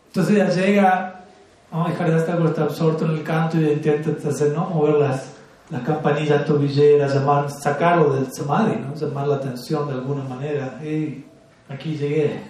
Entonces 0.08 0.36
ya 0.36 0.48
llega, 0.48 1.20
oh, 1.72 1.84
Haridas 1.84 2.28
está 2.28 2.62
absorto 2.62 3.04
en 3.04 3.12
el 3.12 3.22
canto 3.22 3.60
y 3.60 3.70
intenta 3.70 4.28
hacer, 4.28 4.52
¿no? 4.52 4.68
mover 4.70 4.96
las, 4.96 5.30
las 5.70 5.82
campanillas 5.82 6.44
tobilleras, 6.44 7.14
llamar, 7.14 7.50
sacarlo 7.50 8.14
del 8.14 8.32
samadhi, 8.32 8.76
¿no? 8.76 8.94
llamar 8.94 9.28
la 9.28 9.36
atención 9.36 9.86
de 9.86 9.94
alguna 9.94 10.24
manera. 10.24 10.78
Hey, 10.82 11.24
aquí 11.68 11.96
llegué, 11.96 12.42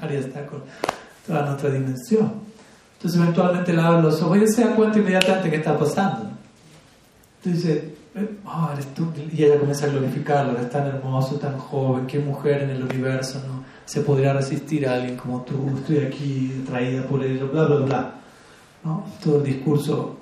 Haridas 0.00 0.32
Thakur, 0.32 0.62
en 1.28 1.36
otra 1.36 1.70
dimensión. 1.70 2.32
Entonces 2.96 3.20
eventualmente 3.20 3.72
le 3.72 3.82
abre 3.82 4.02
los 4.02 4.22
ojos 4.22 4.38
y 4.38 4.46
se 4.46 4.64
da 4.64 4.74
cuenta 4.76 4.98
inmediatamente 4.98 5.50
qué 5.50 5.56
está 5.56 5.76
pasando. 5.76 6.33
Oh, 8.46 8.70
eres 8.72 8.94
tú. 8.94 9.12
Y 9.32 9.44
ella 9.44 9.58
comienza 9.58 9.86
a 9.86 9.88
glorificarlo, 9.88 10.52
eres 10.52 10.70
tan 10.70 10.86
hermoso, 10.86 11.36
tan 11.36 11.58
joven, 11.58 12.06
qué 12.06 12.18
mujer 12.18 12.62
en 12.62 12.70
el 12.70 12.82
universo 12.84 13.40
no 13.46 13.64
se 13.84 14.00
podría 14.00 14.32
resistir 14.32 14.88
a 14.88 14.94
alguien 14.94 15.16
como 15.16 15.42
tú, 15.42 15.70
estoy 15.76 15.98
aquí 15.98 16.64
traída 16.66 17.06
por 17.06 17.22
ello, 17.22 17.48
bla, 17.48 17.64
bla, 17.64 17.76
bla. 17.76 18.14
¿No? 18.82 19.04
Todo 19.22 19.38
el 19.38 19.44
discurso 19.44 20.16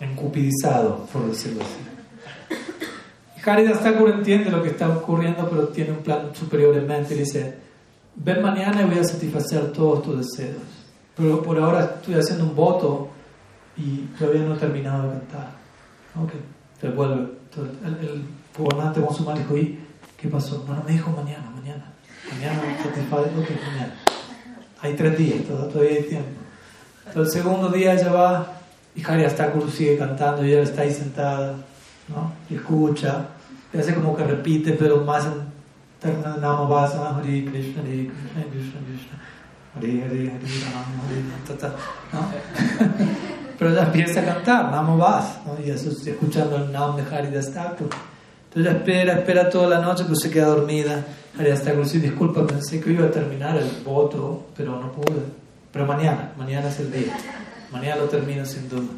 encupidizado, 0.00 1.06
por 1.12 1.26
decirlo 1.26 1.62
así. 1.62 2.56
Y 3.36 3.50
Haridas 3.50 3.82
Thakur 3.82 4.10
entiende 4.10 4.50
lo 4.50 4.62
que 4.62 4.70
está 4.70 4.88
ocurriendo, 4.88 5.48
pero 5.48 5.68
tiene 5.68 5.92
un 5.92 5.98
plan 5.98 6.34
superior 6.34 6.76
en 6.76 6.86
mente 6.86 7.14
y 7.14 7.18
dice, 7.18 7.54
ven 8.16 8.42
mañana 8.42 8.82
y 8.82 8.84
voy 8.86 8.98
a 8.98 9.04
satisfacer 9.04 9.72
todos 9.72 10.02
tus 10.02 10.18
deseos. 10.18 10.62
Pero 11.16 11.42
por 11.42 11.58
ahora 11.58 11.96
estoy 11.96 12.14
haciendo 12.14 12.44
un 12.44 12.54
voto 12.54 13.08
y 13.76 14.08
todavía 14.18 14.42
no 14.42 14.54
he 14.54 14.58
terminado 14.58 15.04
de 15.04 15.18
cantar. 15.18 15.50
Okay 16.24 16.57
se 16.80 16.88
vuelve. 16.88 17.28
el, 17.56 18.08
el, 18.08 18.24
gobernante 18.56 18.98
musulmán 19.00 19.38
dijo, 19.38 19.56
¿y 19.56 19.78
qué 20.16 20.28
pasó? 20.28 20.64
No, 20.66 20.82
me 20.84 20.92
dijo 20.92 21.10
mañana, 21.10 21.48
mañana. 21.54 21.92
Mañana 22.32 22.60
satisface 22.82 23.30
lo 23.36 23.46
que 23.46 23.54
es 23.54 23.60
mañana. 23.62 23.94
Hay 24.80 24.94
tres 24.94 25.16
días, 25.16 25.44
todavía 25.44 25.98
hay 25.98 26.02
tiempo. 26.02 26.40
Entonces, 27.06 27.36
el 27.36 27.42
segundo 27.42 27.68
día 27.70 27.94
ella 27.94 28.12
va 28.12 28.52
y 28.94 29.02
Hari 29.02 29.24
Astakuru 29.24 29.70
sigue 29.70 29.96
cantando 29.96 30.44
y 30.44 30.52
ella 30.52 30.62
está 30.62 30.82
ahí 30.82 30.92
sentada, 30.92 31.54
¿no? 32.08 32.32
Y 32.50 32.56
escucha, 32.56 33.28
y 33.72 33.78
hace 33.78 33.94
como 33.94 34.16
que 34.16 34.24
repite, 34.24 34.72
pero 34.72 35.04
más 35.04 35.26
en 35.26 36.22
Nama 36.40 36.62
Vasa, 36.62 37.16
Hari 37.16 37.44
Krishna, 37.44 37.82
Krishna, 37.82 38.44
Krishna 38.50 38.80
Krishna, 38.86 39.18
Hari 39.76 40.00
Hari 40.02 40.26
Rama, 40.28 40.84
Hari 41.06 41.24
Tata, 41.46 41.74
¿no? 42.12 43.37
Pero 43.58 43.72
ella 43.72 43.84
empieza 43.84 44.20
a 44.20 44.24
cantar, 44.24 44.70
Namo 44.70 44.96
Vas, 44.96 45.40
¿no? 45.44 45.56
y 45.64 45.70
eso 45.70 45.90
escuchando 45.90 46.56
el 46.56 46.70
Nam 46.70 46.96
de 46.96 47.02
Haridas 47.02 47.52
Thakur. 47.52 47.88
Entonces 48.48 48.72
ella 48.72 48.72
espera, 48.78 49.12
espera 49.14 49.50
toda 49.50 49.68
la 49.68 49.80
noche, 49.80 50.04
pero 50.04 50.14
se 50.14 50.30
queda 50.30 50.46
dormida. 50.46 51.04
Haridas 51.36 51.64
Thakur 51.64 51.82
dice, 51.82 51.98
disculpa, 51.98 52.46
pensé 52.46 52.80
que 52.80 52.92
iba 52.92 53.06
a 53.06 53.10
terminar 53.10 53.56
el 53.56 53.68
voto, 53.84 54.46
pero 54.56 54.80
no 54.80 54.92
pude. 54.92 55.22
Pero 55.72 55.86
mañana, 55.86 56.32
mañana 56.38 56.68
es 56.68 56.78
el 56.78 56.92
día. 56.92 57.16
Mañana 57.72 57.96
lo 57.96 58.04
termino 58.04 58.46
sin 58.46 58.68
duda. 58.68 58.88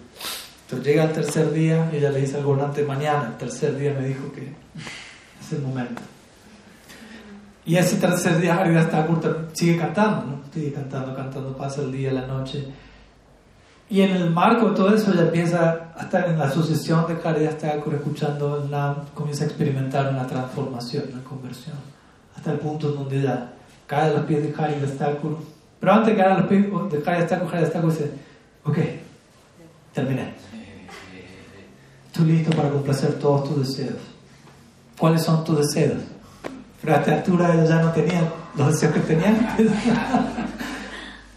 Entonces 0.63 0.87
llega 0.87 1.05
el 1.05 1.13
tercer 1.13 1.53
día 1.53 1.91
ella 1.93 2.11
le 2.11 2.21
dice 2.21 2.37
al 2.37 2.45
gobernante, 2.45 2.85
mañana, 2.85 3.29
el 3.33 3.39
tercer 3.39 3.77
día 3.77 3.93
me 3.99 4.07
dijo 4.07 4.31
que 4.33 4.53
es 5.41 5.53
el 5.53 5.63
momento. 5.63 6.03
Y 7.65 7.77
ese 7.77 7.97
tercer 7.97 8.39
día 8.41 8.57
Haridas 8.57 8.91
Thakur 8.91 9.49
sigue 9.53 9.79
cantando, 9.79 10.27
¿no? 10.27 10.41
Sigue 10.53 10.73
cantando, 10.73 11.15
cantando, 11.15 11.57
pasa 11.57 11.81
el 11.81 11.91
día, 11.91 12.13
la 12.13 12.27
noche 12.27 12.69
y 13.91 14.01
en 14.01 14.12
el 14.12 14.30
marco 14.30 14.70
de 14.70 14.76
todo 14.76 14.95
eso 14.95 15.12
ella 15.12 15.22
empieza 15.22 15.91
a 15.97 16.03
estar 16.03 16.28
en 16.28 16.38
la 16.38 16.51
sucesión 16.51 17.07
de 17.07 17.28
Haridas 17.28 17.59
Thakur, 17.59 17.95
escuchando 17.95 18.62
el 18.62 18.70
Nam, 18.70 18.97
comienza 19.14 19.45
a 19.45 19.49
experimentar 19.49 20.09
una 20.09 20.26
transformación, 20.26 21.05
una 21.12 21.24
conversión, 21.24 21.76
hasta 22.36 22.53
el 22.53 22.59
punto 22.59 22.91
donde 22.93 23.20
ella 23.20 23.53
cae 23.86 24.11
a 24.11 24.14
los 24.14 24.26
pies 24.26 24.43
de 24.43 24.62
Haridas 24.62 24.97
Thakur. 24.97 25.38
Pero 25.78 25.93
antes 25.93 26.14
de 26.14 26.16
caer 26.16 26.32
a 26.32 26.38
los 26.38 26.47
pies 26.47 26.66
de 26.66 27.11
Haridas 27.11 27.28
Thakur, 27.28 27.49
Haridas 27.55 27.72
Thakur 27.72 27.91
dice, 27.91 28.11
ok, 28.64 28.78
Terminé. 29.93 30.34
Estoy 32.07 32.26
listo 32.26 32.55
para 32.57 32.70
complacer 32.70 33.14
todos 33.14 33.49
tus 33.49 33.68
deseos. 33.68 33.99
¿Cuáles 34.99 35.22
son 35.22 35.45
tus 35.45 35.59
deseos? 35.59 35.99
Pero 36.80 36.95
a 36.95 36.99
esta 36.99 37.14
altura 37.14 37.55
ella 37.55 37.64
ya 37.64 37.82
no 37.82 37.93
tenía 37.93 38.32
los 38.57 38.72
deseos 38.72 38.95
que 38.95 39.01
tenía 39.01 39.57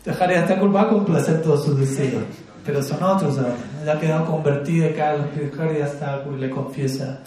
antes. 0.06 0.14
Dejaría 0.14 0.60
culpa 0.60 0.84
va 0.84 0.88
a 0.88 0.90
complacer 0.90 1.42
todos 1.42 1.66
sus 1.66 1.80
deseos. 1.80 2.24
Pero 2.66 2.82
son 2.82 3.04
otros. 3.04 3.38
Ella 3.82 3.94
ha 3.94 4.00
quedado 4.00 4.26
convertida 4.26 4.88
acá. 4.88 5.16
Dejaría 5.36 5.86
hasta 5.86 6.24
le 6.26 6.50
confiesa 6.50 7.20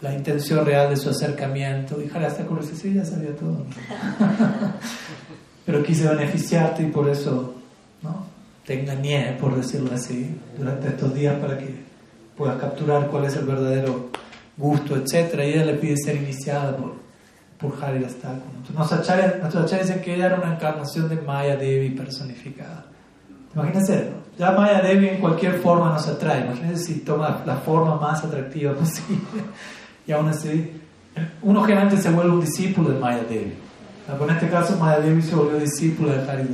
la 0.00 0.12
intención 0.12 0.64
real 0.64 0.90
de 0.90 0.96
su 0.96 1.10
acercamiento. 1.10 2.00
Y 2.02 2.08
hasta 2.16 2.44
dice, 2.44 2.76
sí, 2.76 2.94
ya 2.94 3.04
sabía 3.04 3.34
todo. 3.36 3.64
Pero 5.66 5.82
quise 5.82 6.08
beneficiarte 6.08 6.82
y 6.84 6.86
por 6.86 7.08
eso 7.08 7.54
¿no? 8.02 8.26
te 8.64 8.80
engañé, 8.80 9.36
por 9.40 9.56
decirlo 9.56 9.92
así, 9.92 10.36
durante 10.56 10.88
estos 10.88 11.12
días 11.12 11.36
para 11.40 11.58
que 11.58 11.74
puedas 12.36 12.56
capturar 12.60 13.08
cuál 13.08 13.24
es 13.24 13.36
el 13.36 13.46
verdadero 13.46 14.10
gusto, 14.56 14.96
etc. 14.96 15.34
Y 15.38 15.54
ella 15.54 15.64
le 15.64 15.74
pide 15.74 15.96
ser 15.96 16.16
iniciada 16.16 16.76
por, 16.76 17.05
Hari 17.60 17.96
Entonces, 17.96 18.74
nuestros 18.74 19.00
acharyas 19.64 19.86
dicen 19.86 20.02
que 20.02 20.14
ella 20.14 20.26
era 20.26 20.36
una 20.36 20.54
encarnación 20.54 21.08
de 21.08 21.16
Maya 21.16 21.56
Devi 21.56 21.90
personificada. 21.90 22.84
Imagínense, 23.54 24.10
ya 24.38 24.52
Maya 24.52 24.82
Devi 24.82 25.08
en 25.08 25.20
cualquier 25.20 25.58
forma 25.60 25.90
nos 25.90 26.06
atrae. 26.06 26.44
Imagínense 26.44 26.84
si 26.84 27.00
toma 27.00 27.42
la 27.46 27.56
forma 27.56 27.96
más 27.96 28.22
atractiva 28.24 28.74
posible. 28.74 29.18
Y 30.08 30.12
aún 30.12 30.28
así, 30.28 30.70
uno 31.42 31.64
generalmente 31.64 32.00
se 32.00 32.10
vuelve 32.10 32.30
un 32.30 32.40
discípulo 32.40 32.90
de 32.90 33.00
Maya 33.00 33.24
Devi. 33.28 33.54
En 34.08 34.30
este 34.30 34.48
caso, 34.48 34.76
Maya 34.76 35.00
Devi 35.00 35.20
se 35.20 35.34
volvió 35.34 35.58
discípulo 35.58 36.12
de 36.12 36.30
Hari 36.30 36.48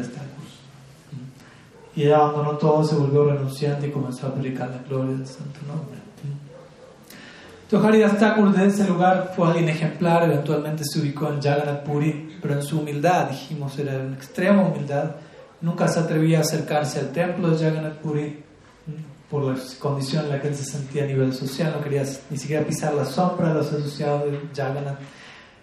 Y 1.95 2.05
ella 2.05 2.17
abandonó 2.17 2.53
todo, 2.53 2.83
se 2.83 2.95
volvió 2.95 3.25
renunciante 3.25 3.89
y 3.89 3.91
comenzó 3.91 4.29
a 4.29 4.35
predicar 4.35 4.71
la 4.71 4.79
gloria 4.89 5.19
del 5.19 5.27
santo 5.27 5.61
nombre. 5.69 6.02
Entonces, 7.75 8.19
Thakur 8.19 8.55
de 8.55 8.67
ese 8.67 8.87
lugar 8.87 9.33
fue 9.35 9.49
alguien 9.49 9.71
ejemplar, 9.71 10.25
eventualmente 10.25 10.85
se 10.85 11.01
ubicó 11.01 11.29
en 11.29 11.41
Jagannath 11.41 11.85
Puri, 11.85 12.39
pero 12.43 12.55
en 12.55 12.63
su 12.63 12.81
humildad, 12.81 13.31
dijimos, 13.31 13.79
era 13.79 13.99
una 13.99 14.15
extrema 14.15 14.63
humildad, 14.63 15.13
nunca 15.63 15.89
se 15.89 16.01
atrevía 16.01 16.39
a 16.39 16.41
acercarse 16.43 17.01
al 17.01 17.13
templo 17.13 17.49
de 17.51 17.65
Jagannath 17.65 17.97
Puri 17.97 18.45
por 19.31 19.45
la 19.45 19.59
condición 19.79 20.27
en 20.27 20.33
la 20.33 20.41
que 20.43 20.49
él 20.49 20.55
se 20.55 20.65
sentía 20.65 21.05
a 21.05 21.07
nivel 21.07 21.33
social, 21.33 21.73
no 21.75 21.83
quería 21.83 22.05
ni 22.29 22.37
siquiera 22.37 22.63
pisar 22.67 22.93
la 22.93 23.07
sombra 23.07 23.49
de 23.49 23.55
los 23.55 23.73
asociados 23.73 24.31
de 24.31 24.39
Jagannath. 24.55 24.99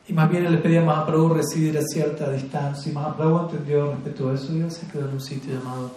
Y 0.07 0.13
más 0.13 0.27
bien 0.31 0.47
él 0.47 0.53
le 0.53 0.57
pedía 0.57 0.81
a 0.81 0.85
Mahaprabhu 0.85 1.35
residir 1.35 1.77
a 1.77 1.83
cierta 1.83 2.31
distancia. 2.31 2.91
Y 2.91 2.95
Mahaprabhu 2.95 3.51
entendió, 3.51 3.91
respetó 3.91 4.33
eso 4.33 4.51
y 4.51 4.71
se 4.71 4.87
quedó 4.87 5.07
en 5.07 5.13
un 5.13 5.21
sitio 5.21 5.53
llamado, 5.53 5.91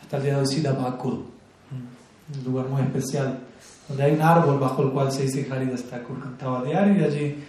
hasta 0.00 0.18
el 0.18 0.22
día 0.22 0.34
de 0.34 0.40
hoy, 0.42 0.46
Siddhabakul, 0.46 1.12
un 1.14 2.44
lugar 2.44 2.68
muy 2.68 2.82
especial, 2.82 3.40
donde 3.88 4.04
hay 4.04 4.12
un 4.12 4.22
árbol 4.22 4.58
bajo 4.58 4.82
el 4.82 4.90
cual 4.90 5.12
se 5.12 5.22
dice 5.22 5.48
Haridas 5.50 5.84
Thakur 5.84 6.20
cantaba 6.20 6.62
diario. 6.62 7.00
Y 7.00 7.04
allí 7.04 7.44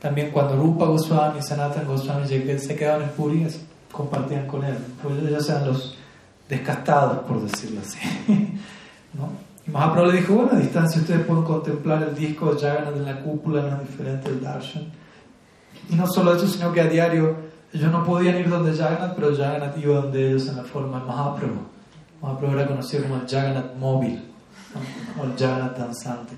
también 0.00 0.30
cuando 0.30 0.56
Rupa 0.56 0.86
Goswami 0.86 1.42
Sanatan 1.42 1.86
Goswami 1.86 2.26
se 2.26 2.76
quedaban 2.76 3.02
en 3.02 3.08
Puri, 3.10 3.46
compartían 3.90 4.46
con 4.46 4.64
él. 4.64 4.76
Pues 5.02 5.18
ellos 5.18 5.48
eran 5.48 5.66
los 5.66 5.96
descastados, 6.48 7.18
por 7.20 7.40
decirlo 7.42 7.80
así. 7.80 7.98
¿no? 9.14 9.44
Y 9.66 9.70
Mahaprabhu 9.70 10.10
le 10.10 10.18
dijo, 10.18 10.34
bueno, 10.34 10.52
a 10.52 10.56
distancia 10.56 11.00
ustedes 11.00 11.24
pueden 11.24 11.44
contemplar 11.44 12.02
el 12.02 12.14
disco 12.14 12.54
de 12.54 12.60
Jagannath 12.60 12.96
en 12.96 13.04
la 13.06 13.20
cúpula, 13.20 13.62
no 13.62 13.80
es 13.80 13.88
diferente 13.88 14.30
del 14.30 14.42
darshan. 14.42 14.84
Y 15.88 15.94
no 15.94 16.06
solo 16.06 16.34
eso, 16.34 16.46
sino 16.46 16.72
que 16.72 16.80
a 16.82 16.86
diario 16.86 17.36
ellos 17.72 17.90
no 17.90 18.04
podían 18.04 18.36
ir 18.38 18.48
donde 18.48 18.76
Jagannath, 18.76 19.14
pero 19.14 19.34
Jagannath 19.34 19.76
iba 19.78 19.96
donde 19.96 20.28
ellos 20.28 20.48
en 20.48 20.56
la 20.56 20.64
forma 20.64 21.00
de 21.00 21.06
Mahaprabhu. 21.06 21.60
Mahaprabhu 22.20 22.54
era 22.54 22.66
conocido 22.66 23.04
como 23.04 23.16
el 23.16 23.26
Jagannath 23.26 23.74
móvil, 23.76 24.22
o 25.20 25.24
el 25.24 25.36
Jagannath 25.36 25.76
danzante. 25.76 26.34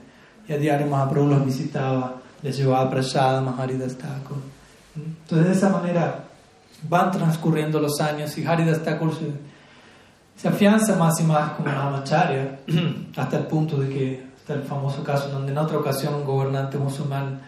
Y 0.48 0.52
a 0.52 0.58
diario 0.58 0.86
Mahaprabhu 0.86 1.28
los 1.28 1.44
visitaba, 1.44 2.16
les 2.42 2.56
llevaba 2.56 2.88
prasada, 2.90 3.40
Maharidas 3.40 3.96
Thakur. 3.96 4.38
Entonces 4.94 5.48
de 5.48 5.52
esa 5.52 5.68
manera 5.68 6.24
van 6.88 7.10
transcurriendo 7.10 7.80
los 7.80 8.00
años 8.00 8.36
y 8.38 8.46
Haridas 8.46 8.82
Thakur 8.82 9.14
se 9.14 9.32
se 10.36 10.48
afianza 10.48 10.96
más 10.96 11.18
y 11.20 11.24
más 11.24 11.52
como 11.52 11.70
Brahmacharya 11.70 12.58
hasta 13.16 13.38
el 13.38 13.46
punto 13.46 13.78
de 13.78 13.88
que 13.88 14.26
está 14.36 14.54
el 14.54 14.62
famoso 14.62 15.02
caso 15.02 15.30
donde 15.30 15.52
en 15.52 15.58
otra 15.58 15.78
ocasión 15.78 16.14
un 16.14 16.24
gobernante 16.24 16.76
musulmán 16.76 17.40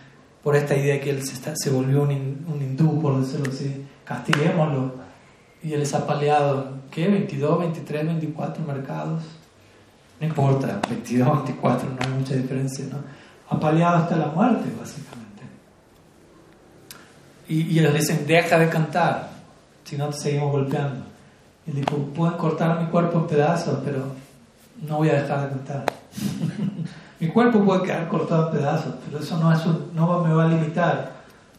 por 0.43 0.57
esta 0.57 0.75
idea 0.75 0.95
de 0.95 1.01
que 1.01 1.11
él 1.11 1.23
se, 1.23 1.37
se 1.55 1.71
volvió 1.71 2.03
un, 2.03 2.11
un, 2.49 2.63
hindú 2.63 3.01
por 3.01 3.21
decirlo 3.21 3.53
así 3.53 3.87
castiguémoslo 4.05 4.95
y 5.63 5.75
él 5.75 5.83
es 5.83 5.95
apaleado 5.95 6.79
¿qué? 6.91 7.09
22, 7.09 7.59
23, 7.59 8.07
24 8.07 8.65
mercados 8.65 9.23
no 10.21 10.27
importa 10.27 10.81
22, 10.89 11.45
24 11.45 11.89
no 11.91 11.97
hay 12.01 12.19
mucha 12.19 12.35
diferencia 12.35 12.87
¿no? 12.91 12.99
apaleado 13.49 13.97
hasta 13.99 14.17
la 14.17 14.27
muerte 14.27 14.71
básicamente 14.79 15.43
y, 17.49 17.63
y 17.63 17.79
ellos 17.79 17.95
dicen 17.95 18.27
deja 18.27 18.59
de 18.59 18.69
cantar 18.69 19.31
si 19.85 19.97
no 19.97 20.09
te 20.09 20.19
seguimos 20.19 20.53
golpeando 20.53 21.09
y 21.69 21.73
dijo, 21.73 21.97
pueden 22.15 22.37
cortar 22.39 22.81
mi 22.81 22.87
cuerpo 22.87 23.19
en 23.19 23.27
pedazos, 23.27 23.81
pero 23.85 24.07
no 24.87 24.97
voy 24.97 25.11
a 25.11 25.23
dejar 25.23 25.43
de 25.43 25.49
cantar. 25.49 25.85
mi 27.21 27.29
cuerpo 27.29 27.63
puede 27.63 27.83
quedar 27.83 28.09
cortado 28.09 28.47
en 28.47 28.59
pedazos, 28.59 28.95
pero 29.05 29.23
eso 29.23 29.37
no, 29.39 29.53
es 29.53 29.61
no 29.95 30.23
me 30.23 30.33
va 30.33 30.45
a 30.45 30.49
limitar 30.49 31.13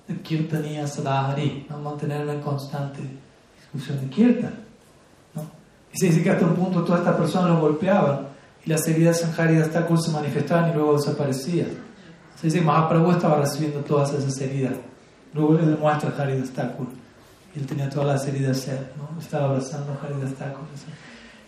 de 0.07 0.15
Kirtaniya 0.21 0.87
Sadahari, 0.87 1.67
no 1.69 1.77
mantenerme 1.77 2.33
en 2.33 2.41
constante 2.41 3.01
discusión 3.61 4.01
de 4.01 4.09
Kirtan. 4.09 4.53
¿no? 5.35 5.43
Y 5.93 5.99
se 5.99 6.07
dice 6.07 6.23
que 6.23 6.31
hasta 6.31 6.45
un 6.45 6.55
punto 6.55 6.83
todas 6.83 7.01
estas 7.01 7.15
personas 7.15 7.51
lo 7.51 7.61
golpeaban 7.61 8.28
las 8.69 8.87
heridas 8.87 9.21
en 9.23 9.39
Haridas 9.39 9.69
Thakur 9.69 9.99
se 10.01 10.11
manifestaban 10.11 10.71
y 10.71 10.73
luego 10.73 10.93
desaparecían. 10.97 11.67
Se 12.39 12.47
dice 12.47 12.59
que 12.59 12.65
Mahaprabhu 12.65 13.11
estaba 13.11 13.41
recibiendo 13.41 13.79
todas 13.81 14.13
esas 14.13 14.39
heridas. 14.39 14.73
Luego 15.33 15.55
le 15.55 15.65
demuestra 15.65 16.13
Haridas 16.17 16.49
Thakur 16.51 16.87
él 17.55 17.65
tenía 17.65 17.89
todas 17.89 18.07
las 18.07 18.27
heridas 18.27 18.67
él, 18.67 18.87
¿no? 18.97 19.19
estaba 19.19 19.45
abrazando 19.45 19.97
Haridas 20.01 20.33
Thakur. 20.35 20.65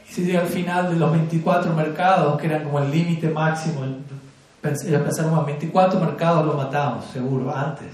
Y 0.09 0.13
si 0.13 0.23
llega 0.23 0.41
al 0.41 0.47
final 0.47 0.89
de 0.89 0.97
los 0.97 1.11
24 1.11 1.73
mercados, 1.73 2.39
que 2.39 2.47
eran 2.47 2.63
como 2.63 2.79
el 2.79 2.91
límite 2.91 3.29
máximo, 3.29 3.83
ellos 3.85 5.01
pensaron, 5.01 5.35
a 5.35 5.43
24 5.43 5.99
mercados 5.99 6.45
lo 6.45 6.53
matamos, 6.53 7.05
seguro, 7.05 7.55
antes. 7.55 7.87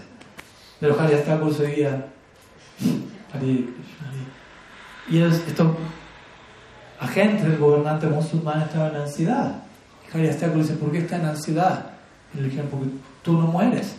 Pero 0.80 1.00
Haridas 1.00 1.26
Thakur 1.26 1.54
seguía, 1.54 2.08
y 5.10 5.20
estos 5.20 5.68
agentes 7.00 7.44
del 7.44 7.58
gobernante 7.58 8.08
musulmán 8.08 8.62
estaban 8.62 8.96
en 8.96 9.02
ansiedad. 9.02 9.56
Y 10.08 10.18
Haridas 10.18 10.38
Thakur 10.38 10.62
dice, 10.62 10.74
¿por 10.74 10.92
qué 10.92 11.00
está 11.00 11.18
en 11.18 11.26
ansiedad? 11.26 11.86
Y 12.34 12.38
le 12.38 12.44
dijeron, 12.46 12.68
porque 12.70 12.88
tú 13.22 13.34
no 13.34 13.48
mueres. 13.48 13.96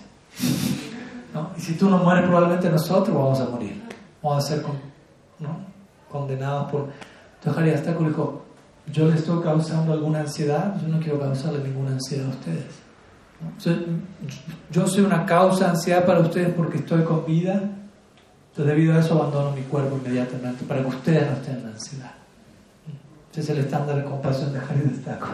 ¿No? 1.34 1.50
Y 1.56 1.60
si 1.60 1.74
tú 1.74 1.88
no 1.90 1.98
mueres, 1.98 2.24
probablemente 2.24 2.70
nosotros 2.70 3.14
vamos 3.14 3.40
a 3.40 3.48
morir 3.50 3.88
vamos 4.22 4.44
a 4.44 4.48
ser 4.48 4.64
condenados 6.10 6.70
por... 6.70 6.88
Entonces 7.42 7.74
hasta 7.74 7.92
dijo, 7.92 8.42
yo 8.92 9.08
le 9.08 9.16
estoy 9.16 9.42
causando 9.42 9.92
alguna 9.92 10.20
ansiedad, 10.20 10.74
yo 10.80 10.88
no 10.88 10.98
quiero 10.98 11.20
causarle 11.20 11.60
ninguna 11.60 11.92
ansiedad 11.92 12.26
a 12.26 12.30
ustedes. 12.30 13.94
yo 14.70 14.86
soy 14.86 15.04
una 15.04 15.24
causa 15.24 15.66
de 15.66 15.70
ansiedad 15.70 16.04
para 16.04 16.20
ustedes 16.20 16.52
porque 16.54 16.78
estoy 16.78 17.04
con 17.04 17.24
vida, 17.24 17.52
entonces 17.52 18.74
debido 18.74 18.94
a 18.94 19.00
eso 19.00 19.14
abandono 19.14 19.52
mi 19.52 19.62
cuerpo 19.62 19.98
inmediatamente 20.02 20.64
para 20.64 20.80
que 20.80 20.88
ustedes 20.88 21.30
no 21.30 21.36
estén 21.36 21.58
en 21.58 21.66
ansiedad. 21.66 22.17
Ese 23.32 23.40
es 23.40 23.50
el 23.50 23.58
estándar 23.58 23.96
de 23.96 24.04
compasión 24.04 24.52
de 24.52 24.60
Jari 24.60 24.80
Destaco. 24.80 25.28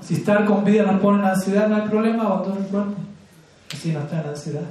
Si 0.00 0.14
estar 0.14 0.44
con 0.44 0.64
vida 0.64 0.84
nos 0.84 1.00
pone 1.00 1.20
en 1.20 1.26
ansiedad, 1.26 1.68
no 1.68 1.76
hay 1.76 1.88
problema, 1.88 2.24
abandono 2.24 2.60
el 2.60 2.66
cuerpo. 2.66 2.94
Así 3.72 3.92
no 3.92 4.00
está 4.00 4.20
en 4.22 4.28
ansiedad. 4.28 4.62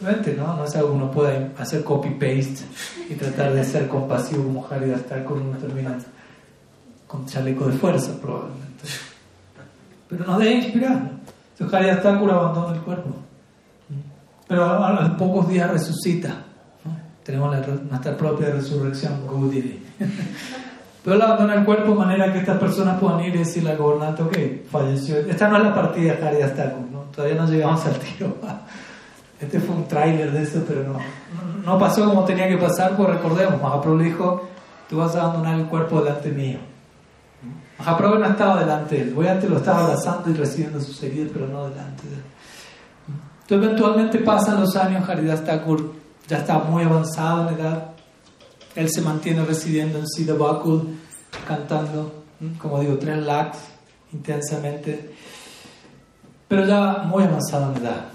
¿no? 0.00 0.56
No 0.56 0.64
es 0.64 0.76
algo 0.76 0.90
que 0.90 0.94
uno 0.94 1.10
pueda 1.10 1.50
hacer 1.58 1.84
copy-paste 1.84 2.64
y 3.10 3.14
tratar 3.14 3.52
de 3.52 3.64
ser 3.64 3.88
compasivo 3.88 4.44
como 4.44 4.66
estar 4.94 5.24
con 5.24 5.42
uno 5.42 5.58
termina 5.58 5.98
con 7.06 7.26
chaleco 7.26 7.66
de 7.66 7.72
fuerza, 7.76 8.12
probablemente. 8.20 8.84
Pero 10.08 10.24
nos 10.24 10.38
debe 10.38 10.54
inspirar. 10.54 11.10
Entonces 11.52 11.74
Harry 11.74 12.02
Thakur 12.02 12.30
abandona 12.30 12.74
el 12.74 12.82
cuerpo. 12.82 13.10
Pero 14.48 14.64
a, 14.64 14.92
los 14.92 15.10
pocos 15.10 15.48
días 15.48 15.70
resucita. 15.70 16.44
Tenemos 17.24 17.54
nuestra 17.88 18.16
propia 18.16 18.50
resurrección, 18.50 19.26
Gudiri. 19.26 19.89
Pero 21.04 21.16
él 21.16 21.22
abandona 21.22 21.54
el 21.54 21.64
cuerpo 21.64 21.92
de 21.92 21.98
manera 21.98 22.32
que 22.32 22.40
estas 22.40 22.58
personas 22.58 23.00
puedan 23.00 23.20
ir 23.20 23.34
y 23.34 23.38
decirle 23.38 23.70
al 23.70 23.78
gobernante, 23.78 24.22
ok, 24.22 24.70
falleció. 24.70 25.16
Esta 25.16 25.48
no 25.48 25.56
es 25.56 25.62
la 25.62 25.74
partida 25.74 26.18
Harry 26.22 26.38
Thakur, 26.38 26.90
¿no? 26.92 27.00
Todavía 27.14 27.36
no 27.36 27.46
llegamos 27.46 27.84
al 27.86 27.98
tiro. 27.98 28.36
Este 29.40 29.58
fue 29.58 29.74
un 29.74 29.88
tráiler 29.88 30.32
de 30.32 30.42
eso, 30.42 30.62
pero 30.68 30.84
no, 30.84 30.98
no 31.64 31.78
pasó 31.78 32.04
como 32.04 32.26
tenía 32.26 32.46
que 32.46 32.58
pasar, 32.58 32.94
pues 32.94 33.08
recordemos, 33.08 33.58
Mahaprabhu 33.62 33.96
le 33.96 34.04
dijo, 34.04 34.46
tú 34.86 34.98
vas 34.98 35.16
a 35.16 35.22
abandonar 35.22 35.58
el 35.58 35.64
cuerpo 35.64 36.02
delante 36.02 36.30
mío. 36.30 36.58
Mahaprabhu 37.78 38.18
no 38.18 38.26
estaba 38.26 38.60
delante 38.60 38.96
de 38.96 39.00
él, 39.00 39.14
voy 39.14 39.28
antes 39.28 39.48
lo 39.48 39.56
estaba 39.56 39.84
abrazando 39.84 40.28
y 40.28 40.34
recibiendo 40.34 40.78
sus 40.78 41.02
heridas, 41.02 41.30
pero 41.32 41.46
no 41.46 41.70
delante 41.70 42.06
de 42.06 42.16
él. 42.16 42.22
Entonces 43.42 43.66
eventualmente 43.66 44.18
pasan 44.18 44.60
los 44.60 44.76
años, 44.76 45.08
Haridas 45.08 45.42
Thakur 45.42 45.94
ya 46.28 46.36
está 46.36 46.58
muy 46.58 46.82
avanzado 46.82 47.48
en 47.48 47.54
edad, 47.58 47.92
él 48.74 48.90
se 48.90 49.00
mantiene 49.00 49.44
residiendo 49.44 49.98
en 49.98 50.06
Siddha 50.06 50.34
cantando 51.46 52.20
como 52.58 52.80
digo, 52.80 52.98
tres 52.98 53.18
lakhs 53.18 53.58
intensamente, 54.12 55.14
pero 56.48 56.66
ya 56.66 57.04
muy 57.04 57.22
avanzado 57.22 57.72
en 57.72 57.82
edad. 57.82 58.06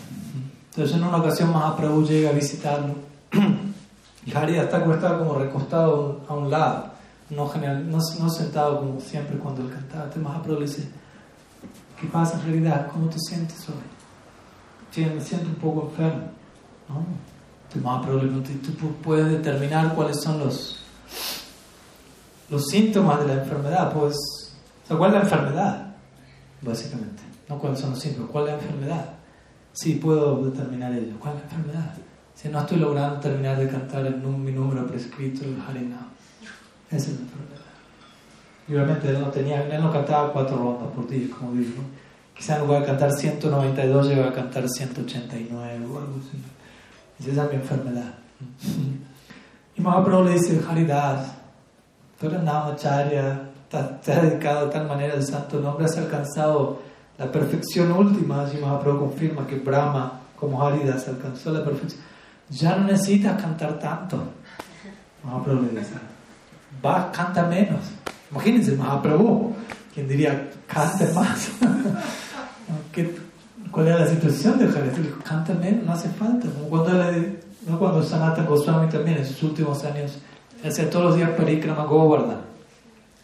Entonces 0.71 0.97
en 0.97 1.03
una 1.03 1.17
ocasión 1.17 1.53
Mahaprabhu 1.53 2.05
llega 2.05 2.29
a 2.29 2.33
visitarlo 2.33 2.95
y 4.25 4.35
Haridasa 4.35 4.69
Thakur 4.69 4.95
estaba 4.95 5.19
como 5.19 5.35
recostado 5.35 6.21
a 6.27 6.33
un 6.33 6.49
lado, 6.49 6.91
no, 7.29 7.47
general, 7.47 7.89
no, 7.89 7.97
no 7.97 8.29
sentado 8.29 8.79
como 8.79 8.99
siempre 8.99 9.37
cuando 9.37 9.61
él 9.61 9.69
cantaba. 9.69 10.05
Entonces 10.05 10.23
Mahaprabhu 10.23 10.59
le 10.59 10.65
dice, 10.65 10.89
¿qué 11.99 12.07
pasa 12.07 12.39
en 12.39 12.45
realidad? 12.45 12.87
¿Cómo 12.91 13.07
te 13.07 13.19
sientes 13.19 13.69
hoy? 13.69 13.75
Sí, 14.91 15.05
me 15.05 15.21
siento 15.21 15.47
un 15.47 15.55
poco 15.55 15.89
enfermo. 15.89 16.29
¿no? 16.89 17.34
Entonces 17.75 17.83
Mahaprabhu 17.83 18.19
le 18.19 18.27
pregunta, 18.27 18.49
¿tú 18.79 18.91
puedes 19.01 19.29
determinar 19.29 19.93
cuáles 19.95 20.21
son 20.21 20.39
los, 20.39 20.79
los 22.49 22.65
síntomas 22.67 23.19
de 23.19 23.27
la 23.27 23.43
enfermedad? 23.43 23.91
Pues, 23.93 24.15
¿cuál 24.87 25.11
es 25.11 25.13
la 25.13 25.21
enfermedad? 25.21 25.95
Básicamente. 26.61 27.23
No 27.49 27.59
cuáles 27.59 27.79
son 27.79 27.91
los 27.91 27.99
síntomas, 27.99 28.31
¿cuál 28.31 28.45
es 28.45 28.51
la 28.51 28.59
enfermedad? 28.59 29.09
Sí, 29.73 29.95
puedo 29.95 30.45
determinar 30.45 30.93
ello. 30.93 31.15
¿Cuál 31.19 31.35
es 31.35 31.39
la 31.41 31.57
enfermedad? 31.57 31.93
Si 32.33 32.49
no 32.49 32.59
estoy 32.59 32.77
logrando 32.77 33.19
terminar 33.19 33.57
de 33.57 33.67
cantar 33.67 34.05
el, 34.05 34.15
mi 34.17 34.51
número 34.51 34.87
prescrito, 34.87 35.43
el 35.43 35.51
es 35.53 35.59
la 35.69 36.97
enfermedad. 36.97 37.65
Y 38.67 38.73
obviamente 38.73 39.09
él 39.09 39.19
no 39.19 39.27
tenía, 39.27 39.67
él 39.67 39.81
no 39.81 39.91
cantaba 39.91 40.31
cuatro 40.31 40.57
rondas 40.57 40.87
por 40.95 41.07
día, 41.07 41.27
como 41.37 41.51
digo. 41.53 41.83
Quizá 42.33 42.55
en 42.55 42.61
lugar 42.61 42.81
de 42.81 42.87
cantar 42.87 43.11
192 43.11 44.07
llegaba 44.07 44.29
a 44.29 44.33
cantar 44.33 44.67
189 44.67 45.85
o 45.85 45.97
algo 45.97 46.19
así. 46.19 46.41
Esa 47.19 47.43
es 47.45 47.49
mi 47.49 47.55
enfermedad. 47.55 48.13
Y 49.75 49.81
Mahaprabhu 49.81 50.25
le 50.25 50.33
dice, 50.33 50.61
Haridad, 50.69 51.25
tú 52.19 52.27
eres 52.27 52.43
Namacharya, 52.43 53.41
te 53.69 53.77
has 53.77 54.21
dedicado 54.21 54.67
de 54.67 54.71
tal 54.71 54.87
manera 54.87 55.13
al 55.13 55.25
santo 55.25 55.59
nombre, 55.59 55.85
has 55.85 55.97
alcanzado 55.97 56.81
la 57.17 57.31
perfección 57.31 57.91
última. 57.91 58.43
Así 58.43 58.57
Mahaprabhu 58.57 59.09
confirma 59.09 59.47
que 59.47 59.55
Brahma, 59.55 60.21
como 60.39 60.65
Haridas, 60.65 61.07
alcanzó 61.07 61.51
la 61.51 61.63
perfección. 61.63 62.01
Ya 62.49 62.75
no 62.75 62.85
necesitas 62.85 63.41
cantar 63.41 63.79
tanto. 63.79 64.23
Mahaprabhu 65.23 65.63
le 65.63 65.79
dice, 65.79 65.93
va, 66.85 67.11
canta 67.11 67.45
menos. 67.47 67.81
Imagínense, 68.31 68.75
Mahaprabhu, 68.75 69.55
quien 69.93 70.07
diría, 70.07 70.51
cante 70.67 71.11
más. 71.13 71.49
¿Cuál 73.75 73.87
era 73.89 73.99
la 73.99 74.07
situación 74.07 74.57
de? 74.57 74.69
Canta 75.21 75.53
menos, 75.53 75.83
no 75.83 75.91
hace 75.91 76.07
falta. 76.07 76.47
Como 76.47 76.69
cuando, 76.69 76.93
no 77.67 77.77
cuando 77.77 78.01
Sanatan 78.01 78.45
Goswami 78.45 78.87
también 78.89 79.17
en 79.17 79.25
sus 79.25 79.43
últimos 79.43 79.83
años 79.83 80.13
hacía 80.65 80.89
todos 80.89 81.07
los 81.07 81.15
días 81.17 81.31
Parikrama 81.31 81.83
Govardhan. 81.83 82.37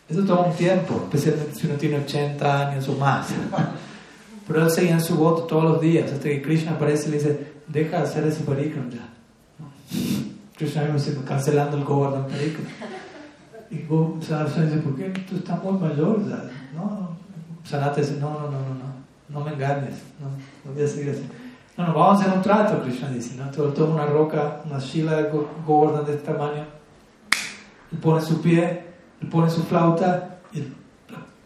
Eso 0.09 0.25
toma 0.25 0.47
un 0.47 0.53
tiempo, 0.53 1.03
especialmente 1.03 1.55
si 1.55 1.67
uno 1.67 1.75
tiene 1.75 1.99
80 1.99 2.67
años 2.67 2.89
o 2.89 2.95
más. 2.97 3.29
Pero 4.47 4.65
él 4.65 4.69
seguía 4.69 4.95
en 4.95 5.01
su 5.01 5.15
voto 5.15 5.43
todos 5.43 5.63
los 5.63 5.79
días, 5.79 6.11
hasta 6.11 6.27
que 6.27 6.41
Krishna 6.41 6.71
aparece 6.71 7.07
y 7.07 7.11
le 7.11 7.17
dice, 7.19 7.53
deja 7.69 7.99
de 7.99 8.03
hacer 8.03 8.25
ese 8.25 8.43
parikram 8.43 8.89
ya. 8.89 9.07
Krishna 10.57 10.85
dice, 10.87 11.17
cancelando 11.25 11.77
el 11.77 11.85
Govardhan 11.85 12.27
parikram. 12.27 12.67
Y 13.71 14.25
Sanatana 14.25 14.65
dice, 14.65 14.77
¿por 14.79 14.97
qué? 14.97 15.05
Tú 15.29 15.37
estás 15.37 15.63
muy 15.63 15.79
mayor 15.79 16.27
ya. 16.27 16.43
No, 16.75 17.15
Sanatana 17.63 17.95
dice, 17.95 18.17
no, 18.19 18.31
no, 18.31 18.51
no, 18.51 18.59
no, 18.59 18.75
no, 18.75 18.90
no 19.31 19.39
me 19.41 19.53
engañes, 19.53 19.95
no, 20.19 20.29
no 20.65 20.73
voy 20.73 20.83
a 20.83 20.87
seguir 20.87 21.11
así. 21.11 21.27
No, 21.77 21.87
no, 21.87 21.93
vamos 21.93 22.19
a 22.19 22.25
hacer 22.25 22.37
un 22.37 22.43
trato, 22.43 22.81
Krishna 22.83 23.09
dice, 23.09 23.35
¿no? 23.35 23.49
Tú 23.49 23.71
toma 23.71 23.95
una 23.95 24.05
roca, 24.05 24.61
una 24.65 24.77
shila 24.77 25.29
Govardhan 25.65 26.05
de 26.05 26.15
este 26.15 26.31
tamaño, 26.31 26.65
y 27.91 27.95
pone 27.95 28.21
su 28.21 28.41
pie, 28.41 28.85
y 29.21 29.25
pone 29.25 29.49
su 29.49 29.63
flauta, 29.63 30.39
y 30.51 30.67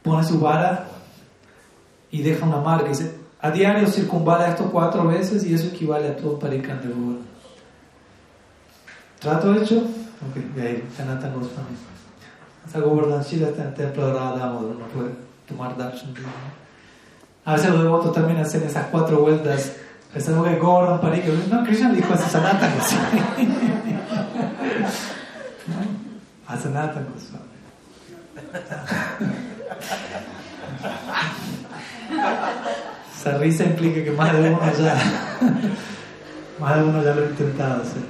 pone 0.02 0.24
su 0.24 0.40
vara, 0.40 0.88
y 2.10 2.24
deja 2.24 2.46
una 2.46 2.60
marca. 2.60 2.90
Dice, 2.90 3.16
a 3.40 3.52
diario 3.52 3.88
circunvala 3.88 4.50
esto 4.50 4.72
cuatro 4.72 5.08
veces 5.08 5.46
y 5.46 5.54
eso 5.54 5.68
equivale 5.68 6.08
a 6.08 6.18
todo 6.18 6.34
un 6.34 6.40
parikram 6.40 6.82
de 6.82 6.88
Govardhan. 6.88 7.26
¿Trato 9.20 9.54
hecho? 9.56 9.78
Ok, 9.78 10.56
de 10.56 10.68
ahí, 10.68 10.90
Sanatan 10.96 11.34
Goswami. 11.34 11.76
Hasta 12.66 12.80
Govardhan 12.80 13.22
Shila 13.22 13.50
está 13.50 13.62
en 13.62 13.68
el 13.68 13.74
templo 13.76 14.08
de 14.08 14.14
Radha 14.14 14.48
no 14.48 14.88
puede 14.94 15.12
tomar 15.48 15.78
darshan. 15.78 16.14
A 17.46 17.54
veces 17.54 17.70
los 17.70 17.84
devotos 17.84 18.14
también 18.14 18.40
hacen 18.40 18.64
esas 18.64 18.88
cuatro 18.88 19.20
vueltas. 19.20 19.74
Pensando 20.12 20.44
que 20.44 20.56
Govardhan 20.56 21.00
Parikram. 21.00 21.48
No, 21.50 21.64
Krishna 21.64 21.92
dijo 21.92 22.12
a 22.14 22.18
Sanatan 22.18 22.74
Goswami. 22.76 23.22
a 26.48 26.58
Sanatan 26.58 27.06
Goswami. 27.14 27.46
Esa 33.16 33.38
risa 33.38 33.64
implica 33.64 34.04
que 34.04 34.12
más 34.12 34.34
de 34.34 34.50
uno 34.50 34.60
ya, 34.78 34.96
más 36.60 36.76
de 36.76 36.84
uno 36.84 37.04
ya 37.04 37.14
lo 37.14 37.22
ha 37.22 37.26
intentado 37.26 37.84
hacer. 37.84 38.02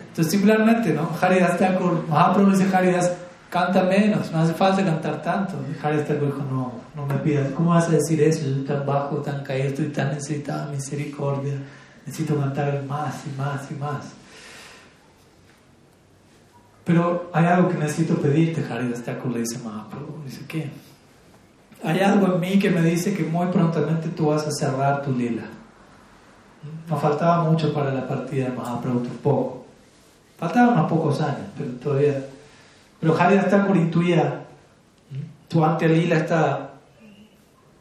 Entonces 0.00 0.30
simplemente, 0.30 0.92
¿no? 0.92 1.10
Haridas 1.20 1.58
Thakur, 1.58 2.06
Mahaprabhu 2.08 2.50
dice 2.50 2.74
Haridas, 2.74 3.12
canta 3.52 3.82
menos, 3.82 4.32
no 4.32 4.38
hace 4.38 4.54
falta 4.54 4.82
cantar 4.82 5.20
tanto. 5.20 5.52
Thakur 5.82 6.26
dijo, 6.26 6.42
no, 6.50 6.72
no 6.96 7.06
me 7.06 7.16
pidas, 7.16 7.52
¿cómo 7.52 7.68
vas 7.68 7.86
a 7.86 7.92
decir 7.92 8.22
eso? 8.22 8.46
Yo 8.46 8.64
tan 8.64 8.86
bajo, 8.86 9.16
tan 9.16 9.44
caído, 9.44 9.68
estoy 9.68 9.88
tan 9.88 10.08
necesitado 10.08 10.70
de 10.70 10.76
misericordia, 10.76 11.52
necesito 12.06 12.34
cantar 12.40 12.82
más 12.84 13.14
y 13.26 13.38
más 13.38 13.70
y 13.70 13.74
más. 13.74 14.06
Pero 16.84 17.30
hay 17.34 17.44
algo 17.44 17.68
que 17.68 17.74
necesito 17.74 18.14
pedirte, 18.14 18.64
Haridas 18.72 19.02
Thakur 19.02 19.30
le 19.30 19.40
dice 19.40 19.58
Mahaprabhu. 19.58 20.22
Dice, 20.24 20.46
¿qué? 20.48 20.70
Hay 21.84 22.00
algo 22.00 22.34
en 22.34 22.40
mí 22.40 22.58
que 22.58 22.70
me 22.70 22.80
dice 22.80 23.12
que 23.12 23.22
muy 23.22 23.48
prontamente 23.48 24.08
tú 24.08 24.28
vas 24.28 24.46
a 24.46 24.50
cerrar 24.50 25.02
tu 25.02 25.12
lila. 25.12 25.44
Nos 26.88 27.02
faltaba 27.02 27.44
mucho 27.44 27.74
para 27.74 27.92
la 27.92 28.08
partida 28.08 28.46
de 28.46 28.56
Mahaprabhu, 28.56 29.02
poco. 29.22 29.66
Faltaban 30.38 30.70
unos 30.70 30.90
pocos 30.90 31.20
años, 31.20 31.48
pero 31.54 31.70
todavía. 31.72 32.31
Pero 33.02 33.20
Haridas 33.20 33.50
Thakur 33.50 33.76
intuía, 33.76 34.44
tu 35.48 35.64
ante 35.64 35.88
lila 35.88 36.18
está 36.18 36.74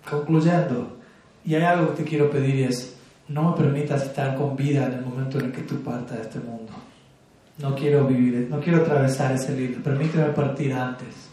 concluyendo. 0.09 0.97
Y 1.45 1.53
hay 1.53 1.61
algo 1.61 1.91
que 1.91 2.01
te 2.01 2.09
quiero 2.09 2.31
pedir 2.31 2.67
es, 2.67 2.95
no 3.27 3.51
me 3.51 3.55
permitas 3.55 4.01
estar 4.01 4.35
con 4.35 4.55
vida 4.55 4.87
en 4.87 4.93
el 4.93 5.05
momento 5.05 5.37
en 5.37 5.45
el 5.45 5.51
que 5.51 5.61
tú 5.61 5.75
partas 5.83 6.17
de 6.17 6.23
este 6.23 6.39
mundo. 6.39 6.73
No 7.59 7.75
quiero 7.75 8.07
vivir, 8.07 8.47
no 8.49 8.59
quiero 8.59 8.79
atravesar 8.79 9.31
ese 9.33 9.55
lila, 9.55 9.77
permíteme 9.83 10.25
partir 10.31 10.73
antes. 10.73 11.29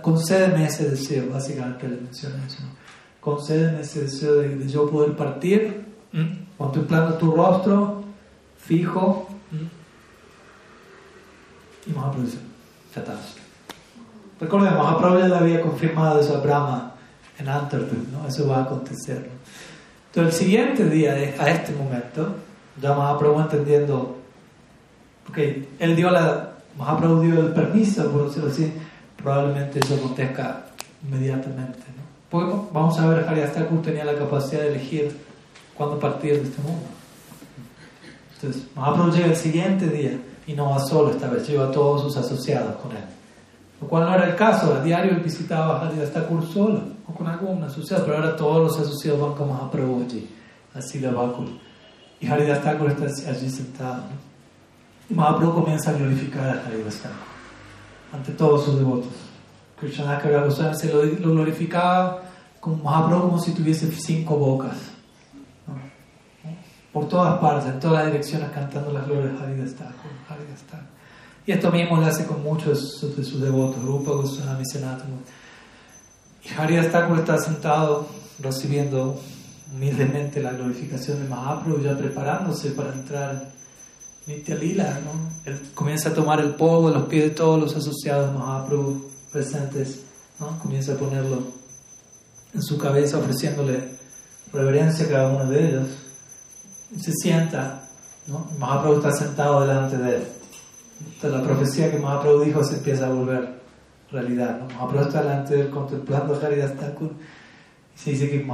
Concédeme 0.00 0.66
ese 0.66 0.88
deseo, 0.90 1.28
básicamente 1.28 1.88
le 1.88 1.96
menciona 1.96 2.36
eso. 2.46 2.62
Concédeme 3.20 3.80
ese 3.80 4.02
deseo 4.02 4.34
de, 4.36 4.68
yo 4.68 4.88
poder 4.88 5.16
partir, 5.16 5.86
contemplando 6.56 7.14
tu 7.14 7.32
rostro 7.34 8.04
fijo. 8.58 9.28
Y 11.84 11.90
Mahaprabhu 11.90 12.26
dice, 12.26 12.51
Tatas. 12.92 13.34
Recordemos, 14.40 14.78
Mahaprabhu 14.78 15.20
ya 15.20 15.28
le 15.28 15.36
había 15.36 15.60
confirmado 15.62 16.20
eso 16.20 16.36
a 16.36 16.40
Brahma 16.40 16.94
en 17.38 17.48
Antartuk, 17.48 18.08
¿no? 18.10 18.26
Eso 18.26 18.48
va 18.48 18.58
a 18.58 18.62
acontecer. 18.64 19.30
Entonces, 20.08 20.34
el 20.34 20.46
siguiente 20.46 20.84
día, 20.90 21.12
a 21.12 21.50
este 21.50 21.72
momento, 21.72 22.34
ya 22.80 22.92
Mahaprabhu 22.92 23.40
entendiendo, 23.40 24.18
porque 25.24 25.68
él 25.78 25.96
dio 25.96 26.10
la, 26.10 26.54
Mahaprabhu 26.76 27.22
dio 27.22 27.40
el 27.40 27.52
permiso, 27.52 28.10
por 28.10 28.26
decirlo 28.26 28.50
así, 28.50 28.72
probablemente 29.16 29.78
eso 29.78 29.94
acontezca 29.94 30.66
inmediatamente. 31.06 31.78
¿no? 31.78 32.02
Pues 32.28 32.46
vamos 32.72 32.98
a 32.98 33.06
ver, 33.08 33.28
Haridas 33.28 33.52
Thakur 33.52 33.80
tenía 33.80 34.04
la 34.04 34.14
capacidad 34.14 34.62
de 34.62 34.70
elegir 34.70 35.16
cuándo 35.74 35.98
partir 35.98 36.34
de 36.34 36.48
este 36.48 36.60
mundo. 36.62 36.86
Entonces, 38.34 38.64
Mahaprabhu 38.74 39.12
llega 39.12 39.26
el 39.26 39.36
siguiente 39.36 39.86
día 39.86 40.18
y 40.46 40.54
no 40.54 40.70
va 40.70 40.78
solo 40.80 41.10
esta 41.10 41.28
vez, 41.28 41.46
lleva 41.48 41.66
a 41.66 41.70
todos 41.70 42.02
sus 42.02 42.16
asociados 42.16 42.76
con 42.76 42.92
él. 42.92 43.04
Lo 43.80 43.88
cual 43.88 44.04
no 44.04 44.14
era 44.14 44.28
el 44.28 44.36
caso, 44.36 44.74
a 44.74 44.80
diario 44.82 45.12
él 45.12 45.20
visitaba 45.20 45.78
a 45.78 45.88
Haridas 45.88 46.12
Thakur 46.12 46.46
solo 46.46 46.80
o 47.06 47.12
con 47.12 47.26
algún 47.26 47.62
asociado, 47.64 48.04
pero 48.04 48.18
ahora 48.18 48.36
todos 48.36 48.62
los 48.62 48.78
asociados 48.78 49.20
van 49.20 49.34
con 49.34 49.48
Mahaprabhu 49.48 50.04
allí, 50.04 50.30
así 50.74 51.00
la 51.00 51.10
Bakul. 51.10 51.58
Y 52.20 52.28
Haridas 52.28 52.62
Thakur 52.62 52.90
está 52.90 53.06
allí 53.30 53.50
sentado. 53.50 53.96
¿no? 53.96 54.32
Y 55.10 55.14
Mahaprabhu 55.14 55.62
comienza 55.62 55.90
a 55.90 55.94
glorificar 55.94 56.48
a 56.48 56.66
Haridas 56.66 56.96
Thakur 56.98 57.32
ante 58.12 58.32
todos 58.32 58.64
sus 58.64 58.78
devotos. 58.78 59.12
Krishna 59.80 60.20
Goswami 60.20 60.76
se 60.76 60.92
lo, 60.92 61.02
lo, 61.02 61.32
glorificaba 61.32 62.22
como 62.60 62.76
Mahaprabhu 62.84 63.22
como 63.22 63.38
si 63.40 63.52
tuviese 63.52 63.90
cinco 63.90 64.36
bocas. 64.36 64.76
Por 66.92 67.08
todas 67.08 67.38
partes, 67.38 67.72
en 67.72 67.80
todas 67.80 68.06
direcciones, 68.06 68.50
cantando 68.50 68.92
las 68.92 69.06
glorias 69.06 69.32
de 69.40 69.72
Thakur. 69.72 70.10
Y 71.46 71.52
esto 71.52 71.70
mismo 71.70 71.96
lo 71.96 72.06
hace 72.06 72.26
con 72.26 72.42
muchos 72.42 73.00
de 73.16 73.24
sus 73.24 73.40
devotos, 73.40 73.82
Rupa 73.82 74.12
Goswami, 74.12 74.64
Sanatana. 74.64 75.16
Y 76.44 76.88
Thakur 76.88 77.18
está 77.18 77.38
sentado 77.38 78.06
recibiendo 78.38 79.18
humildemente 79.74 80.42
la 80.42 80.52
glorificación 80.52 81.22
de 81.22 81.28
Mahaprabhu, 81.28 81.82
ya 81.82 81.96
preparándose 81.96 82.70
para 82.72 82.92
entrar 82.92 83.48
Nitya 84.26 84.54
Lila, 84.54 85.00
¿no? 85.04 85.50
Él 85.50 85.60
comienza 85.74 86.10
a 86.10 86.14
tomar 86.14 86.40
el 86.40 86.50
polvo 86.50 86.90
de 86.90 86.94
los 86.96 87.08
pies 87.08 87.24
de 87.24 87.30
todos 87.30 87.58
los 87.58 87.74
asociados 87.74 88.30
de 88.30 88.38
Mahaprabhu 88.38 89.10
presentes 89.32 90.00
¿no? 90.38 90.58
comienza 90.58 90.92
a 90.92 90.96
ponerlo 90.96 91.42
en 92.54 92.62
su 92.62 92.76
cabeza 92.78 93.18
ofreciéndole 93.18 93.80
reverencia 94.52 95.06
a 95.06 95.08
cada 95.08 95.28
uno 95.28 95.46
de 95.46 95.68
ellos. 95.68 95.86
Se 96.98 97.12
sienta, 97.12 97.88
¿no? 98.26 98.46
Mahaprabhu 98.58 98.96
está 98.96 99.12
sentado 99.12 99.60
delante 99.62 99.96
de 99.96 100.16
él. 100.16 100.22
La 101.22 101.42
profecía 101.42 101.90
que 101.90 101.98
Mahaprabhu 101.98 102.44
dijo 102.44 102.62
se 102.64 102.76
empieza 102.76 103.06
a 103.06 103.10
volver 103.10 103.60
realidad. 104.10 104.60
Mahaprabhu 104.74 105.06
está 105.06 105.22
delante 105.22 105.54
de 105.54 105.60
él 105.62 105.70
contemplando 105.70 106.34
a 106.34 106.46
Haridas 106.46 106.76
Thakur 106.76 107.10
y 107.94 107.98
se 107.98 108.10
dice 108.10 108.30
que 108.30 108.46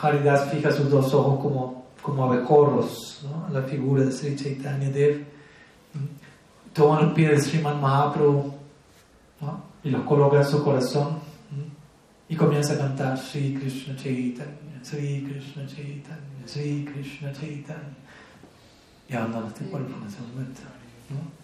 Haridas 0.00 0.50
fija 0.50 0.70
sus 0.70 0.90
dos 0.90 1.12
ojos 1.14 1.40
como, 1.40 1.86
como 2.02 2.24
abejorros 2.24 3.24
¿no? 3.24 3.52
la 3.52 3.62
figura 3.66 4.04
de 4.04 4.12
Sri 4.12 4.36
Chaitanya 4.36 4.90
Dev. 4.90 5.24
Toma 6.72 7.02
los 7.02 7.12
pies 7.14 7.30
de 7.30 7.40
Sriman 7.40 7.80
Mahaprabhu 7.80 8.54
¿no? 9.40 9.62
y 9.82 9.90
los 9.90 10.02
coloca 10.02 10.38
en 10.38 10.46
su 10.46 10.62
corazón 10.62 11.18
y 12.28 12.36
comienza 12.36 12.74
a 12.74 12.78
cantar 12.78 13.18
Sri 13.18 13.54
Krishna 13.54 13.96
Chaitanya, 13.96 14.80
Sri 14.82 15.24
Krishna 15.26 15.66
Chaitanya, 15.66 16.37
Sri 16.48 16.84
Krishna 16.84 17.32
Chaitanya 17.32 17.94
y 19.08 19.14
abandona 19.14 19.48
este 19.48 19.64
cuerpo 19.66 19.94
en 20.00 20.08
ese 20.08 20.20
momento. 20.20 20.60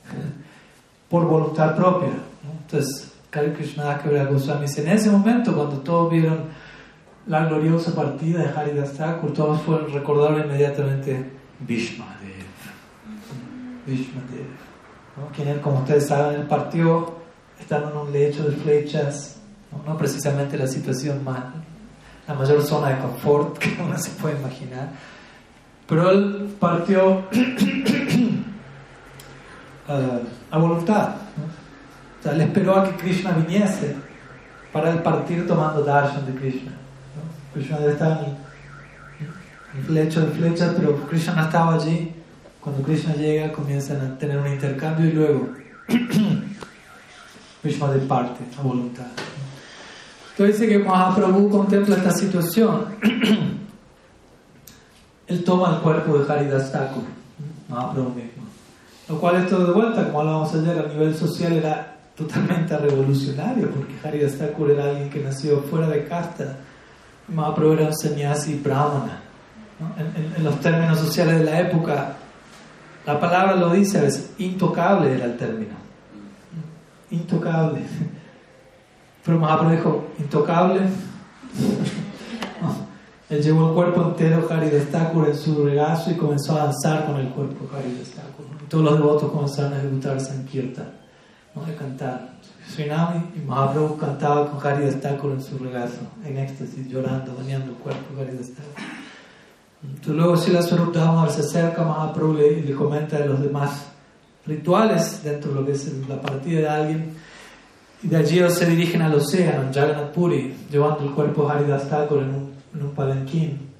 Por 1.09 1.27
voluntad 1.27 1.77
propia. 1.77 2.13
Entonces, 2.63 3.13
Kali 3.31 3.53
Krishna 3.53 4.01
Goswami 4.31 4.63
dice, 4.63 4.83
en 4.83 4.89
ese 4.89 5.11
momento 5.11 5.55
cuando 5.55 5.79
todos 5.79 6.11
vieron 6.11 6.45
la 7.27 7.47
gloriosa 7.47 7.95
partida 7.95 8.43
de 8.43 8.49
Haridas 8.49 8.95
Thakur, 8.95 9.33
todos 9.33 9.61
fueron 9.63 9.93
recordaron 9.93 10.45
inmediatamente 10.45 11.31
Bhishmadev. 11.61 12.45
Bhishmadev. 13.87 14.47
¿no? 15.17 15.29
Quien 15.35 15.59
como 15.61 15.81
ustedes 15.81 16.07
saben, 16.07 16.41
él 16.41 16.47
partió 16.47 17.15
estando 17.59 17.91
en 17.91 17.97
un 17.97 18.13
lecho 18.13 18.45
de 18.45 18.57
flechas, 18.57 19.39
no, 19.87 19.97
precisamente 19.97 20.57
la 20.57 20.67
situación 20.67 21.25
más, 21.25 21.45
la 22.27 22.35
mayor 22.35 22.63
zona 22.63 22.91
de 22.91 22.99
confort 22.99 23.59
que 23.61 23.77
uno 23.81 23.99
se 23.99 24.11
puede 24.11 24.39
imaginar. 24.39 24.89
Pero 25.87 26.11
él 26.11 26.55
partió 26.59 27.25
a 30.51 30.59
voluntad. 30.59 31.17
O 32.19 32.23
sea, 32.23 32.33
él 32.33 32.41
esperó 32.41 32.77
a 32.77 32.85
que 32.85 32.97
Krishna 32.97 33.33
viniese 33.33 33.97
para 34.73 34.91
el 34.91 35.03
partir 35.03 35.47
tomando 35.47 35.83
darshan 35.85 36.25
de 36.27 36.35
Krishna. 36.35 36.73
Krishna 37.53 37.79
debe 37.79 37.93
estar 37.93 38.25
en 38.25 38.35
el 39.87 39.95
lecho 39.95 40.23
de 40.23 40.33
flechas, 40.33 40.75
pero 40.77 40.97
Krishna 41.07 41.35
no 41.35 41.43
estaba 41.43 41.75
allí. 41.75 42.15
Cuando 42.61 42.83
Krishna 42.83 43.15
llega, 43.15 43.53
comienzan 43.53 44.01
a 44.01 44.19
tener 44.19 44.39
un 44.39 44.49
intercambio 44.49 45.07
y 45.07 45.13
luego 45.13 45.51
Krishna 47.63 47.89
de 47.89 47.99
parte 48.01 48.43
a 48.59 48.63
voluntad. 48.63 49.07
Entonces 50.37 50.59
dice 50.59 50.73
que 50.73 50.81
Mahaprabhu 50.81 51.49
contempla 51.49 51.97
esta 51.97 52.11
situación. 52.11 52.87
Él 55.29 55.45
toma 55.45 55.77
el 55.77 55.81
cuerpo 55.81 56.19
de 56.19 56.33
Haridas 56.33 56.73
Thakur, 56.73 57.05
Mahaprabhu 57.69 58.11
mismo. 58.11 58.43
Lo 59.09 59.21
cual 59.21 59.37
esto 59.37 59.65
de 59.65 59.73
vuelta, 59.73 60.05
como 60.07 60.21
hablábamos 60.21 60.53
ayer, 60.55 60.77
a 60.77 60.89
nivel 60.89 61.15
social 61.15 61.53
era 61.53 61.99
totalmente 62.17 62.77
revolucionario, 62.77 63.71
porque 63.71 63.95
Haridas 64.03 64.37
Thakur 64.37 64.73
era 64.73 64.87
alguien 64.87 65.09
que 65.09 65.23
nació 65.23 65.61
fuera 65.63 65.87
de 65.87 66.05
casta. 66.05 66.57
Mahaprabhu 67.29 67.75
era 67.75 67.87
un 67.87 67.95
sannyasi 67.95 68.57
brahmana. 68.57 69.21
En, 69.97 70.35
en, 70.37 70.45
los 70.45 70.61
términos 70.61 70.99
sociales 70.99 71.39
de 71.39 71.45
la 71.45 71.61
época, 71.61 72.17
la 73.07 73.21
palabra 73.21 73.55
lo 73.55 73.71
dice 73.71 73.99
a 73.99 74.03
veces, 74.03 74.33
intocable 74.39 75.15
era 75.15 75.27
el 75.27 75.37
término. 75.37 75.75
Intocable. 77.13 77.83
Pero 79.25 79.39
Mahaprabhu 79.39 79.75
dijo, 79.75 80.05
intocable. 80.19 80.81
Él 83.31 83.43
llevó 83.43 83.69
el 83.69 83.75
cuerpo 83.75 84.03
entero 84.03 84.47
Haridas 84.51 84.91
Thakur 84.91 85.29
en 85.29 85.37
su 85.37 85.65
regazo 85.65 86.11
y 86.11 86.15
comenzó 86.15 86.57
a 86.57 86.65
danzar 86.65 87.07
con 87.07 87.17
el 87.17 87.29
cuerpo 87.29 87.67
Haridas 87.75 88.11
Thakur. 88.11 88.45
Todos 88.69 88.85
los 88.85 88.99
devotos 88.99 89.33
comenzaron 89.33 89.73
a 89.73 89.79
ejecutar 89.79 90.21
Sankirtan, 90.21 90.91
¿no? 91.55 91.63
a 91.63 91.77
cantar. 91.77 92.35
Srinami 92.69 93.31
y 93.35 93.39
Mahaprabhu 93.41 93.97
cantaba 93.97 94.51
con 94.51 94.67
Haridas 94.67 95.01
Thakur 95.01 95.33
en 95.33 95.43
su 95.43 95.59
regazo, 95.59 96.03
en 96.25 96.39
éxtasis, 96.39 96.87
llorando, 96.89 97.35
bañando 97.35 97.73
el 97.73 97.79
cuerpo 97.79 98.21
Haridas 98.21 98.51
Thakur. 98.51 98.85
Entonces 99.83 100.15
luego 100.15 100.37
Sila 100.37 100.63
Swarup 100.63 100.95
se 101.31 101.41
acerca 101.41 101.83
a 101.83 101.87
Mahaprabhu 101.87 102.39
y 102.39 102.63
le 102.63 102.75
comenta 102.75 103.19
de 103.19 103.27
los 103.27 103.41
demás 103.41 103.87
rituales 104.47 105.23
dentro 105.25 105.53
de 105.53 105.61
lo 105.61 105.67
que 105.67 105.73
es 105.73 105.91
la 106.09 106.21
partida 106.21 106.61
de 106.61 106.69
alguien. 106.69 107.17
Y 108.05 108.09
de 108.09 108.17
allí 108.19 108.37
ellos 108.37 108.53
se 108.53 108.67
dirigen 108.67 109.01
al 109.01 109.15
océano, 109.15 109.71
Jagannath 109.73 110.13
Puri, 110.13 110.55
llevando 110.71 111.05
el 111.05 111.11
cuerpo 111.13 111.49
Haridas 111.49 111.89
Thakur 111.89 112.19
en 112.19 112.29
un, 112.29 112.53
en 112.75 112.83
un 112.83 112.91
palanquín. 112.91 113.71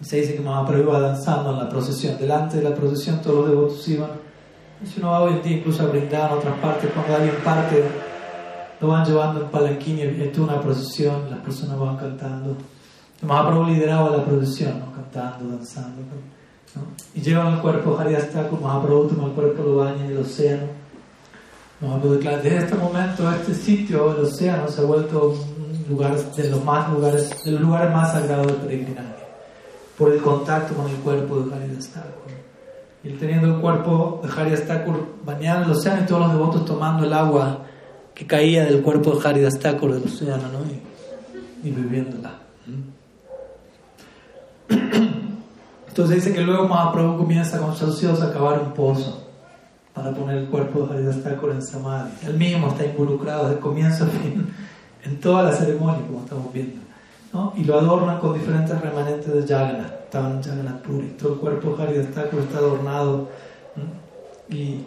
Se 0.00 0.16
dice 0.16 0.34
que 0.34 0.40
Mahaprabhu 0.40 0.82
iba 0.82 1.00
danzando 1.00 1.50
en 1.50 1.58
la 1.58 1.68
procesión. 1.68 2.16
Delante 2.18 2.56
de 2.56 2.62
la 2.62 2.74
procesión 2.74 3.20
todos 3.20 3.36
los 3.36 3.48
devotos 3.50 3.88
iban. 3.88 4.10
Si 4.82 4.98
uno 4.98 5.10
va 5.10 5.22
hoy 5.22 5.34
en 5.34 5.42
día 5.42 5.56
incluso 5.58 5.82
a 5.82 5.86
brindar 5.86 6.30
en 6.30 6.38
otras 6.38 6.58
partes, 6.58 6.90
cuando 6.92 7.16
alguien 7.16 7.34
parte, 7.44 7.84
lo 8.80 8.88
van 8.88 9.04
llevando 9.04 9.42
en 9.42 9.48
palanquín 9.48 9.98
y 9.98 10.02
en 10.02 10.40
una 10.40 10.60
procesión, 10.60 11.30
las 11.30 11.40
personas 11.40 11.78
van 11.78 11.96
cantando. 11.98 12.56
Mahaprabhu 13.22 13.64
lideraba 13.64 14.16
la 14.16 14.24
procesión, 14.24 14.80
¿no? 14.80 14.92
cantando, 14.92 15.54
danzando. 15.54 16.00
¿no? 16.00 16.82
Y 17.14 17.20
llevan 17.20 17.54
el 17.54 17.60
cuerpo 17.60 17.98
Haridas 17.98 18.30
Thakur, 18.30 18.58
Mahaprabhu 18.60 19.08
toma 19.08 19.28
el 19.28 19.32
cuerpo, 19.32 19.62
lo 19.62 19.76
baña 19.76 20.02
en 20.04 20.12
el 20.12 20.18
océano. 20.18 20.85
Desde 21.78 22.56
este 22.56 22.74
momento, 22.74 23.30
este 23.30 23.52
sitio, 23.52 24.16
el 24.16 24.24
océano, 24.24 24.66
se 24.66 24.80
ha 24.80 24.84
vuelto 24.84 25.36
un 25.58 25.84
lugar 25.90 26.16
de 26.16 26.50
los, 26.50 26.64
más 26.64 26.90
lugares, 26.90 27.44
de 27.44 27.50
los 27.52 27.60
lugares 27.60 27.92
más 27.92 28.12
sagrados 28.12 28.46
de 28.46 28.54
peregrinaje 28.54 29.26
por 29.98 30.10
el 30.10 30.22
contacto 30.22 30.74
con 30.74 30.88
el 30.88 30.96
cuerpo 30.96 31.40
de 31.40 31.54
Haridas 31.54 31.88
Thakur. 31.88 32.32
Y 33.04 33.10
teniendo 33.10 33.48
el 33.48 33.60
cuerpo 33.60 34.22
de 34.24 34.40
Haridas 34.40 34.66
Thakur 34.66 35.06
bañado 35.22 35.64
en 35.64 35.70
el 35.70 35.76
océano 35.76 36.02
y 36.02 36.06
todos 36.06 36.22
los 36.22 36.32
devotos 36.32 36.64
tomando 36.64 37.04
el 37.04 37.12
agua 37.12 37.58
que 38.14 38.26
caía 38.26 38.64
del 38.64 38.80
cuerpo 38.80 39.14
de 39.14 39.28
Haridas 39.28 39.58
Thakur 39.58 39.92
del 39.92 40.04
océano 40.04 40.44
¿no? 40.50 40.60
y, 40.64 41.68
y. 41.68 41.74
Entonces 45.88 46.16
dice 46.16 46.32
que 46.32 46.40
luego 46.40 46.66
Mahaprabhu 46.68 47.18
comienza 47.18 47.58
con 47.58 47.76
socios 47.76 48.22
a 48.22 48.32
cavar 48.32 48.60
un 48.60 48.72
pozo 48.72 49.25
para 49.96 50.12
poner 50.12 50.36
el 50.36 50.46
cuerpo 50.46 50.86
de 50.86 50.94
Haridas 50.94 51.16
en 51.16 51.62
Samadhi. 51.62 52.10
Él 52.26 52.34
mismo 52.34 52.68
está 52.68 52.84
involucrado 52.84 53.48
desde 53.48 53.60
comienzo 53.60 54.04
a 54.04 54.08
fin 54.08 54.46
en 55.04 55.20
toda 55.20 55.42
la 55.44 55.52
ceremonia, 55.52 56.06
como 56.06 56.20
estamos 56.20 56.52
viendo 56.52 56.86
y 57.56 57.64
lo 57.64 57.78
adornan 57.78 58.18
con 58.18 58.34
diferentes 58.34 58.80
remanentes 58.80 59.32
de 59.32 59.42
Jagannath. 59.42 60.04
Estaban 60.04 60.42
Jagannath 60.42 60.82
Puri. 60.82 61.08
Todo 61.18 61.34
el 61.34 61.38
cuerpo 61.38 61.76
de 61.76 61.82
Haridas 61.82 62.06
está 62.06 62.58
adornado. 62.58 63.28
Y, 64.48 64.84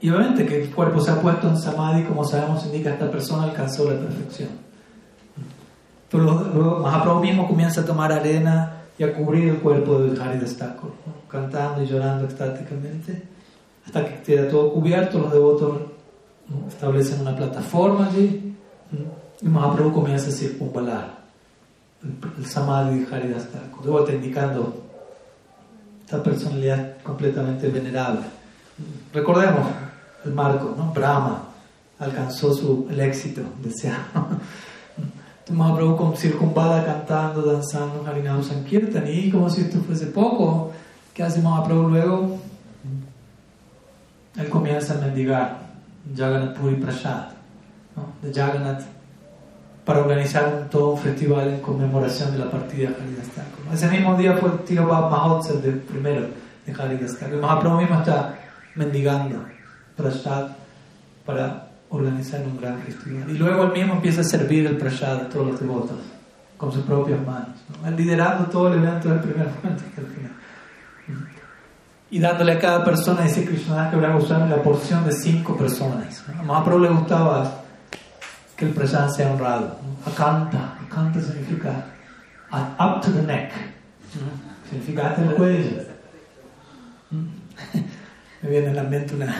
y 0.00 0.10
obviamente 0.10 0.46
que 0.46 0.62
el 0.62 0.70
cuerpo 0.70 1.00
se 1.00 1.10
ha 1.10 1.20
puesto 1.20 1.48
en 1.48 1.58
Samadhi, 1.58 2.04
como 2.04 2.24
sabemos, 2.24 2.64
indica 2.66 2.90
esta 2.90 3.10
persona 3.10 3.44
alcanzó 3.44 3.90
la 3.90 3.98
perfección. 3.98 4.48
Pero 6.10 6.24
luego 6.24 6.80
Mahaprabhu 6.80 7.20
mismo 7.20 7.46
comienza 7.46 7.82
a 7.82 7.84
tomar 7.84 8.12
arena 8.12 8.82
y 8.98 9.04
a 9.04 9.14
cubrir 9.14 9.48
el 9.48 9.58
cuerpo 9.58 9.98
de 10.00 10.20
Haridas 10.20 10.56
Thakur, 10.56 10.92
cantando 11.28 11.82
y 11.82 11.86
llorando 11.86 12.24
extáticamente, 12.24 13.22
hasta 13.84 14.04
que 14.04 14.22
queda 14.22 14.48
todo 14.48 14.72
cubierto. 14.72 15.18
Los 15.18 15.32
devotos 15.32 15.78
establecen 16.68 17.20
una 17.20 17.36
plataforma 17.36 18.06
allí. 18.06 18.54
Y 19.40 19.48
Mahaprabhu 19.48 19.92
comienza 19.92 20.28
a 20.28 20.32
circunvalar 20.32 21.22
el, 22.38 22.46
Samadhi 22.46 23.00
de 23.00 23.14
Haridas 23.14 23.48
de 23.52 23.90
vuelta 23.90 24.12
indicando 24.12 24.82
esta 26.04 26.22
personalidad 26.22 27.02
completamente 27.02 27.68
venerable. 27.68 28.22
Recordemos 29.12 29.66
el 30.24 30.32
marco, 30.32 30.74
¿no? 30.76 30.92
Brahma 30.92 31.48
alcanzó 31.98 32.52
su, 32.54 32.86
el 32.90 33.00
éxito 33.00 33.42
deseado. 33.62 34.00
Mahaprabhu 35.50 36.16
circunvala 36.16 36.84
cantando, 36.84 37.42
danzando 37.42 38.06
Harinam 38.06 38.42
Sankirtan 38.42 39.04
y 39.06 39.30
como 39.30 39.50
si 39.50 39.62
esto 39.62 39.80
fuese 39.80 40.06
poco, 40.06 40.70
¿qué 41.12 41.22
hace 41.22 41.42
Mahaprabhu 41.42 41.88
luego? 41.88 42.38
Él 44.36 44.48
comienza 44.48 44.94
a 44.94 44.98
mendigar 44.98 45.58
Jagannath 46.16 46.56
Puri 46.56 46.76
Prasad, 46.76 47.28
¿no? 47.96 48.12
de 48.22 48.32
Jagannath 48.32 48.82
para 49.84 50.00
organizar 50.00 50.68
todo 50.70 50.90
un 50.90 50.98
festival 50.98 51.48
en 51.48 51.60
conmemoración 51.60 52.32
de 52.32 52.38
la 52.38 52.50
partida 52.50 52.90
de 52.90 52.96
Haridas 52.96 53.26
Thakur. 53.34 53.74
Ese 53.74 53.88
mismo 53.88 54.16
día 54.16 54.36
fue 54.36 54.50
el 54.50 54.58
Tiro 54.60 54.84
Mahotsav 54.84 55.64
el 55.64 55.78
primero 55.80 56.28
de 56.64 56.72
Haridas 56.72 57.18
Thakur. 57.18 57.38
Mahaprabhu 57.40 57.80
mismo 57.80 57.98
está 57.98 58.38
mendigando 58.74 59.44
prasad 59.96 60.48
para 61.26 61.68
organizar 61.90 62.40
un 62.42 62.58
gran 62.58 62.78
festival. 62.78 63.28
Y 63.28 63.34
luego 63.34 63.64
él 63.64 63.72
mismo 63.72 63.94
empieza 63.94 64.22
a 64.22 64.24
servir 64.24 64.66
el 64.66 64.76
prasad 64.76 65.16
a 65.16 65.28
todos 65.28 65.48
los 65.48 65.60
devotos 65.60 65.98
con 66.56 66.72
sus 66.72 66.84
propias 66.84 67.18
manos, 67.26 67.56
liderando 67.96 68.46
todo 68.46 68.72
el 68.72 68.78
evento 68.78 69.08
del 69.08 69.18
primer 69.18 69.48
momento 69.48 69.82
hasta 69.88 70.00
el 70.00 70.06
final. 70.06 70.32
Y 72.12 72.18
dándole 72.18 72.52
a 72.52 72.58
cada 72.58 72.84
persona, 72.84 73.22
dice 73.22 73.46
Krishna, 73.46 73.90
que 73.90 73.96
usar 73.96 74.46
la 74.46 74.62
porción 74.62 75.02
de 75.02 75.12
cinco 75.12 75.56
personas. 75.56 76.22
A 76.38 76.42
Mahaprabhu 76.42 76.80
le 76.80 76.90
gustaba 76.90 77.62
que 78.54 78.66
el 78.66 78.72
prasad 78.74 79.08
sea 79.08 79.32
honrado. 79.32 79.78
Akanta, 80.04 80.76
akanta 80.86 81.22
significa 81.22 81.86
up 82.52 83.00
to 83.00 83.10
the 83.12 83.22
neck, 83.22 83.50
significa 84.68 85.08
hasta 85.08 85.22
el 85.22 85.34
cuello. 85.36 85.84
Me 88.42 88.50
viene 88.50 88.68
a 88.68 88.74
la 88.74 88.82
mente 88.82 89.14
una, 89.14 89.34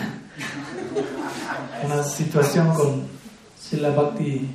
una 1.85 2.03
situación 2.03 2.73
con 2.73 3.03
Sila 3.61 3.91
Bhakti 3.91 4.51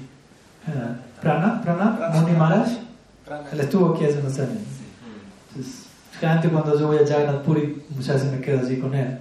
uh, 0.67 1.21
Prana, 1.21 1.61
Prana, 1.61 2.09
Muni 2.13 2.31
Maharaj. 2.31 2.69
Él 3.51 3.59
estuvo 3.59 3.93
aquí 3.93 4.05
hace 4.05 4.17
unos 4.17 4.39
años. 4.39 4.63
Entonces, 5.49 5.86
generalmente 6.19 6.49
cuando 6.49 6.79
yo 6.79 6.87
voy 6.87 6.97
a 6.97 7.07
Jagannath 7.07 7.43
Puri, 7.43 7.83
muchas 7.89 8.15
veces 8.15 8.31
me 8.31 8.41
quedo 8.41 8.59
allí 8.59 8.77
con 8.77 8.93
él. 8.95 9.17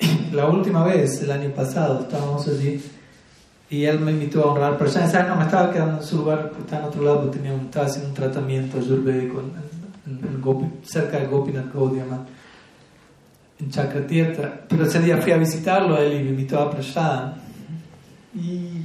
La 0.32 0.46
última 0.46 0.84
vez, 0.84 1.22
el 1.22 1.30
año 1.30 1.50
pasado, 1.50 2.00
estábamos 2.00 2.46
allí 2.48 2.82
y 3.70 3.84
él 3.84 4.00
me 4.00 4.12
invitó 4.12 4.42
a 4.42 4.52
honrar 4.52 4.78
personas. 4.78 5.12
¿Sabes? 5.12 5.28
No, 5.28 5.36
me 5.36 5.44
estaba 5.44 5.72
quedando 5.72 5.98
en 5.98 6.04
su 6.06 6.18
lugar, 6.18 6.48
porque 6.48 6.60
estaba 6.60 6.82
en 6.82 6.88
otro 6.88 7.02
lado, 7.02 7.30
tenía 7.30 7.52
un, 7.52 7.62
estaba 7.62 7.86
haciendo 7.86 8.08
un 8.08 8.14
tratamiento 8.14 8.78
ayurvédico 8.78 9.40
en, 9.40 10.12
en, 10.12 10.24
en 10.26 10.40
Gopi, 10.40 10.66
cerca 10.84 11.18
de 11.18 11.26
Gopinath 11.26 11.72
Gaudiya 11.72 12.04
en 13.62 13.70
Chakratirtha. 13.70 14.60
Pero 14.68 14.84
ese 14.84 15.00
día 15.00 15.18
fui 15.18 15.32
a 15.32 15.36
visitarlo, 15.36 15.96
él 15.96 16.20
y 16.20 16.24
me 16.24 16.30
invitó 16.30 16.60
a 16.60 16.70
Prashad. 16.70 17.32
Y. 18.34 18.82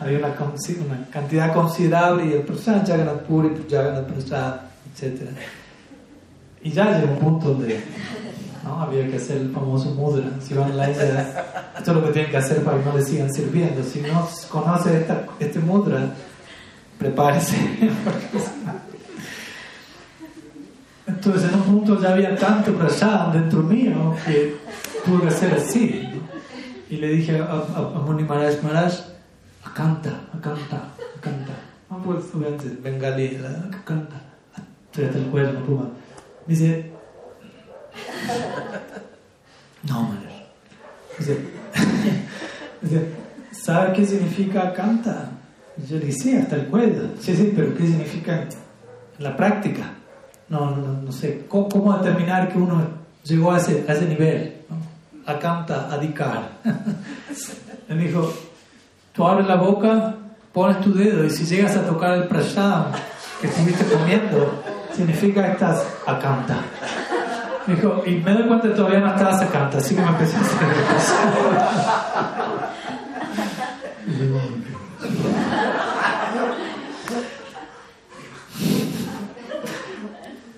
Había 0.00 0.18
una, 0.18 0.28
una, 0.28 1.06
cantidad 1.10 1.52
considerable 1.52 2.26
y 2.26 2.32
el 2.32 2.42
Prashad, 2.42 2.86
Jagannath 2.86 3.22
Puri, 3.24 3.50
Jagannath 3.68 4.06
Prashad, 4.06 4.54
etc. 4.96 5.28
Y 6.62 6.70
ya 6.70 6.98
llegó 6.98 7.12
un 7.12 7.18
punto 7.18 7.48
donde 7.50 7.84
¿no? 8.64 8.80
había 8.80 9.06
que 9.08 9.16
hacer 9.16 9.36
el 9.38 9.50
famoso 9.52 9.90
mudra. 9.90 10.24
Si 10.40 10.54
van 10.54 10.72
a 10.72 10.74
la 10.74 10.90
India, 10.90 11.44
esto 11.76 11.90
es 11.90 11.96
lo 11.96 12.04
que 12.04 12.12
tienen 12.12 12.30
que 12.30 12.36
hacer 12.38 12.64
para 12.64 12.78
que 12.78 12.84
no 12.86 12.96
le 12.96 13.04
sigan 13.04 13.32
sirviendo. 13.32 13.82
Si 13.82 14.00
no 14.00 14.26
conoce 14.48 15.00
esta, 15.00 15.26
este 15.38 15.58
mudra, 15.58 16.14
prepárese. 16.98 17.56
Entonces 21.06 21.50
en 21.50 21.54
un 21.56 21.62
punto 21.62 22.00
ya 22.00 22.12
había 22.12 22.34
tanto 22.36 22.72
prasad 22.72 23.28
dentro 23.28 23.62
mío 23.62 24.14
que 24.24 24.56
tuve 25.04 25.22
que 25.22 25.28
hacer 25.28 25.52
así. 25.54 26.08
¿no? 26.10 26.20
Y 26.88 26.96
le 26.96 27.08
dije 27.08 27.38
a, 27.38 27.44
a, 27.44 27.78
a 27.78 28.00
Muni 28.00 28.24
Maharaj, 28.24 28.62
Maharaj, 28.62 28.94
acanta, 29.64 30.10
acanta, 30.34 30.82
acanta. 31.18 31.52
No 31.90 32.02
puedo 32.02 32.18
obviamente 32.34 32.78
bengalí, 32.82 33.40
acanta. 33.72 34.16
Estoy 34.86 35.04
hasta 35.04 35.18
el 35.18 35.26
cuello, 35.26 35.52
no 35.52 35.64
puedo 35.64 35.90
Me 36.46 36.54
dice, 36.54 36.90
no, 39.88 40.02
Maharaj. 40.02 40.32
Dice, 41.18 41.38
dice, 42.82 43.14
¿sabe 43.52 43.92
qué 43.92 44.06
significa 44.06 44.72
canta? 44.72 45.30
Yo 45.88 45.96
le 45.96 46.06
dije, 46.06 46.18
sí, 46.18 46.36
hasta 46.36 46.56
el 46.56 46.66
cuello. 46.66 47.10
Sí, 47.20 47.34
sí, 47.34 47.52
pero 47.54 47.74
¿qué 47.74 47.86
significa 47.86 48.42
en 48.42 48.48
la 49.18 49.36
práctica? 49.36 49.94
no, 50.50 50.76
no, 50.76 51.00
no 51.02 51.12
sé, 51.12 51.46
¿cómo, 51.48 51.68
¿cómo, 51.68 51.96
determinar 51.96 52.52
que 52.52 52.58
uno 52.58 52.82
llegó 53.22 53.52
a 53.52 53.58
ese, 53.58 53.84
a 53.88 53.92
ese 53.92 54.06
nivel? 54.06 54.56
¿no? 54.68 55.32
Acanta, 55.32 55.88
adicar. 55.92 56.58
Él 57.88 57.98
dijo, 58.04 58.34
tú 59.12 59.26
abres 59.26 59.46
la 59.46 59.56
boca, 59.56 60.14
pones 60.52 60.80
tu 60.80 60.94
dedo 60.94 61.24
y 61.24 61.30
si 61.30 61.44
llegas 61.44 61.76
a 61.76 61.84
tocar 61.84 62.14
el 62.14 62.24
prashad 62.28 62.86
que 63.40 63.46
estuviste 63.46 63.84
comiendo, 63.84 64.62
significa 64.92 65.44
que 65.44 65.52
estás 65.52 65.86
acanta. 66.06 66.58
Dijo, 67.66 68.02
y 68.06 68.16
me 68.16 68.32
doy 68.32 68.46
cuenta 68.48 68.68
que 68.68 68.74
todavía 68.74 69.00
no 69.00 69.08
estabas 69.08 69.42
acanta, 69.42 69.78
así 69.78 69.94
que 69.94 70.00
me 70.00 70.08
empecé 70.08 70.36
a 70.36 70.40
hacer 70.40 70.58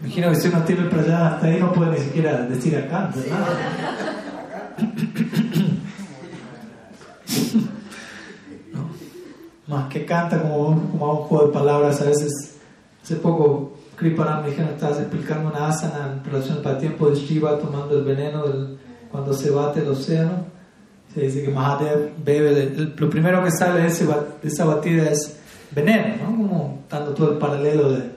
Imagino 0.01 0.31
que 0.31 0.37
si 0.37 0.49
uno 0.49 0.63
tiene 0.63 0.83
el 0.83 0.89
prayada 0.89 1.35
hasta 1.35 1.47
ahí 1.47 1.61
no 1.61 1.73
puede 1.73 1.93
ni 1.93 1.99
siquiera 1.99 2.43
decir 2.43 2.75
¿verdad? 2.75 3.15
¿No? 3.15 3.23
Más 9.73 9.89
que 9.89 10.05
canta 10.05 10.41
como, 10.41 10.89
como 10.91 11.07
a 11.07 11.13
un 11.13 11.19
juego 11.25 11.47
de 11.47 11.53
palabras 11.53 12.01
a 12.01 12.05
veces. 12.05 12.57
Hace 13.03 13.17
poco 13.17 13.73
Kriparam 13.97 14.43
me 14.43 14.51
dijeron 14.51 14.73
estabas 14.75 14.99
explicando 14.99 15.51
una 15.51 15.69
asana 15.69 16.13
en 16.13 16.25
relación 16.25 16.63
para 16.63 16.79
tiempo 16.79 17.09
de 17.09 17.17
Shiva 17.17 17.59
tomando 17.59 17.99
el 17.99 18.05
veneno 18.05 18.47
del, 18.47 18.79
cuando 19.11 19.33
se 19.33 19.51
bate 19.51 19.81
el 19.81 19.89
océano. 19.89 20.45
Se 21.13 21.23
dice 21.23 21.43
que 21.43 21.51
Mahadev 21.51 22.13
bebe, 22.25 22.55
de, 22.55 22.93
lo 22.97 23.11
primero 23.11 23.43
que 23.43 23.51
sale 23.51 23.83
de, 23.83 23.89
ese, 23.89 24.07
de 24.07 24.49
esa 24.49 24.65
batida 24.65 25.11
es 25.11 25.37
veneno, 25.73 26.17
¿no? 26.23 26.37
Como 26.37 26.85
dando 26.89 27.13
todo 27.13 27.33
el 27.33 27.39
paralelo 27.39 27.91
de 27.91 28.13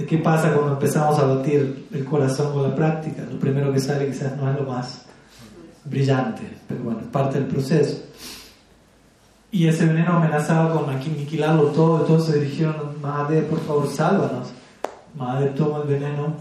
de 0.00 0.06
qué 0.06 0.18
pasa 0.18 0.52
cuando 0.54 0.72
empezamos 0.72 1.18
a 1.18 1.26
batir 1.26 1.86
el 1.92 2.04
corazón 2.06 2.52
con 2.52 2.62
la 2.62 2.74
práctica. 2.74 3.22
Lo 3.30 3.38
primero 3.38 3.70
que 3.72 3.80
sale 3.80 4.06
quizás 4.06 4.34
no 4.36 4.50
es 4.50 4.56
lo 4.58 4.64
más 4.64 5.04
brillante, 5.84 6.42
pero 6.66 6.82
bueno, 6.82 7.00
es 7.00 7.06
parte 7.08 7.38
del 7.38 7.48
proceso. 7.48 8.02
Y 9.52 9.66
ese 9.66 9.86
veneno 9.86 10.16
amenazaba 10.16 10.72
con 10.72 10.88
aniquilarlo 10.88 11.64
todo, 11.68 12.00
entonces 12.02 12.34
se 12.34 12.40
dirigieron 12.40 12.76
a 12.76 13.06
Mahadev, 13.06 13.46
por 13.46 13.60
favor, 13.60 13.88
sálvanos. 13.88 14.52
Mahadev 15.16 15.54
toma 15.54 15.78
el 15.82 15.88
veneno, 15.88 16.34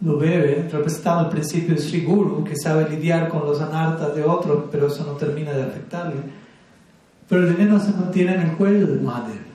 lo 0.00 0.16
bebe, 0.16 0.68
representando 0.72 1.24
el 1.24 1.28
principio 1.28 1.74
de 1.74 1.80
Sri 1.80 2.04
Guru, 2.04 2.42
que 2.42 2.56
sabe 2.56 2.88
lidiar 2.88 3.28
con 3.28 3.44
los 3.44 3.60
anartas 3.60 4.14
de 4.16 4.24
otros, 4.24 4.64
pero 4.70 4.86
eso 4.86 5.04
no 5.04 5.12
termina 5.12 5.52
de 5.52 5.62
afectarle. 5.62 6.16
Pero 7.28 7.46
el 7.46 7.54
veneno 7.54 7.78
se 7.78 7.92
mantiene 7.92 8.34
en 8.34 8.40
el 8.40 8.56
cuello 8.56 8.86
de 8.86 9.00
Mahadev 9.00 9.52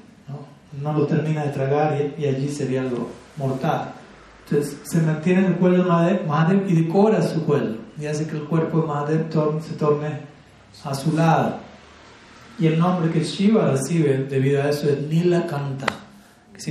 no 0.82 0.94
lo 0.94 1.08
termina 1.08 1.44
de 1.44 1.52
tragar 1.52 2.14
y, 2.18 2.22
y, 2.22 2.28
allí 2.28 2.50
sería 2.50 2.82
algo 2.82 3.10
mortal. 3.38 3.94
Entonces 4.46 4.78
se 4.84 5.02
mantiene 5.02 5.42
en 5.42 5.46
el 5.48 5.56
cuello 5.56 5.84
de 5.84 6.22
Mahadev 6.28 6.70
y 6.70 6.84
decora 6.84 7.22
su 7.22 7.44
cuello 7.46 7.78
y 8.00 8.06
hace 8.06 8.28
que 8.28 8.38
el 8.38 8.44
cuerpo 8.44 8.82
de 8.82 8.88
Mahadev 8.88 9.62
se 9.62 9.74
torne 9.74 10.20
a 10.84 10.96
su 10.96 11.16
lado. 11.16 11.58
Y 12.60 12.68
el 12.68 12.80
nombre 12.80 13.12
que 13.12 13.24
Shiva 13.24 13.70
recibe 13.70 14.26
debido 14.30 14.64
a 14.64 14.70
eso 14.70 14.90
es 14.90 15.00
Nila 15.02 15.46
Kanta. 15.46 15.86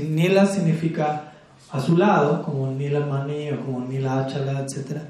Nila 0.03 0.47
significa 0.47 1.33
a 1.71 1.81
su 1.81 1.97
lado, 1.97 2.43
como 2.43 2.73
Nila 2.73 3.07
Mani 3.07 3.51
o 3.53 3.65
como 3.65 3.87
Nila 3.87 4.25
Achala, 4.25 4.61
etc. 4.61 5.01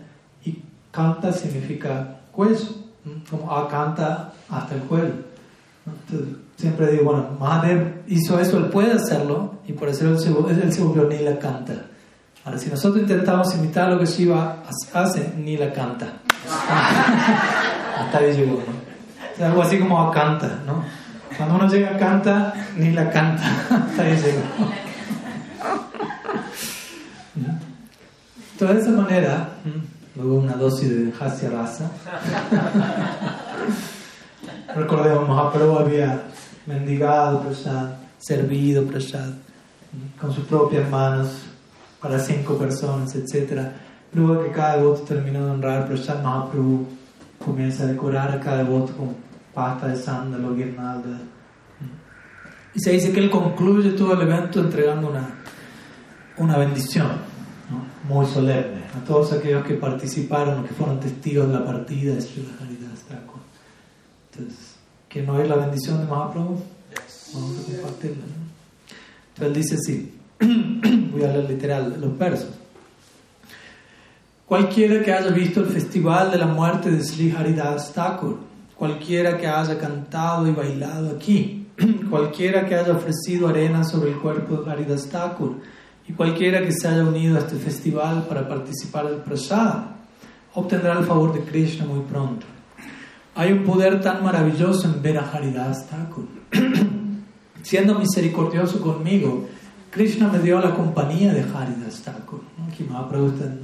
Y 0.44 0.62
Kanta 0.90 1.32
significa 1.32 2.20
cuello, 2.30 2.66
como 3.30 3.50
Akanta 3.56 4.32
hasta 4.50 4.74
el 4.74 4.82
cuello. 4.82 5.14
Entonces, 5.86 6.36
siempre 6.56 6.90
digo, 6.92 7.04
bueno, 7.04 7.28
Mahadev 7.40 8.02
hizo 8.08 8.38
eso, 8.38 8.58
él 8.58 8.66
puede 8.66 8.92
hacerlo, 8.92 9.54
y 9.66 9.72
por 9.72 9.88
eso 9.88 10.08
él 10.08 10.18
se, 10.18 10.28
él 10.28 10.72
se 10.72 10.82
volvió 10.82 11.04
Nila. 11.04 11.38
Ahora, 12.44 12.58
si 12.58 12.68
nosotros 12.68 13.02
intentamos 13.02 13.54
imitar 13.54 13.90
lo 13.90 13.98
que 13.98 14.06
Shiva 14.06 14.62
hace, 14.92 15.32
ni 15.38 15.56
la 15.56 15.72
canta. 15.72 16.18
Hasta 17.98 18.18
ahí 18.18 18.32
llegó, 18.34 18.56
¿no? 18.56 18.75
Es 19.36 19.42
algo 19.42 19.62
así 19.62 19.78
como 19.78 20.00
a 20.00 20.10
canta, 20.10 20.60
¿no? 20.66 20.82
Cuando 21.36 21.56
uno 21.56 21.68
llega 21.68 21.90
a 21.90 21.98
canta, 21.98 22.54
ni 22.76 22.92
la 22.92 23.10
canta. 23.10 23.44
Hasta 23.68 24.02
ahí 24.02 24.16
llegó. 24.16 24.40
Entonces, 28.52 28.76
de 28.76 28.82
esa 28.82 28.90
manera, 29.02 29.48
luego 30.14 30.36
una 30.36 30.54
dosis 30.54 30.88
de 30.88 31.12
Hasya 31.20 31.50
Rasa. 31.50 31.90
Recordemos, 34.74 35.28
Mahaprabhu 35.28 35.78
había 35.78 36.22
mendigado 36.64 37.42
prasad, 37.42 37.90
servido 38.16 38.86
prasad, 38.86 39.28
con 40.18 40.32
sus 40.32 40.46
propias 40.46 40.88
manos 40.88 41.42
para 42.00 42.18
cinco 42.18 42.56
personas, 42.56 43.14
etc. 43.14 43.72
Luego 44.14 44.42
que 44.42 44.52
cada 44.52 44.82
voto 44.82 45.02
terminó 45.02 45.44
de 45.44 45.50
honrar 45.50 45.86
prasad, 45.86 46.22
Mahaprabhu 46.22 46.95
comienza 47.46 47.84
a 47.84 47.86
decorar 47.86 48.32
a 48.32 48.40
cada 48.40 48.64
voto 48.64 48.92
con 48.96 49.14
pasta 49.54 49.86
de 49.86 49.96
sándalo, 49.96 50.54
guirnalda. 50.54 51.20
Y 52.74 52.80
se 52.80 52.90
dice 52.90 53.12
que 53.12 53.20
él 53.20 53.30
concluye 53.30 53.92
todo 53.92 54.14
el 54.14 54.20
evento 54.20 54.60
entregando 54.60 55.08
una, 55.08 55.28
una 56.38 56.58
bendición 56.58 57.06
¿no? 57.70 57.86
muy 58.12 58.26
solemne 58.26 58.82
a 58.94 59.04
todos 59.04 59.32
aquellos 59.32 59.64
que 59.64 59.74
participaron, 59.74 60.64
que 60.64 60.74
fueron 60.74 60.98
testigos 60.98 61.46
de 61.46 61.54
la 61.54 61.64
partida 61.64 62.14
de 62.14 62.20
Sri 62.20 62.46
Haridas 62.60 63.00
Thakur. 63.08 63.40
Entonces, 64.32 64.74
que 65.08 65.22
no 65.22 65.40
es 65.40 65.48
la 65.48 65.54
bendición 65.54 66.00
de 66.00 66.06
Mahaprabhu, 66.06 66.60
vamos 67.32 67.58
a 67.60 67.72
compartirla. 67.72 68.24
¿no? 68.26 68.46
Entonces 69.28 69.46
él 69.46 69.54
dice 69.54 69.74
así, 69.76 70.14
voy 71.12 71.22
a 71.22 71.28
leer 71.28 71.48
literal 71.48 71.96
los 72.00 72.18
versos. 72.18 72.55
Cualquiera 74.46 75.02
que 75.02 75.12
haya 75.12 75.30
visto 75.30 75.58
el 75.58 75.66
festival 75.66 76.30
de 76.30 76.38
la 76.38 76.46
muerte 76.46 76.88
de 76.88 77.02
Sri 77.02 77.32
Haridas 77.32 77.92
Thakur, 77.92 78.38
cualquiera 78.76 79.36
que 79.36 79.48
haya 79.48 79.76
cantado 79.76 80.46
y 80.46 80.52
bailado 80.52 81.16
aquí, 81.16 81.66
cualquiera 82.10 82.64
que 82.64 82.76
haya 82.76 82.92
ofrecido 82.92 83.48
arena 83.48 83.82
sobre 83.82 84.10
el 84.10 84.18
cuerpo 84.18 84.58
de 84.58 84.70
Haridas 84.70 85.08
Thakur, 85.08 85.56
y 86.06 86.12
cualquiera 86.12 86.62
que 86.62 86.70
se 86.70 86.86
haya 86.86 87.02
unido 87.02 87.34
a 87.34 87.40
este 87.40 87.56
festival 87.56 88.24
para 88.28 88.46
participar 88.46 89.08
del 89.08 89.18
prasad, 89.18 89.86
obtendrá 90.54 90.96
el 90.96 91.04
favor 91.04 91.32
de 91.32 91.40
Krishna 91.40 91.84
muy 91.84 92.04
pronto. 92.04 92.46
hay 93.34 93.50
un 93.50 93.64
poder 93.64 94.00
tan 94.00 94.22
maravilloso 94.22 94.86
en 94.86 95.02
ver 95.02 95.18
a 95.18 95.28
Haridas 95.28 95.88
Thakur. 95.88 96.28
Siendo 97.62 97.98
misericordioso 97.98 98.80
conmigo, 98.80 99.48
Krishna 99.90 100.28
me 100.28 100.38
dio 100.38 100.60
la 100.60 100.72
compañía 100.72 101.34
de 101.34 101.40
Haridas 101.40 102.02
Thakur, 102.04 102.42
está 102.80 103.44
en 103.46 103.60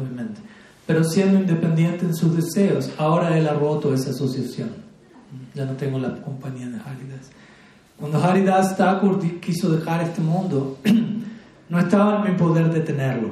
obviamente. 0.00 0.40
Pero 0.86 1.04
siendo 1.04 1.38
independiente 1.38 2.04
en 2.04 2.14
sus 2.14 2.34
deseos, 2.34 2.90
ahora 2.98 3.36
él 3.38 3.48
ha 3.48 3.54
roto 3.54 3.94
esa 3.94 4.10
asociación. 4.10 4.70
Ya 5.54 5.64
no 5.64 5.72
tengo 5.72 5.98
la 5.98 6.20
compañía 6.22 6.68
de 6.68 6.76
Haridas. 6.76 7.30
Cuando 7.98 8.22
Haridas 8.22 8.76
Thakur 8.76 9.20
quiso 9.40 9.70
dejar 9.70 10.02
este 10.02 10.20
mundo, 10.20 10.78
no 11.68 11.78
estaba 11.78 12.24
en 12.24 12.32
mi 12.32 12.38
poder 12.38 12.70
detenerlo. 12.70 13.30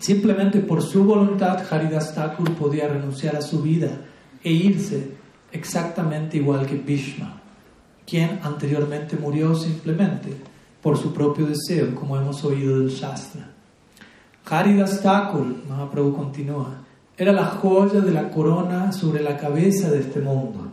Simplemente 0.00 0.60
por 0.60 0.82
su 0.82 1.04
voluntad, 1.04 1.62
Haridas 1.70 2.14
Thakur 2.14 2.54
podía 2.54 2.88
renunciar 2.88 3.36
a 3.36 3.42
su 3.42 3.62
vida 3.62 3.90
e 4.42 4.52
irse 4.52 5.12
exactamente 5.52 6.36
igual 6.36 6.66
que 6.66 6.76
Bhishma, 6.76 7.40
quien 8.06 8.40
anteriormente 8.42 9.16
murió 9.16 9.54
simplemente 9.54 10.36
por 10.86 10.96
su 10.96 11.12
propio 11.12 11.46
deseo, 11.46 11.96
como 11.96 12.16
hemos 12.16 12.44
oído 12.44 12.78
del 12.78 12.90
Shastra. 12.90 13.44
Haridas 14.48 15.02
Thakur, 15.02 15.44
Mahaprabhu 15.68 16.14
continúa, 16.14 16.76
era 17.18 17.32
la 17.32 17.44
joya 17.44 17.98
de 17.98 18.12
la 18.12 18.30
corona 18.30 18.92
sobre 18.92 19.20
la 19.20 19.36
cabeza 19.36 19.90
de 19.90 19.98
este 19.98 20.20
mundo. 20.20 20.70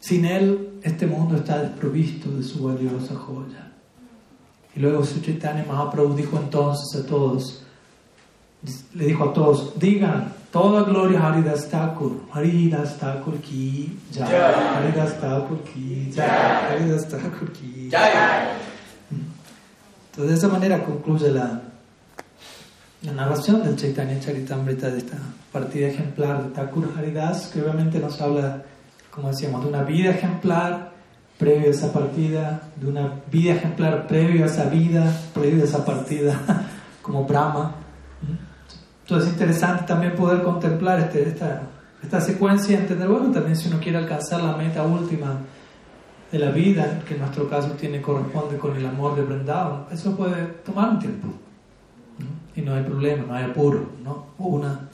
Sin 0.00 0.24
él, 0.24 0.80
este 0.82 1.06
mundo 1.06 1.36
está 1.36 1.58
desprovisto 1.58 2.30
de 2.30 2.42
su 2.42 2.64
valiosa 2.64 3.16
joya. 3.16 3.70
Y 4.74 4.80
luego 4.80 5.04
Suchaitanya 5.04 5.66
Mahaprabhu 5.68 6.14
dijo 6.14 6.38
entonces 6.38 6.98
a 6.98 7.06
todos, 7.06 7.62
le 8.94 9.04
dijo 9.04 9.24
a 9.24 9.32
todos, 9.34 9.78
digan, 9.78 10.32
toda 10.50 10.84
gloria 10.84 11.20
a 11.20 11.34
Haridas 11.34 11.68
Thakur, 11.68 12.12
Haridas 12.32 12.96
Thakur 12.98 13.36
ki 13.42 13.94
jai, 14.10 14.34
Haridas 14.34 15.20
Thakur 15.20 15.58
ki 15.64 16.12
jai, 16.14 16.26
Haridas 16.70 17.06
Thakur 17.10 17.52
ki 17.52 17.90
jai. 17.90 18.77
Entonces 20.18 20.40
de 20.40 20.46
esa 20.46 20.52
manera 20.52 20.82
concluye 20.82 21.30
la, 21.30 21.60
la 23.02 23.12
narración 23.12 23.62
del 23.62 23.76
Chaitanya 23.76 24.18
Charitamrita 24.18 24.90
de 24.90 24.98
esta 24.98 25.16
partida 25.52 25.86
ejemplar 25.86 26.42
de 26.42 26.50
Thakur 26.50 26.92
Haridas, 26.98 27.52
que 27.54 27.62
obviamente 27.62 28.00
nos 28.00 28.20
habla 28.20 28.64
como 29.12 29.28
decíamos, 29.28 29.62
de 29.62 29.68
una 29.68 29.84
vida 29.84 30.10
ejemplar 30.10 30.90
previo 31.38 31.68
a 31.68 31.70
esa 31.70 31.92
partida, 31.92 32.62
de 32.74 32.88
una 32.88 33.12
vida 33.30 33.52
ejemplar 33.52 34.08
previo 34.08 34.42
a 34.42 34.46
esa 34.46 34.64
vida, 34.64 35.08
previo 35.32 35.62
a 35.62 35.66
esa 35.66 35.84
partida, 35.84 36.36
como 37.00 37.24
Brahma. 37.24 37.76
Entonces 39.02 39.28
es 39.28 39.34
interesante 39.34 39.84
también 39.84 40.16
poder 40.16 40.42
contemplar 40.42 40.98
este, 40.98 41.28
esta, 41.28 41.62
esta 42.02 42.20
secuencia 42.20 42.76
y 42.76 42.80
entender, 42.80 43.06
bueno, 43.06 43.30
también 43.30 43.56
si 43.56 43.68
uno 43.68 43.78
quiere 43.78 43.98
alcanzar 43.98 44.42
la 44.42 44.56
meta 44.56 44.82
última 44.82 45.38
de 46.30 46.38
la 46.38 46.50
vida, 46.50 47.02
que 47.06 47.14
en 47.14 47.20
nuestro 47.20 47.48
caso 47.48 47.70
tiene 47.72 48.02
corresponde 48.02 48.58
con 48.58 48.76
el 48.76 48.84
amor 48.86 49.16
de 49.16 49.22
Vrindavan, 49.22 49.86
eso 49.90 50.14
puede 50.16 50.44
tomar 50.64 50.90
un 50.90 50.98
tiempo. 50.98 51.28
Y 52.54 52.60
no 52.60 52.74
hay 52.74 52.82
problema, 52.82 53.24
no 53.26 53.34
hay 53.34 53.44
apuro, 53.44 53.86
¿no? 54.04 54.26
Una, 54.38 54.88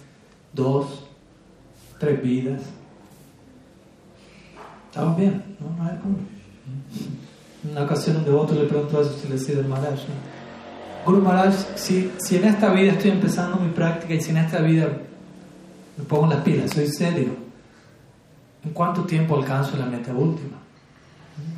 dos, 0.53 1.07
tres 1.99 2.23
vidas. 2.23 2.63
Estamos 4.91 5.17
bien, 5.17 5.43
no, 5.59 5.83
no 5.83 5.91
hay 5.91 5.97
problema. 5.97 6.29
En 7.65 7.71
una 7.71 7.83
ocasión 7.83 8.19
un 8.19 8.25
devoto 8.25 8.55
le 8.55 8.65
preguntó 8.65 9.01
a 9.01 9.05
su 9.05 9.29
le 9.29 9.63
Maharaj, 9.63 10.01
Guru 11.05 11.21
Maharaj, 11.21 11.55
si, 11.75 12.13
si 12.19 12.37
en 12.37 12.45
esta 12.45 12.71
vida 12.71 12.93
estoy 12.93 13.11
empezando 13.11 13.57
mi 13.57 13.71
práctica 13.71 14.15
y 14.15 14.21
si 14.21 14.31
en 14.31 14.39
esta 14.39 14.59
vida 14.61 14.89
me 15.97 16.05
pongo 16.05 16.27
las 16.27 16.43
pilas, 16.43 16.71
soy 16.71 16.87
serio, 16.87 17.31
¿en 18.65 18.71
cuánto 18.73 19.03
tiempo 19.03 19.37
alcanzo 19.37 19.77
la 19.77 19.87
meta 19.87 20.13
última? 20.13 20.64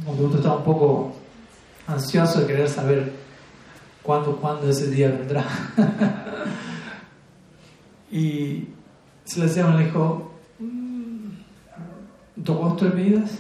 Un 0.07 0.17
devoto 0.17 0.39
está 0.39 0.55
un 0.55 0.65
poco 0.65 1.13
ansioso 1.87 2.41
de 2.41 2.47
querer 2.47 2.69
saber 2.69 3.13
cuándo, 4.03 4.37
cuándo 4.37 4.69
ese 4.69 4.91
día 4.91 5.09
vendrá. 5.09 5.45
y 8.11 8.69
se 9.25 9.41
le 9.41 9.47
decía, 9.47 9.67
me 9.67 9.85
dijo, 9.85 10.33
dos 12.37 12.77
tres 12.77 12.95
vidas 12.95 13.31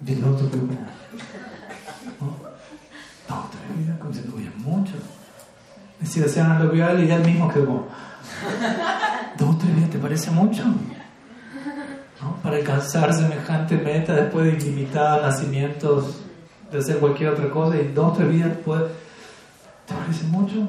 de 0.00 0.16
no 0.16 0.32
te 0.32 0.44
preocupes 0.44 0.78
¿no? 2.20 2.36
dos 3.28 3.50
tres 3.50 3.78
vidas 3.78 3.98
como 3.98 4.10
diciendo 4.10 4.36
oye 4.36 4.50
mucho 4.56 4.92
y 6.02 6.06
si 6.06 6.20
desean 6.20 6.66
lo 6.66 6.74
y 6.74 6.80
él 6.80 7.24
mismo 7.24 7.48
quedó 7.48 7.86
dos 9.38 9.58
tres 9.58 9.74
vidas 9.74 9.90
te 9.90 9.98
parece 9.98 10.30
mucho 10.30 10.64
Para 12.42 12.56
alcanzar 12.56 13.12
semejante 13.14 13.76
meta 13.76 14.14
después 14.14 14.44
de 14.44 14.52
ilimitados 14.52 15.22
nacimientos 15.22 16.16
de 16.70 16.78
hacer 16.78 16.98
cualquier 16.98 17.30
otra 17.30 17.50
cosa 17.50 17.76
y 17.76 17.88
dos 17.88 18.16
tres 18.16 18.28
vidas 18.28 18.50
después 18.50 18.82
¿te 19.86 19.94
parece 19.94 20.24
mucho? 20.24 20.68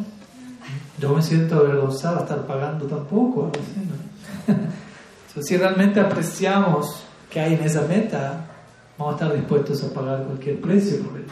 yo 0.97 1.15
me 1.15 1.21
siento 1.21 1.55
avergonzado 1.57 2.17
de 2.17 2.21
estar 2.23 2.45
pagando 2.45 2.85
tan 2.85 3.05
poco 3.05 3.45
algo 3.45 3.53
así, 3.59 4.55
¿no? 5.37 5.41
si 5.43 5.57
realmente 5.57 5.99
apreciamos 5.99 7.03
que 7.29 7.39
hay 7.39 7.55
en 7.55 7.63
esa 7.63 7.81
meta, 7.83 8.45
vamos 8.97 9.13
a 9.13 9.17
estar 9.17 9.35
dispuestos 9.35 9.83
a 9.83 9.93
pagar 9.93 10.23
cualquier 10.23 10.61
precio 10.61 11.01
por 11.03 11.17
ello. 11.17 11.27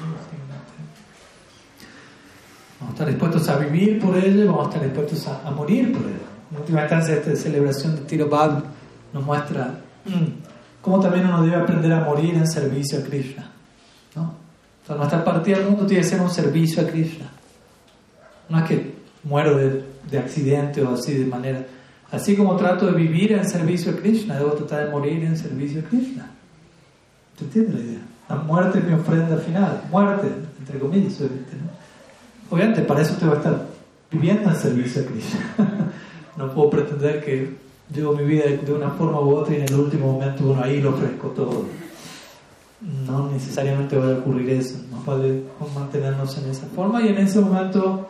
Vamos 2.80 2.92
a 2.92 2.94
estar 2.94 3.08
dispuestos 3.08 3.50
a 3.50 3.58
vivir 3.58 4.00
por 4.00 4.18
ello, 4.18 4.48
vamos 4.48 4.68
a 4.68 4.70
estar 4.70 4.84
dispuestos 4.84 5.28
a, 5.28 5.52
morir 5.52 5.92
por 5.92 6.02
ello. 6.02 6.18
En 6.52 6.58
última 6.58 6.82
instancia, 6.82 7.16
esta 7.16 7.36
celebración 7.36 7.96
de 7.96 8.02
Tiro 8.04 8.28
Bab 8.28 8.64
nos 9.14 9.24
muestra 9.24 9.82
mm, 10.06 10.82
cómo 10.82 11.00
también 11.00 11.26
uno 11.26 11.44
debe 11.44 11.56
aprender 11.56 11.92
a 11.92 12.04
morir 12.04 12.36
en 12.36 12.48
servicio 12.48 13.00
a 13.00 13.04
Krishna. 13.04 13.50
¿no? 14.16 14.34
nuestra 14.96 15.24
partida 15.24 15.58
del 15.58 15.68
mundo 15.68 15.86
tiene 15.86 16.02
que 16.02 16.10
ser 16.10 16.20
un 16.20 16.32
servicio 16.32 16.82
a 16.82 16.88
Krishna. 16.88 17.30
No 18.50 18.58
es 18.58 18.64
que 18.66 18.94
muero 19.24 19.56
de, 19.56 19.84
de 20.10 20.18
accidente 20.18 20.82
o 20.82 20.96
así 20.96 21.14
de 21.14 21.26
manera 21.26 21.64
Así 22.12 22.36
como 22.36 22.56
trato 22.56 22.88
de 22.88 22.94
vivir 22.94 23.34
en 23.34 23.48
servicio 23.48 23.92
a 23.92 23.96
Krishna, 23.96 24.38
debo 24.38 24.54
tratar 24.54 24.86
de 24.86 24.92
morir 24.92 25.24
en 25.24 25.38
servicio 25.38 25.82
a 25.82 25.84
Krishna. 25.84 26.32
¿Te 27.38 27.46
entiendes 27.46 27.76
la 27.76 27.82
idea? 27.82 28.00
La 28.30 28.36
muerte 28.36 28.80
es 28.80 28.86
mi 28.86 28.94
ofrenda 28.94 29.38
final. 29.38 29.84
Muerte, 29.92 30.28
entre 30.60 30.80
comillas, 30.80 31.20
obviamente. 31.22 31.52
¿no? 31.56 32.56
Obviamente, 32.56 32.82
para 32.82 33.02
eso 33.02 33.16
tengo 33.16 33.34
que 33.34 33.38
estar 33.38 33.66
viviendo 34.10 34.50
en 34.50 34.56
servicio 34.56 35.04
a 35.04 35.06
Krishna. 35.06 35.40
no 36.38 36.52
puedo 36.52 36.72
pretender 36.72 37.24
que 37.24 37.58
llevo 37.94 38.14
mi 38.14 38.24
vida 38.24 38.46
de 38.46 38.74
una 38.74 38.92
forma 38.92 39.20
u 39.20 39.36
otra 39.36 39.54
y 39.54 39.58
en 39.58 39.64
el 39.64 39.76
último 39.76 40.14
momento, 40.14 40.44
bueno, 40.44 40.64
ahí 40.64 40.82
lo 40.82 40.92
ofrezco 40.92 41.28
todo. 41.30 41.66
No 43.06 43.30
necesariamente 43.30 43.98
va 43.98 44.10
a 44.10 44.20
ocurrir 44.20 44.50
eso. 44.52 44.78
Nos 44.92 45.06
vale 45.06 45.44
mantenernos 45.76 46.38
en 46.38 46.50
esa 46.50 46.68
forma 46.68 47.02
y 47.02 47.10
en 47.10 47.18
ese 47.18 47.40
momento 47.40 48.08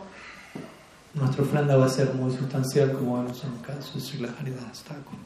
nuestra 1.14 1.42
ofrenda 1.42 1.76
va 1.76 1.86
a 1.86 1.88
ser 1.88 2.14
muy 2.14 2.30
sustancial, 2.32 2.92
como 2.92 3.22
vemos 3.22 3.42
en 3.42 3.52
el 3.52 3.60
caso 3.62 3.94
de 3.94 4.00
Sri 4.00 4.24
Haridas 4.24 4.84
Thakur. 4.84 5.18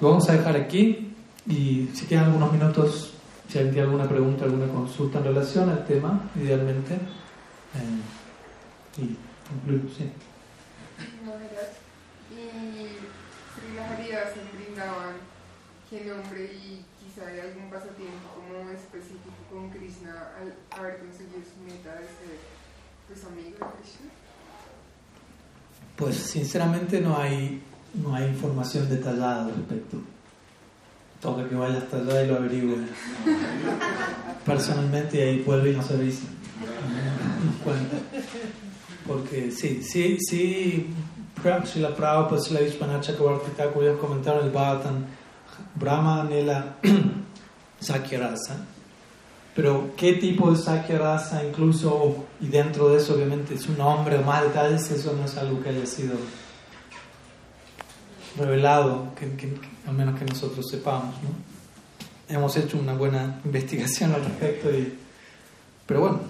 Lo 0.00 0.10
vamos 0.10 0.28
a 0.28 0.32
dejar 0.32 0.56
aquí 0.56 1.14
y 1.46 1.88
si 1.94 2.06
tienen 2.06 2.26
algunos 2.26 2.52
minutos, 2.52 3.14
si 3.48 3.58
alguien 3.58 3.74
tiene 3.74 3.88
alguna 3.88 4.08
pregunta, 4.08 4.44
alguna 4.44 4.68
consulta 4.68 5.18
en 5.18 5.24
relación 5.24 5.70
al 5.70 5.86
tema, 5.86 6.20
idealmente, 6.36 6.94
eh, 6.94 6.98
y 8.98 9.16
concluyo, 9.48 9.88
sí. 9.96 10.10
Y 12.30 13.17
Sri 13.78 13.94
Haridas 13.94 14.30
en 14.36 14.58
Brindavan, 14.58 15.14
¿qué 15.88 16.04
nombre 16.04 16.44
y 16.44 16.84
quizá 16.98 17.28
hay 17.28 17.38
algún 17.40 17.70
pasatiempo 17.70 18.34
como 18.34 18.70
específico 18.70 19.30
con 19.52 19.70
Krishna 19.70 20.32
al 20.40 20.52
haber 20.76 20.98
conseguido 20.98 21.38
su 21.44 21.62
meta 21.62 21.94
de 21.94 22.06
ser 22.06 22.38
pues, 23.06 23.24
amigo 23.24 23.50
de 23.50 23.56
Krishna? 23.56 24.10
Pues 25.96 26.16
sinceramente 26.16 27.00
no 27.00 27.16
hay, 27.18 27.62
no 27.94 28.14
hay 28.14 28.26
información 28.26 28.88
detallada 28.88 29.44
al 29.44 29.54
respecto. 29.54 29.98
Toca 31.20 31.48
que 31.48 31.54
vaya 31.54 31.78
hasta 31.78 31.98
allá 31.98 32.22
y 32.22 32.26
lo 32.28 32.36
averigüe 32.36 32.78
personalmente 34.44 35.18
y 35.18 35.20
ahí 35.20 35.42
vuelve 35.42 35.70
y 35.70 35.76
nos 35.76 35.90
avisa. 35.90 36.26
Porque 39.06 39.50
sí, 39.50 39.82
sí, 39.82 40.18
sí, 40.20 40.86
si 41.64 41.80
la 41.80 41.94
Prabhupada, 41.94 42.40
si 42.40 42.54
la 42.54 42.60
Vishwanath 42.60 43.06
Thakur 43.56 43.82
ellos 43.82 43.98
comentaron 44.00 44.44
el 44.44 44.50
Bhagavatam, 44.50 45.04
Brahma 45.74 46.24
Nela 46.24 46.76
Sakyarasa 47.80 48.56
pero 49.58 49.90
qué 49.96 50.12
tipo 50.12 50.52
de 50.52 50.56
Sakya 50.56 50.98
Rasa 50.98 51.44
incluso, 51.44 52.26
y 52.40 52.46
dentro 52.46 52.90
de 52.90 52.98
eso 52.98 53.14
obviamente 53.14 53.58
su 53.58 53.72
nombre 53.72 54.16
o 54.16 54.22
más 54.22 54.44
detalles, 54.44 54.88
eso 54.92 55.12
no 55.14 55.24
es 55.24 55.36
algo 55.36 55.60
que 55.60 55.70
haya 55.70 55.84
sido 55.84 56.14
revelado, 58.36 59.08
que, 59.16 59.58
al 59.84 59.94
menos 59.94 60.16
que 60.16 60.24
nosotros 60.26 60.64
sepamos. 60.70 61.12
¿no? 61.24 61.30
Hemos 62.32 62.56
hecho 62.56 62.78
una 62.78 62.94
buena 62.94 63.40
investigación 63.44 64.14
al 64.14 64.26
respecto, 64.26 64.70
y, 64.70 64.96
pero 65.86 66.02
bueno, 66.02 66.20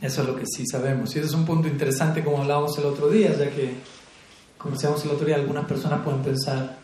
eso 0.00 0.22
es 0.22 0.26
lo 0.26 0.34
que 0.34 0.46
sí 0.46 0.64
sabemos. 0.66 1.14
Y 1.14 1.18
ese 1.18 1.28
es 1.28 1.34
un 1.34 1.44
punto 1.44 1.68
interesante 1.68 2.24
como 2.24 2.40
hablábamos 2.40 2.78
el 2.78 2.86
otro 2.86 3.10
día, 3.10 3.36
ya 3.36 3.50
que, 3.50 3.74
como 4.62 4.74
decíamos 4.76 5.04
el 5.04 5.10
otro 5.10 5.26
día, 5.26 5.36
algunas 5.36 5.64
personas 5.64 6.00
pueden 6.02 6.22
pensar, 6.22 6.76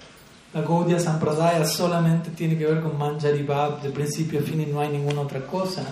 la 0.53 0.63
Gaudiya 0.63 0.99
Sampradaya 0.99 1.65
solamente 1.65 2.31
tiene 2.31 2.59
que 2.59 2.67
ver 2.67 2.81
con 2.83 2.99
Manjari 2.99 3.43
Bhav 3.45 3.83
de 3.83 3.91
principio 3.91 4.41
a 4.41 4.43
fin 4.43 4.61
y 4.61 4.67
no 4.67 4.81
hay 4.81 4.89
ninguna 4.89 5.21
otra 5.21 5.41
cosa. 5.47 5.83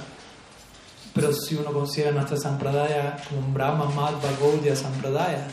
Pero 1.15 1.33
si 1.33 1.55
uno 1.55 1.73
considera 1.73 2.11
nuestra 2.11 2.37
Sampradaya 2.37 3.17
como 3.29 3.53
Brahma 3.53 3.85
Madhva 3.87 4.29
Gaudiya 4.41 4.75
Sampradaya, 4.75 5.47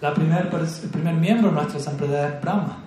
la 0.00 0.14
primer, 0.14 0.50
el 0.52 0.90
primer 0.90 1.14
miembro 1.14 1.50
de 1.50 1.54
nuestra 1.56 1.80
Sampradaya 1.80 2.36
es 2.36 2.40
Brahma. 2.40 2.78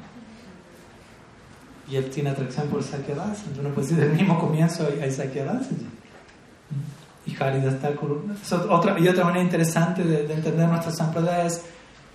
Y 1.89 1.95
él 1.95 2.09
tiene 2.09 2.29
atracción 2.29 2.67
por 2.67 2.83
Sakyadasa. 2.83 3.43
Uno 3.59 3.69
puede 3.69 3.87
decir, 3.87 3.97
desde 3.97 4.11
el 4.11 4.17
mismo 4.17 4.39
comienzo 4.39 4.87
hay, 5.01 5.11
Sakyadasa. 5.11 5.69
Y 7.25 7.35
Haridas 7.41 7.79
Thakur. 7.79 8.23
Otra, 8.69 8.99
y 8.99 9.07
otra 9.07 9.23
manera 9.23 9.43
interesante 9.43 10.03
de, 10.03 10.33
entender 10.33 10.67
nuestra 10.67 10.91
Sampradaya 10.91 11.45
es 11.45 11.63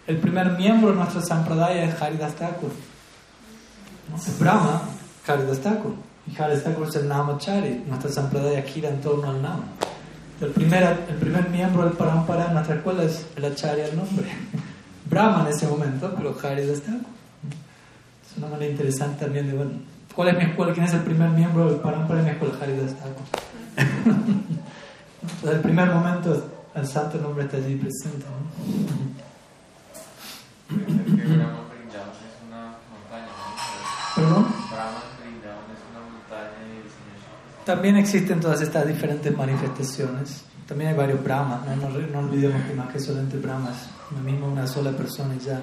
el 0.06 0.18
primer 0.18 0.50
miembro 0.52 0.90
de 0.90 0.96
nuestra 0.96 1.22
Sampradaya 1.22 1.84
es 1.84 2.00
Haridas 2.00 2.34
Thakur. 2.34 2.70
Brahma, 4.38 4.82
Haridas 5.26 5.60
Thakur. 5.60 5.94
Y 6.26 6.40
Haridas 6.40 6.64
Thakur 6.64 6.88
es 6.88 6.96
el 6.96 7.08
Namachari. 7.08 7.84
Nuestra 7.86 8.10
Sampradaya 8.10 8.62
gira 8.62 8.90
en 8.90 9.00
torno 9.00 9.30
al 9.30 9.40
Nama. 9.40 9.64
El 10.40 10.50
primer, 10.50 10.82
el 11.08 11.16
primer 11.16 11.48
miembro 11.48 11.84
del 11.84 11.92
Parampara 11.92 12.48
en 12.48 12.54
nuestra 12.54 12.76
escuela 12.76 13.04
es 13.04 13.26
el 13.36 13.44
Acharya, 13.46 13.86
el 13.86 13.96
nombre. 13.96 14.26
Brahma 15.10 15.42
en 15.42 15.54
ese 15.54 15.66
momento, 15.66 16.12
pero 16.16 16.36
Haridas 16.42 16.80
Thakur. 16.80 17.14
Es 18.30 18.38
una 18.38 18.48
manera 18.48 18.70
interesante 18.70 19.24
también 19.24 19.46
de, 19.46 19.54
bueno, 19.54 19.72
¿cuál 20.14 20.28
es 20.28 20.36
mi 20.36 20.44
escuela? 20.44 20.72
¿Quién 20.74 20.84
es 20.84 20.92
el 20.92 21.00
primer 21.00 21.30
miembro 21.30 21.70
del 21.70 21.80
Parampara 21.80 22.20
en 22.20 22.26
mi 22.26 22.30
escuela? 22.32 22.54
Haridas 22.60 22.94
Thakur. 22.94 23.24
Entonces, 25.22 25.50
el 25.50 25.60
primer 25.60 25.88
momento, 25.88 26.50
el 26.74 26.86
santo 26.86 27.16
nombre 27.18 27.44
está 27.44 27.56
allí 27.56 27.76
presente. 27.76 28.26
¿no? 28.26 29.23
¿Perdón? 34.14 34.46
También 37.64 37.96
existen 37.96 38.40
todas 38.40 38.60
estas 38.60 38.86
diferentes 38.86 39.34
manifestaciones. 39.36 40.44
También 40.68 40.90
hay 40.90 40.96
varios 40.96 41.22
Brahmas, 41.22 41.60
no, 41.66 41.88
no, 41.88 42.18
olvidemos 42.20 42.62
que 42.66 42.74
más 42.74 42.90
que 42.92 42.98
solamente 42.98 43.36
Brahmas, 43.36 43.88
lo 44.10 44.18
mismo 44.18 44.46
una 44.46 44.66
sola 44.66 44.92
persona 44.92 45.34
y 45.34 45.38
ya. 45.38 45.60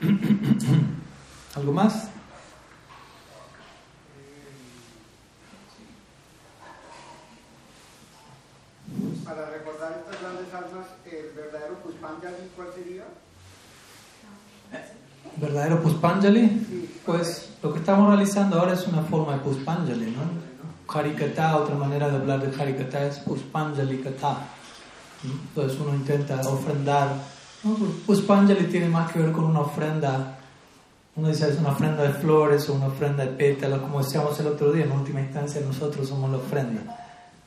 ¿no? 0.00 0.08
¿Algo 1.56 1.72
más? 1.72 2.10
Para 9.24 9.50
recordar 9.50 10.04
estas 10.04 10.20
grandes 10.20 10.54
almas, 10.54 10.86
¿el 11.06 11.30
verdadero 11.34 11.74
Puspanjali 11.82 12.50
cuál 12.54 12.68
sería? 12.74 12.97
Verdadero 15.40 15.82
Puspanjali, 15.82 16.90
pues 17.04 17.50
lo 17.62 17.72
que 17.72 17.78
estamos 17.80 18.08
realizando 18.08 18.58
ahora 18.58 18.74
es 18.74 18.86
una 18.86 19.02
forma 19.02 19.34
de 19.34 19.38
Puspanjali, 19.40 20.10
¿no? 20.10 20.48
Harikata, 20.92 21.56
otra 21.56 21.74
manera 21.74 22.08
de 22.08 22.16
hablar 22.16 22.40
de 22.40 22.62
Harikata 22.62 23.06
es 23.06 23.18
Puspanjali 23.20 23.98
Kata. 23.98 24.38
Entonces 25.24 25.78
uno 25.80 25.94
intenta 25.94 26.40
ofrendar. 26.48 27.14
¿no? 27.64 27.74
Puspanjali 28.06 28.64
tiene 28.66 28.88
más 28.88 29.12
que 29.12 29.18
ver 29.18 29.32
con 29.32 29.44
una 29.44 29.60
ofrenda. 29.60 30.38
Uno 31.16 31.28
dice 31.28 31.50
es 31.50 31.58
una 31.58 31.70
ofrenda 31.70 32.04
de 32.04 32.12
flores 32.12 32.68
o 32.68 32.74
una 32.74 32.86
ofrenda 32.86 33.24
de 33.24 33.32
pétalos, 33.32 33.80
como 33.80 34.02
decíamos 34.02 34.38
el 34.38 34.46
otro 34.46 34.72
día, 34.72 34.84
en 34.84 34.92
última 34.92 35.20
instancia 35.20 35.60
nosotros 35.60 36.08
somos 36.08 36.30
la 36.30 36.36
ofrenda. 36.36 36.80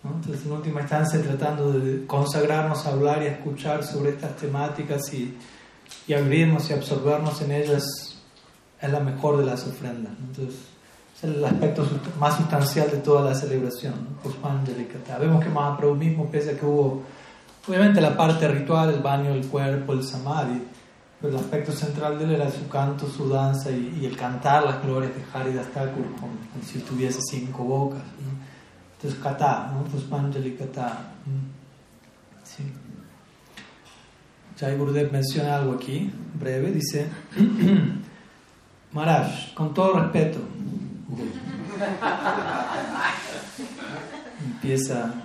Entonces 0.04 0.46
en 0.46 0.52
última 0.52 0.82
instancia 0.82 1.22
tratando 1.22 1.72
de 1.72 2.06
consagrarnos 2.06 2.86
a 2.86 2.92
hablar 2.92 3.24
y 3.24 3.28
a 3.28 3.32
escuchar 3.32 3.84
sobre 3.84 4.12
estas 4.12 4.36
temáticas 4.36 5.14
y 5.14 5.38
y 6.08 6.14
abrirnos 6.14 6.70
y 6.70 6.74
absorbernos 6.74 7.42
en 7.42 7.52
ellas 7.52 8.18
es 8.82 8.92
la 8.92 9.00
mejor 9.00 9.38
de 9.38 9.46
las 9.46 9.66
ofrendas. 9.68 10.14
Entonces, 10.20 10.60
es 11.16 11.24
el 11.24 11.44
aspecto 11.44 11.88
más 12.20 12.38
sustancial 12.38 12.90
de 12.90 12.98
toda 12.98 13.30
la 13.30 13.36
celebración, 13.36 13.94
¿no? 14.24 15.20
Vemos 15.20 15.44
que 15.44 15.50
Mahaprabhu 15.50 15.96
mismo, 15.96 16.26
pese 16.32 16.52
a 16.52 16.58
que 16.58 16.66
hubo, 16.66 17.04
obviamente 17.68 18.02
la 18.02 18.18
parte 18.18 18.48
ritual, 18.48 18.90
el 18.90 19.02
baño 19.02 19.32
del 19.32 19.46
cuerpo, 19.48 19.94
el 19.94 20.04
samadhi, 20.04 20.62
pero 21.20 21.34
el 21.34 21.40
aspecto 21.40 21.72
central 21.72 22.18
de 22.18 22.26
él 22.26 22.32
era 22.32 22.50
su 22.50 22.68
canto, 22.68 23.08
su 23.08 23.30
danza 23.30 23.70
y, 23.70 24.04
el 24.04 24.18
cantar 24.18 24.64
las 24.64 24.82
glorias 24.84 25.12
de 25.14 25.24
Haridas 25.32 25.68
Thakur, 25.68 26.04
como, 26.20 26.34
si 26.66 26.80
tuviese 26.80 27.20
cinco 27.30 27.64
bocas. 27.64 28.02
Entonces, 28.96 29.20
kata, 29.22 29.72
¿no? 29.74 29.84
Puspanjali 29.84 30.56
kata. 30.56 31.12
Sí. 31.24 31.32
Jai 34.62 34.78
Gurudev 34.78 35.12
menciona 35.12 35.56
algo 35.56 35.74
aquí, 35.74 36.14
breve, 36.36 36.72
dice, 36.72 37.08
Maharaj, 38.92 39.56
con 39.56 39.74
todo 39.74 40.00
respeto, 40.00 40.38
empieza 44.46 45.16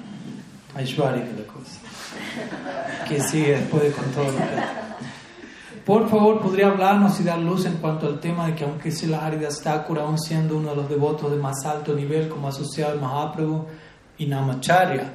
Aishwarika 0.75 1.27
la 1.37 1.45
cosa, 1.53 1.81
que 3.07 3.21
sigue 3.21 3.59
después 3.59 3.83
de 3.83 3.93
con 3.93 4.07
todo 4.07 4.25
respeto. 4.25 4.63
Por 5.85 6.09
favor, 6.09 6.41
¿podría 6.41 6.69
hablarnos 6.69 7.21
y 7.21 7.25
dar 7.25 7.39
luz 7.39 7.67
en 7.67 7.77
cuanto 7.77 8.07
al 8.07 8.21
tema 8.21 8.47
de 8.47 8.55
que 8.55 8.65
aunque 8.65 8.91
Sila 8.91 9.27
Haridas 9.27 9.61
Thakur, 9.61 9.99
aún 9.99 10.19
siendo 10.19 10.57
uno 10.57 10.71
de 10.71 10.77
los 10.77 10.89
devotos 10.89 11.31
de 11.31 11.37
más 11.37 11.63
alto 11.67 11.93
nivel 11.93 12.31
como 12.31 12.49
asociado 12.49 12.93
al 12.93 13.03
Mahaprabhu 13.03 13.67
y 14.17 14.25
Namacharya, 14.25 15.13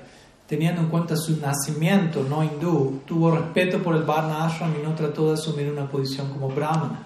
teniendo 0.51 0.81
en 0.81 0.89
cuenta 0.89 1.15
su 1.15 1.37
nacimiento 1.37 2.25
no 2.29 2.43
hindú, 2.43 2.99
tuvo 3.05 3.31
respeto 3.31 3.81
por 3.81 3.95
el 3.95 4.03
Varna 4.03 4.43
Ashram 4.43 4.73
y 4.77 4.83
no 4.83 4.93
trató 4.95 5.29
de 5.29 5.35
asumir 5.35 5.71
una 5.71 5.89
posición 5.89 6.27
como 6.27 6.49
brahmana. 6.49 7.03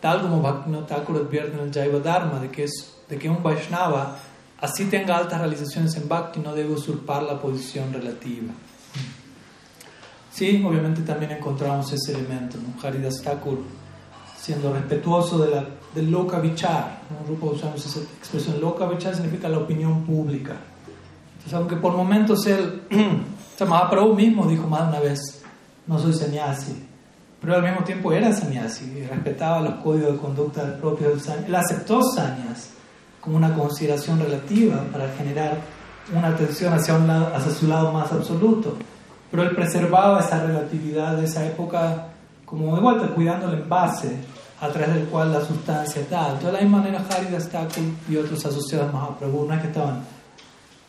Tal 0.00 0.22
como 0.22 0.40
Bhaktivinoda 0.40 0.86
Thakur 0.86 1.16
advierte 1.16 1.58
en 1.58 1.66
el 1.66 1.74
Jaiva 1.74 1.98
Dharma 1.98 2.38
de 2.38 2.48
que, 3.18 3.28
un 3.28 3.42
Vaishnava, 3.42 4.16
así 4.60 4.84
tenga 4.84 5.16
altas 5.16 5.40
realizaciones 5.40 5.96
en 5.96 6.08
Bhakti, 6.08 6.38
no 6.38 6.54
debe 6.54 6.72
usurpar 6.72 7.24
la 7.24 7.40
posición 7.40 7.92
relativa. 7.92 8.54
Sí, 10.30 10.62
obviamente 10.64 11.02
también 11.02 11.32
encontramos 11.32 11.92
ese 11.92 12.12
elemento, 12.12 12.58
¿no? 12.58 12.80
Haridas 12.86 13.20
Thakur 13.24 13.58
siendo 14.40 14.72
respetuoso 14.72 15.38
de 15.38 15.50
la, 15.50 15.66
del 15.96 16.12
Loka 16.12 16.38
Vichar. 16.38 17.00
¿no? 17.10 17.44
Usamos 17.44 17.84
esa 17.84 17.98
expresión. 17.98 18.60
Loka 18.60 18.86
Vichar 18.86 19.16
significa 19.16 19.48
la 19.48 19.58
opinión 19.58 20.04
pública 20.04 20.54
aunque 21.52 21.76
por 21.76 21.96
momentos 21.96 22.46
él, 22.46 22.82
o 23.60 23.66
Mahaprabhu 23.66 24.14
mismo 24.14 24.46
dijo 24.46 24.66
más 24.66 24.82
de 24.82 24.88
una 24.88 25.00
vez, 25.00 25.42
no 25.86 25.98
soy 25.98 26.12
sannyasi, 26.12 26.84
pero 27.40 27.54
al 27.54 27.62
mismo 27.62 27.84
tiempo 27.84 28.12
era 28.12 28.32
sannyasi 28.32 28.84
y 28.96 29.06
respetaba 29.06 29.60
los 29.60 29.74
códigos 29.76 30.12
de 30.12 30.18
conducta 30.18 30.64
del 30.64 30.78
propio 30.78 31.18
sannyasi. 31.18 31.48
Él 31.48 31.54
aceptó 31.54 32.02
sannyas 32.02 32.70
como 33.20 33.36
una 33.36 33.54
consideración 33.54 34.18
relativa 34.18 34.82
para 34.92 35.08
generar 35.10 35.58
una 36.14 36.28
atención 36.28 36.72
hacia, 36.72 36.94
un 36.94 37.06
lado, 37.06 37.34
hacia 37.34 37.52
su 37.52 37.66
lado 37.66 37.92
más 37.92 38.10
absoluto, 38.12 38.76
pero 39.30 39.42
él 39.42 39.54
preservaba 39.54 40.20
esa 40.20 40.44
relatividad 40.44 41.16
de 41.16 41.24
esa 41.24 41.44
época 41.46 42.06
como 42.44 42.74
de 42.74 42.80
vuelta, 42.80 43.08
cuidando 43.08 43.48
el 43.48 43.60
envase 43.60 44.16
a 44.60 44.68
través 44.68 44.94
del 44.94 45.04
cual 45.04 45.32
la 45.32 45.44
sustancia 45.44 46.02
está. 46.02 46.34
De 46.34 46.50
la 46.50 46.60
misma 46.60 46.78
manera, 46.78 47.04
Haridas 47.10 47.48
Thakur 47.48 47.84
y 48.08 48.16
otros 48.16 48.44
asociados 48.44 48.88
a 48.88 48.92
Mahaprabhu 48.92 49.46
no 49.46 49.54
es 49.54 49.60
que 49.60 49.66
estaban 49.68 50.02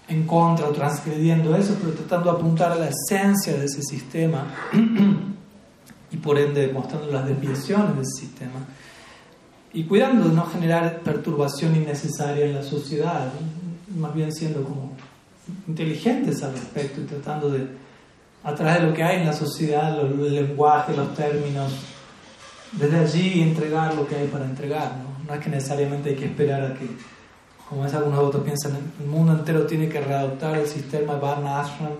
en 0.09 0.25
contra 0.25 0.67
o 0.67 0.71
transgrediendo 0.71 1.55
eso, 1.55 1.77
pero 1.79 1.93
tratando 1.93 2.31
de 2.31 2.37
apuntar 2.37 2.71
a 2.71 2.75
la 2.75 2.89
esencia 2.89 3.53
de 3.53 3.65
ese 3.65 3.81
sistema 3.83 4.45
y 6.11 6.17
por 6.17 6.37
ende 6.37 6.67
demostrando 6.67 7.11
las 7.11 7.27
desviaciones 7.27 7.95
de 7.95 8.01
ese 8.01 8.21
sistema 8.21 8.65
y 9.71 9.83
cuidando 9.83 10.27
de 10.27 10.35
no 10.35 10.45
generar 10.47 11.01
perturbación 11.01 11.75
innecesaria 11.75 12.45
en 12.45 12.55
la 12.55 12.63
sociedad, 12.63 13.31
más 13.95 14.13
bien 14.15 14.33
siendo 14.33 14.63
como 14.63 14.93
inteligentes 15.67 16.41
al 16.43 16.53
respecto 16.53 17.01
y 17.01 17.05
tratando 17.05 17.49
de, 17.51 17.67
a 18.43 18.55
través 18.55 18.81
de 18.81 18.87
lo 18.87 18.93
que 18.93 19.03
hay 19.03 19.19
en 19.19 19.27
la 19.27 19.33
sociedad, 19.33 19.99
el 19.99 20.35
lenguaje, 20.35 20.95
los 20.95 21.13
términos, 21.13 21.71
desde 22.71 22.99
allí 22.99 23.41
entregar 23.41 23.93
lo 23.93 24.07
que 24.07 24.15
hay 24.15 24.27
para 24.27 24.45
entregar, 24.45 24.97
¿no? 24.97 25.25
no 25.27 25.33
es 25.33 25.43
que 25.43 25.49
necesariamente 25.49 26.09
hay 26.09 26.15
que 26.15 26.25
esperar 26.25 26.63
a 26.63 26.73
que 26.73 26.87
como 27.69 27.85
es 27.85 27.93
algunos 27.93 28.19
otros 28.19 28.43
piensan, 28.43 28.75
el 28.99 29.05
mundo 29.05 29.31
entero 29.33 29.67
tiene 29.67 29.87
que 29.87 30.01
readoptar 30.01 30.57
el 30.57 30.67
sistema 30.67 31.17
Varna 31.17 31.61
Ashram 31.61 31.93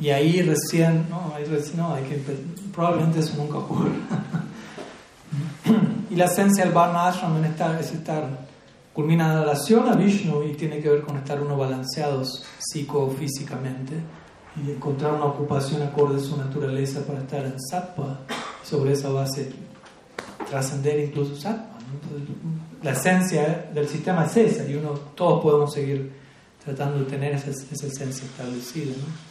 y 0.00 0.10
ahí 0.10 0.42
recién, 0.42 1.06
no, 1.08 1.32
ahí 1.34 1.44
recién, 1.44 1.76
no, 1.76 1.94
hay 1.94 2.02
que, 2.02 2.20
probablemente 2.74 3.20
eso 3.20 3.34
nunca 3.36 3.58
ocurre. 3.58 3.90
y 6.10 6.16
la 6.16 6.24
esencia 6.24 6.64
del 6.64 6.74
Varna 6.74 7.06
Ashram 7.06 7.36
en 7.36 7.44
es 7.44 7.92
estar, 7.92 8.26
culmina 8.92 9.32
la 9.32 9.40
relación 9.42 9.88
a 9.88 9.94
Vishnu 9.94 10.42
y 10.42 10.54
tiene 10.54 10.80
que 10.80 10.88
ver 10.88 11.02
con 11.02 11.16
estar 11.16 11.40
uno 11.40 11.56
balanceados 11.56 12.44
psicofísicamente 12.58 13.94
y 14.56 14.72
encontrar 14.72 15.14
una 15.14 15.26
ocupación 15.26 15.82
acorde 15.82 16.16
a 16.16 16.20
su 16.20 16.36
naturaleza 16.36 17.06
para 17.06 17.20
estar 17.20 17.44
en 17.44 17.60
sattva, 17.60 18.18
sobre 18.64 18.92
esa 18.92 19.10
base 19.10 19.52
trascender 20.48 20.98
incluso 20.98 21.36
sattva 21.36 21.78
la 22.82 22.92
esencia 22.92 23.70
del 23.74 23.88
sistema 23.88 24.24
es 24.24 24.36
esa 24.36 24.64
y 24.68 24.74
uno, 24.74 24.90
todos 25.14 25.42
podemos 25.42 25.72
seguir 25.72 26.12
tratando 26.64 27.00
de 27.00 27.04
tener 27.04 27.34
esa, 27.34 27.50
esa 27.50 27.86
esencia 27.86 28.24
establecida. 28.24 28.92
¿no? 28.96 29.30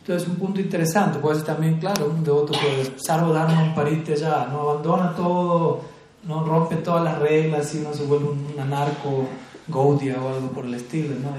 Entonces, 0.00 0.28
un 0.28 0.34
punto 0.36 0.60
interesante, 0.60 1.18
puede 1.20 1.36
ser 1.36 1.46
también, 1.46 1.78
claro, 1.78 2.06
un 2.06 2.24
devoto 2.24 2.52
puede, 2.52 2.92
salvo 2.96 3.32
darnos 3.32 3.68
un 3.68 3.74
parite 3.74 4.16
ya, 4.16 4.48
no 4.50 4.62
abandona 4.62 5.14
todo, 5.14 5.82
no 6.24 6.44
rompe 6.44 6.76
todas 6.76 7.04
las 7.04 7.18
reglas 7.18 7.74
y 7.74 7.78
uno 7.78 7.94
se 7.94 8.04
vuelve 8.04 8.28
un, 8.28 8.60
anarco 8.60 9.28
Gaudia 9.68 10.20
o 10.20 10.28
algo 10.28 10.48
por 10.48 10.64
el 10.64 10.74
estilo, 10.74 11.14
¿no? 11.20 11.30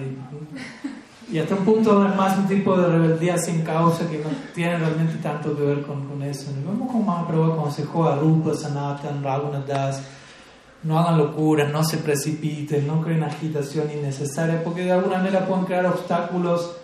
Y, 1.30 1.40
hasta 1.40 1.56
un 1.56 1.66
punto 1.66 2.08
es 2.08 2.16
más 2.16 2.38
un 2.38 2.48
tipo 2.48 2.78
de 2.78 2.88
rebeldía 2.88 3.38
sin 3.38 3.64
causa 3.64 4.10
que 4.10 4.20
no 4.20 4.30
tiene 4.54 4.78
realmente 4.78 5.16
tanto 5.16 5.56
que 5.58 5.64
ver 5.64 5.82
con, 5.82 6.08
con 6.08 6.22
eso. 6.22 6.52
¿no? 6.64 6.72
Vemos 6.72 6.92
como 6.92 7.04
Mahaprabhu 7.04 7.54
aconsejó 7.54 8.08
a 8.08 8.16
Rupa, 8.16 8.54
Sanatan, 8.54 9.22
Das 9.68 10.02
no 10.84 11.00
hagan 11.00 11.18
locuras, 11.18 11.72
no 11.72 11.84
se 11.84 11.98
precipiten, 11.98 12.86
no 12.86 13.02
creen 13.02 13.24
agitación 13.24 13.90
innecesaria, 13.92 14.64
porque 14.64 14.84
de 14.84 14.92
alguna 14.92 15.18
manera 15.18 15.46
pueden 15.46 15.66
crear 15.66 15.86
obstáculos 15.86 16.76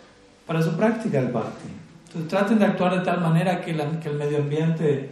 para 0.47 0.61
su 0.61 0.76
práctica 0.76 1.21
del 1.21 1.31
bhakti. 1.31 1.69
Entonces 2.07 2.30
traten 2.30 2.59
de 2.59 2.65
actuar 2.65 2.97
de 2.97 3.05
tal 3.05 3.21
manera 3.21 3.61
que, 3.61 3.71
el 3.71 4.15
medio 4.15 4.39
ambiente 4.39 5.11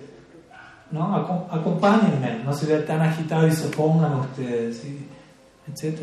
¿no? 0.91 1.07
no 2.43 2.53
se 2.53 2.65
vea 2.65 2.85
tan 2.85 3.01
agitado 3.01 3.47
y 3.47 3.51
se 3.51 3.67
pongan 3.67 4.13
ustedes, 4.15 4.83
etc. 5.67 5.99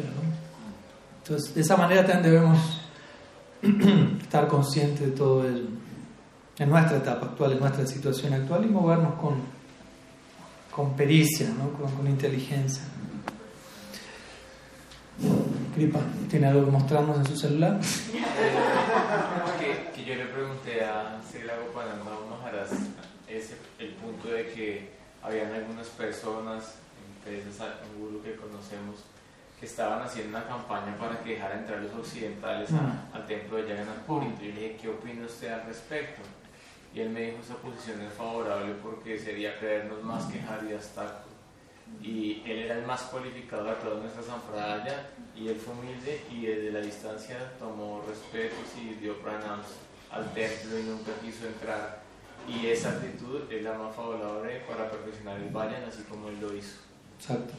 Entonces 1.22 1.54
de 1.54 1.60
esa 1.62 1.76
manera 1.76 2.06
también 2.06 2.34
debemos 2.34 2.80
estar 4.22 4.46
conscientes 4.46 5.00
de 5.00 5.12
todo 5.12 5.44
ello 5.48 5.68
en 6.58 6.70
nuestra 6.70 6.98
etapa 6.98 7.26
actual, 7.26 7.52
en 7.52 7.60
nuestra 7.60 7.86
situación 7.86 8.34
actual 8.34 8.64
y 8.64 8.68
movernos 8.68 9.14
con 9.14 9.53
con 10.74 10.96
pericia, 10.96 11.48
¿no? 11.50 11.70
con, 11.72 12.06
inteligencia. 12.06 12.82
Kripa, 15.74 16.00
¿tiene 16.28 16.48
algo 16.48 16.64
que 16.64 16.70
mostrarnos 16.72 17.18
en 17.18 17.26
su 17.26 17.36
celular? 17.36 17.80
que, 19.60 19.90
que 19.94 20.04
yo 20.04 20.16
le 20.16 20.26
pregunté 20.26 20.84
a 20.84 21.20
Sila 21.30 21.54
Gopananda 21.64 22.04
Maharaj 22.28 22.70
ese, 23.28 23.56
el 23.78 23.90
punto 23.94 24.28
de 24.28 24.46
que 24.48 24.90
habían 25.22 25.52
algunas 25.52 25.86
personas, 25.88 26.74
entre 27.18 27.38
esas 27.38 27.68
un 27.94 28.00
guru 28.00 28.22
que 28.22 28.34
conocemos, 28.36 29.04
que 29.58 29.66
estaban 29.66 30.02
haciendo 30.02 30.36
una 30.36 30.46
campaña 30.46 30.96
para 30.98 31.20
que 31.20 31.30
dejara 31.30 31.54
entrar 31.54 31.80
los 31.80 31.94
occidentales 31.94 32.70
mm. 32.70 33.14
al 33.14 33.26
templo 33.26 33.58
de 33.58 33.68
Jagannath 33.68 34.04
Puri. 34.06 34.26
Y 34.40 34.46
yo 34.48 34.54
le 34.54 34.60
dije, 34.60 34.78
¿qué 34.82 34.88
opina 34.88 35.24
usted 35.26 35.52
al 35.52 35.66
respecto? 35.66 36.22
Y 36.94 37.00
él 37.00 37.10
me 37.10 37.22
dijo, 37.22 37.38
esa 37.42 37.56
posición 37.56 38.00
es 38.02 38.12
favorable 38.12 38.74
porque 38.82 39.18
sería 39.18 39.58
creernos 39.58 40.02
más 40.04 40.26
que 40.26 40.40
Haridas 40.40 40.92
Thakur. 40.94 41.34
Y 42.00 42.42
él 42.46 42.58
era 42.60 42.78
el 42.78 42.86
más 42.86 43.02
cualificado 43.02 43.64
de 43.64 43.74
toda 43.74 44.00
nuestra 44.00 44.22
zampradaya 44.22 45.10
y 45.36 45.48
él 45.48 45.56
fue 45.56 45.74
humilde 45.74 46.22
y 46.30 46.46
desde 46.46 46.70
la 46.70 46.80
distancia 46.80 47.52
tomó 47.58 48.02
respetos 48.08 48.66
y 48.80 48.94
dio 48.94 49.18
pranams 49.20 49.66
al 50.10 50.32
templo 50.32 50.78
y 50.78 50.82
nunca 50.84 51.12
quiso 51.20 51.46
entrar. 51.46 52.02
Y 52.48 52.66
esa 52.66 52.90
actitud 52.90 53.50
es 53.50 53.62
la 53.62 53.74
más 53.74 53.94
favorable 53.94 54.60
para 54.68 54.90
perfeccionar 54.90 55.40
el 55.40 55.50
vayan, 55.50 55.82
así 55.84 56.02
como 56.02 56.28
él 56.28 56.40
lo 56.40 56.54
hizo. 56.54 56.76
Exacto. 57.18 57.54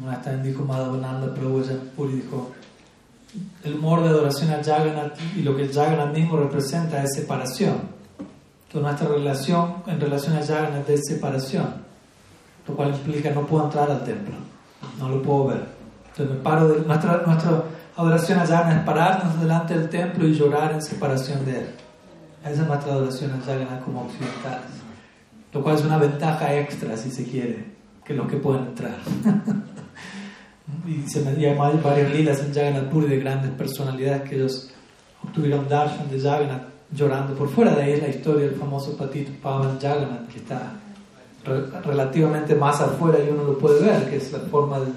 Una 0.00 0.10
vez 0.12 0.22
también 0.22 0.52
dijo 0.52 0.64
Madhavananda 0.64 1.34
Prabhu 1.34 1.62
dijo, 2.08 2.54
el 3.62 3.74
humor 3.74 4.02
de 4.02 4.10
adoración 4.10 4.50
a 4.50 4.62
Jagannath 4.62 5.18
y 5.36 5.42
lo 5.42 5.56
que 5.56 5.62
el 5.62 5.72
Jagannath 5.72 6.14
mismo 6.14 6.36
representa 6.36 7.02
es 7.02 7.14
separación. 7.14 7.94
Que 8.68 8.80
nuestra 8.80 9.08
relación 9.08 9.76
en 9.86 10.00
relación 10.00 10.36
a 10.36 10.44
Jagannath 10.44 10.88
es 10.90 11.02
separación, 11.06 11.66
lo 12.66 12.74
cual 12.74 12.90
implica 12.90 13.30
no 13.30 13.46
puedo 13.46 13.64
entrar 13.64 13.90
al 13.90 14.04
templo, 14.04 14.34
no 14.98 15.08
lo 15.08 15.22
puedo 15.22 15.46
ver. 15.48 15.64
Entonces 16.10 16.36
me 16.36 16.42
paro 16.42 16.68
de 16.68 16.84
nuestra, 16.84 17.22
nuestra 17.24 17.62
adoración 17.96 18.38
a 18.38 18.46
Jagannath 18.46 18.78
es 18.78 18.84
pararnos 18.84 19.40
delante 19.40 19.78
del 19.78 19.88
templo 19.88 20.26
y 20.26 20.34
llorar 20.34 20.72
en 20.72 20.82
separación 20.82 21.44
de 21.44 21.60
él. 21.60 21.66
Esa 22.42 22.62
es 22.62 22.68
nuestra 22.68 22.92
adoración 22.92 23.32
a 23.32 23.44
Jagannath 23.44 23.84
como 23.84 24.02
occidentales. 24.02 24.70
Lo 25.52 25.62
cual 25.62 25.76
es 25.76 25.84
una 25.84 25.98
ventaja 25.98 26.54
extra, 26.54 26.96
si 26.96 27.10
se 27.10 27.24
quiere, 27.24 27.64
que 28.04 28.12
los 28.12 28.26
que 28.26 28.36
pueden 28.36 28.66
entrar. 28.66 28.96
y 30.86 31.08
se 31.08 31.20
me 31.20 31.30
hay 31.30 31.80
varios 31.82 32.12
lilas 32.12 32.40
en 32.40 32.52
Jagannath 32.52 32.90
Puri 32.90 33.08
de 33.08 33.18
grandes 33.18 33.50
personalidades 33.52 34.28
que 34.28 34.36
ellos 34.36 34.70
obtuvieron 35.22 35.68
darshan 35.68 36.10
de 36.10 36.20
Jagannath 36.20 36.68
llorando. 36.92 37.34
Por 37.34 37.48
fuera 37.48 37.74
de 37.74 37.82
ahí 37.82 37.92
es 37.92 38.02
la 38.02 38.08
historia 38.08 38.46
del 38.46 38.56
famoso 38.56 38.96
Patito 38.96 39.32
Pavan 39.42 39.78
Jagannath 39.80 40.28
que 40.28 40.38
está 40.38 40.72
relativamente 41.84 42.54
más 42.54 42.80
afuera 42.80 43.18
y 43.22 43.28
uno 43.28 43.44
lo 43.44 43.58
puede 43.58 43.82
ver, 43.82 44.08
que 44.08 44.16
es 44.16 44.32
la 44.32 44.40
forma 44.40 44.80
del 44.80 44.92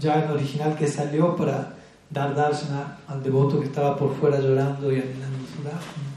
Jagannath 0.00 0.34
original 0.34 0.76
que 0.76 0.86
salió 0.86 1.34
para 1.36 1.74
dar 2.10 2.34
darshan 2.34 2.96
al 3.06 3.22
devoto 3.22 3.60
que 3.60 3.66
estaba 3.66 3.96
por 3.96 4.14
fuera 4.16 4.40
llorando 4.40 4.92
y 4.92 4.96
animando 4.96 5.46
su 5.54 5.62
darshan. 5.62 6.10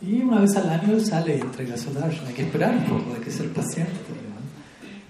Y 0.00 0.20
una 0.22 0.40
vez 0.40 0.56
al 0.56 0.68
año 0.68 0.98
sale 0.98 1.36
y 1.36 1.40
entrega 1.40 1.76
su 1.76 1.92
darshan. 1.92 2.26
Hay 2.26 2.34
que 2.34 2.42
esperar 2.42 2.74
un 2.74 2.84
poco, 2.84 3.14
hay 3.14 3.20
que 3.20 3.30
ser 3.30 3.52
paciente. 3.52 3.92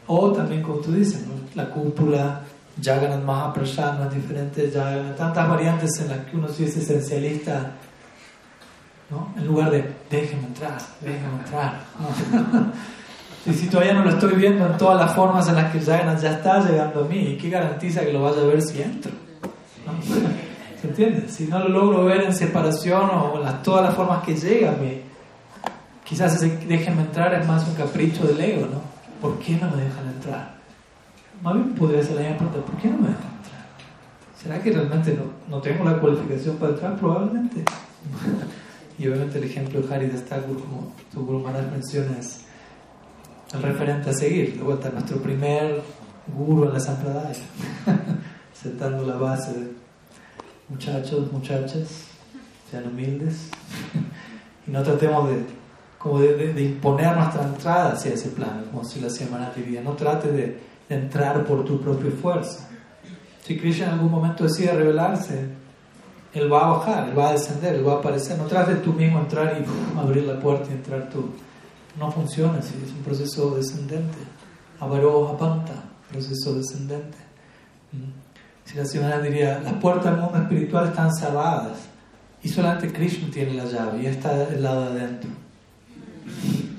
O 0.07 0.33
también, 0.33 0.63
como 0.63 0.79
tú 0.79 0.93
dices, 0.93 1.25
la 1.55 1.71
cúpula 1.71 2.43
Jagannath 2.81 3.25
Mahaprasad, 3.25 3.99
no 3.99 4.05
es 4.09 4.15
diferente, 4.15 4.69
tantas 5.17 5.49
variantes 5.49 6.01
en 6.01 6.09
las 6.09 6.19
que 6.21 6.37
uno 6.37 6.49
se 6.49 6.65
es 6.65 6.77
esencialista, 6.77 7.73
¿no? 9.11 9.33
en 9.37 9.47
lugar 9.47 9.71
de 9.71 9.93
déjeme 10.11 10.47
entrar, 10.47 10.79
déjeme 11.01 11.39
entrar. 11.45 11.81
y 13.47 13.53
si 13.53 13.67
todavía 13.67 13.95
no 13.95 14.05
lo 14.05 14.11
estoy 14.11 14.35
viendo 14.35 14.67
en 14.67 14.77
todas 14.79 14.99
las 14.99 15.15
formas 15.15 15.49
en 15.49 15.57
las 15.57 15.71
que 15.71 15.81
Jagannath 15.81 16.23
ya 16.23 16.33
está 16.33 16.61
llegando 16.67 17.05
a 17.05 17.09
mí, 17.09 17.37
¿qué 17.41 17.51
garantiza 17.51 18.01
que 18.01 18.13
lo 18.13 18.23
vaya 18.23 18.41
a 18.41 18.47
ver 18.47 18.63
si 18.63 18.81
entro? 18.81 19.13
¿Se 20.81 20.89
entiende? 20.89 21.29
Si 21.29 21.45
no 21.45 21.59
lo 21.61 21.69
logro 21.69 22.05
ver 22.07 22.23
en 22.23 22.35
separación 22.35 23.09
o 23.11 23.37
en 23.37 23.45
las, 23.45 23.63
todas 23.63 23.85
las 23.85 23.95
formas 23.95 24.25
que 24.25 24.35
llega 24.35 24.73
mí, 24.73 25.03
quizás 26.03 26.35
ese 26.35 26.57
déjenme 26.67 27.03
entrar 27.03 27.35
es 27.35 27.47
más 27.47 27.67
un 27.69 27.75
capricho 27.75 28.25
del 28.27 28.41
ego, 28.41 28.67
¿no? 28.67 28.81
¿Por 29.21 29.39
qué 29.39 29.53
no 29.53 29.71
me 29.71 29.85
dejan 29.85 30.09
entrar? 30.09 30.62
Más 31.43 31.55
bien 31.55 31.75
podría 31.75 32.03
ser 32.03 32.17
la 32.17 32.23
misma 32.23 32.37
pregunta, 32.39 32.67
¿por 32.71 32.81
qué 32.81 32.89
no 32.89 32.99
me 32.99 33.09
dejan 33.09 33.37
entrar? 33.37 33.67
¿Será 34.41 34.63
que 34.63 34.73
realmente 34.73 35.15
no, 35.15 35.25
no 35.57 35.61
tengo 35.61 35.85
la 35.85 35.99
cualificación 35.99 36.57
para 36.57 36.73
entrar? 36.73 36.97
Probablemente. 36.97 37.65
y 38.99 39.09
obviamente 39.09 39.39
el 39.39 39.45
ejemplo 39.45 39.81
de 39.81 39.95
Hari 39.95 40.07
de 40.07 40.23
como 40.23 40.95
tu 41.13 41.27
Guru 41.27 41.41
Maharaj 41.41 41.73
menciona, 41.73 42.19
es 42.19 42.43
el 43.53 43.63
referente 43.63 44.11
a 44.11 44.13
seguir. 44.13 44.57
De 44.57 44.63
vuelta, 44.63 44.91
nuestro 44.91 45.19
primer 45.19 45.83
guru 46.37 46.65
en 46.65 46.73
la 46.75 46.81
Sampradaya, 46.81 47.35
sentando 48.55 49.05
la 49.05 49.17
base 49.17 49.53
de 49.53 49.73
muchachos, 50.69 51.33
muchachas, 51.33 52.07
sean 52.71 52.87
humildes 52.87 53.51
y 54.67 54.71
no 54.71 54.83
tratemos 54.83 55.29
de, 55.29 55.45
como 55.99 56.21
de, 56.21 56.53
de, 56.53 56.63
imponer 56.63 57.17
nuestra 57.17 57.43
entrada 57.43 57.93
hacia 57.93 58.15
ese 58.15 58.29
plano, 58.31 58.65
como 58.71 58.85
si 58.85 59.01
lo 59.01 59.09
hacía 59.09 59.27
Manati 59.29 59.61
No 59.83 59.93
trate 59.93 60.31
de 60.31 60.72
entrar 60.95 61.45
por 61.45 61.65
tu 61.65 61.81
propia 61.81 62.11
fuerza. 62.11 62.69
Si 63.45 63.59
Krishna 63.59 63.87
en 63.87 63.93
algún 63.93 64.11
momento 64.11 64.45
decide 64.45 64.73
revelarse, 64.73 65.47
Él 66.33 66.53
va 66.53 66.65
a 66.65 66.79
bajar, 66.79 67.09
Él 67.09 67.19
va 67.19 67.31
a 67.31 67.33
descender, 67.33 67.75
Él 67.75 67.87
va 67.87 67.95
a 67.95 67.97
aparecer. 67.97 68.39
No 68.39 68.45
trates 68.45 68.83
tú 68.83 68.93
mismo 68.93 69.19
entrar 69.19 69.61
y 69.61 69.99
abrir 69.99 70.25
la 70.25 70.39
puerta 70.39 70.69
y 70.71 70.75
entrar 70.75 71.09
tú. 71.09 71.31
No 71.99 72.11
funciona 72.11 72.59
así, 72.59 72.75
es 72.85 72.93
un 72.93 73.03
proceso 73.03 73.55
descendente. 73.55 74.19
Avaro 74.81 75.29
apanta, 75.29 75.75
proceso 76.11 76.55
descendente. 76.55 77.19
Mm. 77.93 78.23
Si 78.65 78.77
la 78.77 78.85
señora 78.85 79.21
diría, 79.21 79.61
las 79.61 79.75
puertas 79.75 80.13
del 80.13 80.21
mundo 80.21 80.39
espiritual 80.39 80.89
están 80.89 81.13
cerradas 81.13 81.79
y 82.43 82.49
solamente 82.49 82.93
Krishna 82.93 83.29
tiene 83.31 83.55
la 83.55 83.65
llave 83.65 84.03
y 84.03 84.07
está 84.07 84.35
del 84.47 84.63
lado 84.63 84.93
de 84.93 85.01
adentro. 85.01 85.31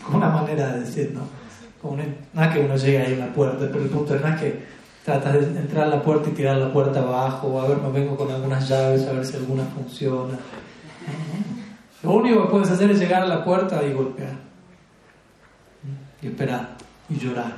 Una 0.13 0.29
manera 0.29 0.73
de 0.73 0.79
decir, 0.81 1.11
¿no? 1.13 1.42
No 1.83 2.43
es 2.43 2.47
que 2.49 2.59
uno 2.59 2.75
llegue 2.77 2.97
ahí 3.01 3.13
a 3.13 3.25
la 3.25 3.33
puerta, 3.33 3.67
pero 3.71 3.83
el 3.83 3.89
punto 3.89 4.15
no 4.15 4.27
es 4.27 4.39
que 4.39 4.63
tratas 5.03 5.33
de 5.33 5.59
entrar 5.59 5.85
a 5.85 5.89
la 5.89 6.01
puerta 6.01 6.29
y 6.29 6.33
tirar 6.33 6.57
la 6.57 6.71
puerta 6.71 7.01
abajo, 7.01 7.47
o 7.47 7.61
a 7.61 7.67
ver, 7.67 7.77
me 7.77 7.91
vengo 7.91 8.15
con 8.15 8.31
algunas 8.31 8.67
llaves, 8.69 9.05
a 9.05 9.11
ver 9.11 9.25
si 9.25 9.35
alguna 9.35 9.63
funciona. 9.65 10.39
Lo 12.01 12.11
único 12.11 12.43
que 12.43 12.49
puedes 12.49 12.71
hacer 12.71 12.89
es 12.91 12.99
llegar 12.99 13.23
a 13.23 13.27
la 13.27 13.43
puerta 13.43 13.83
y 13.83 13.93
golpear. 13.93 14.35
Y 16.21 16.27
esperar, 16.27 16.69
y 17.09 17.17
llorar, 17.17 17.53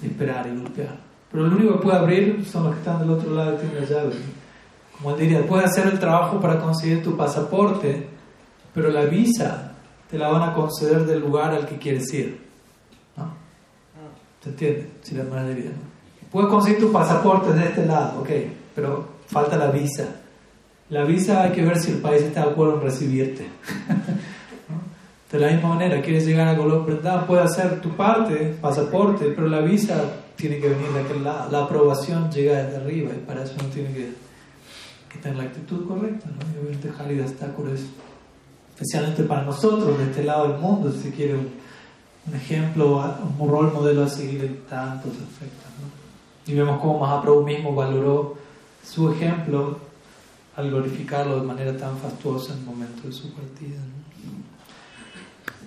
y 0.00 0.06
esperar 0.06 0.46
y 0.46 0.56
golpear. 0.56 0.96
Pero 1.32 1.46
lo 1.46 1.56
único 1.56 1.74
que 1.74 1.82
puede 1.82 1.98
abrir 1.98 2.44
son 2.44 2.64
los 2.64 2.74
que 2.74 2.78
están 2.78 3.00
del 3.00 3.10
otro 3.10 3.34
lado 3.34 3.54
y 3.54 3.56
tienen 3.56 3.80
la 3.80 3.88
llave. 3.88 4.12
Como 4.96 5.10
él 5.10 5.20
diría, 5.20 5.46
puedes 5.46 5.66
hacer 5.66 5.86
el 5.86 5.98
trabajo 5.98 6.40
para 6.40 6.60
conseguir 6.60 7.02
tu 7.02 7.16
pasaporte, 7.16 8.06
pero 8.72 8.90
la 8.90 9.04
visa 9.04 9.72
te 10.08 10.18
la 10.18 10.28
van 10.28 10.48
a 10.48 10.54
conceder 10.54 11.06
del 11.06 11.20
lugar 11.20 11.52
al 11.52 11.66
que 11.66 11.78
quieres 11.78 12.12
ir. 12.14 12.51
¿Se 14.42 14.50
entiende? 14.50 14.88
Si 15.02 15.14
la 15.14 15.22
hermana 15.22 15.48
de 15.48 15.70
Puedes 16.30 16.48
conseguir 16.48 16.80
tu 16.80 16.90
pasaporte 16.90 17.52
de 17.52 17.64
este 17.64 17.86
lado, 17.86 18.20
ok, 18.20 18.30
pero 18.74 19.06
falta 19.26 19.56
la 19.56 19.70
visa. 19.70 20.08
La 20.88 21.04
visa 21.04 21.42
hay 21.42 21.52
que 21.52 21.62
ver 21.62 21.78
si 21.78 21.92
el 21.92 21.98
país 21.98 22.22
está 22.22 22.44
de 22.44 22.50
acuerdo 22.50 22.76
en 22.76 22.82
recibirte. 22.82 23.46
De 25.32 25.38
la 25.38 25.50
misma 25.50 25.70
manera, 25.70 26.02
quieres 26.02 26.26
llegar 26.26 26.46
a 26.46 26.54
Colombia, 26.54 27.24
puedes 27.26 27.46
hacer 27.46 27.80
tu 27.80 27.96
parte, 27.96 28.54
pasaporte, 28.60 29.32
pero 29.34 29.48
la 29.48 29.60
visa 29.60 29.94
tiene 30.36 30.58
que 30.58 30.68
venir 30.68 30.90
de 30.90 31.00
aquel 31.00 31.24
lado. 31.24 31.50
La 31.50 31.62
aprobación 31.62 32.30
llega 32.30 32.62
desde 32.62 32.76
arriba 32.76 33.12
y 33.14 33.24
para 33.26 33.42
eso 33.42 33.54
no 33.62 33.68
tiene 33.70 33.94
que, 33.94 34.12
tener 35.22 35.38
la 35.38 35.44
actitud 35.44 35.88
correcta. 35.88 36.28
¿no? 36.28 36.54
Y 36.54 36.60
obviamente 36.60 36.90
Haridas 36.98 37.32
Thakur 37.32 37.70
es, 37.70 37.80
especialmente 38.74 39.22
para 39.22 39.44
nosotros, 39.44 39.96
de 39.96 40.04
este 40.04 40.22
lado 40.22 40.48
del 40.48 40.58
mundo, 40.58 40.92
si 40.92 41.10
quiere 41.10 41.32
un 41.32 41.48
un 42.26 42.36
ejemplo, 42.36 43.02
un 43.38 43.48
rol 43.48 43.72
modelo 43.72 44.04
a 44.04 44.08
seguir 44.08 44.44
en 44.44 44.56
tantos 44.68 45.12
aspectos. 45.12 45.66
¿no? 45.80 46.52
Y 46.52 46.54
vemos 46.54 46.80
cómo 46.80 47.00
Mahaprabhu 47.00 47.42
mismo 47.42 47.74
valoró 47.74 48.36
su 48.84 49.10
ejemplo 49.10 49.78
al 50.56 50.70
glorificarlo 50.70 51.40
de 51.40 51.46
manera 51.46 51.76
tan 51.76 51.96
fastuosa 51.98 52.52
en 52.52 52.60
el 52.60 52.64
momento 52.64 53.08
de 53.08 53.12
su 53.12 53.32
partida. 53.32 53.78
¿no? 53.78 54.02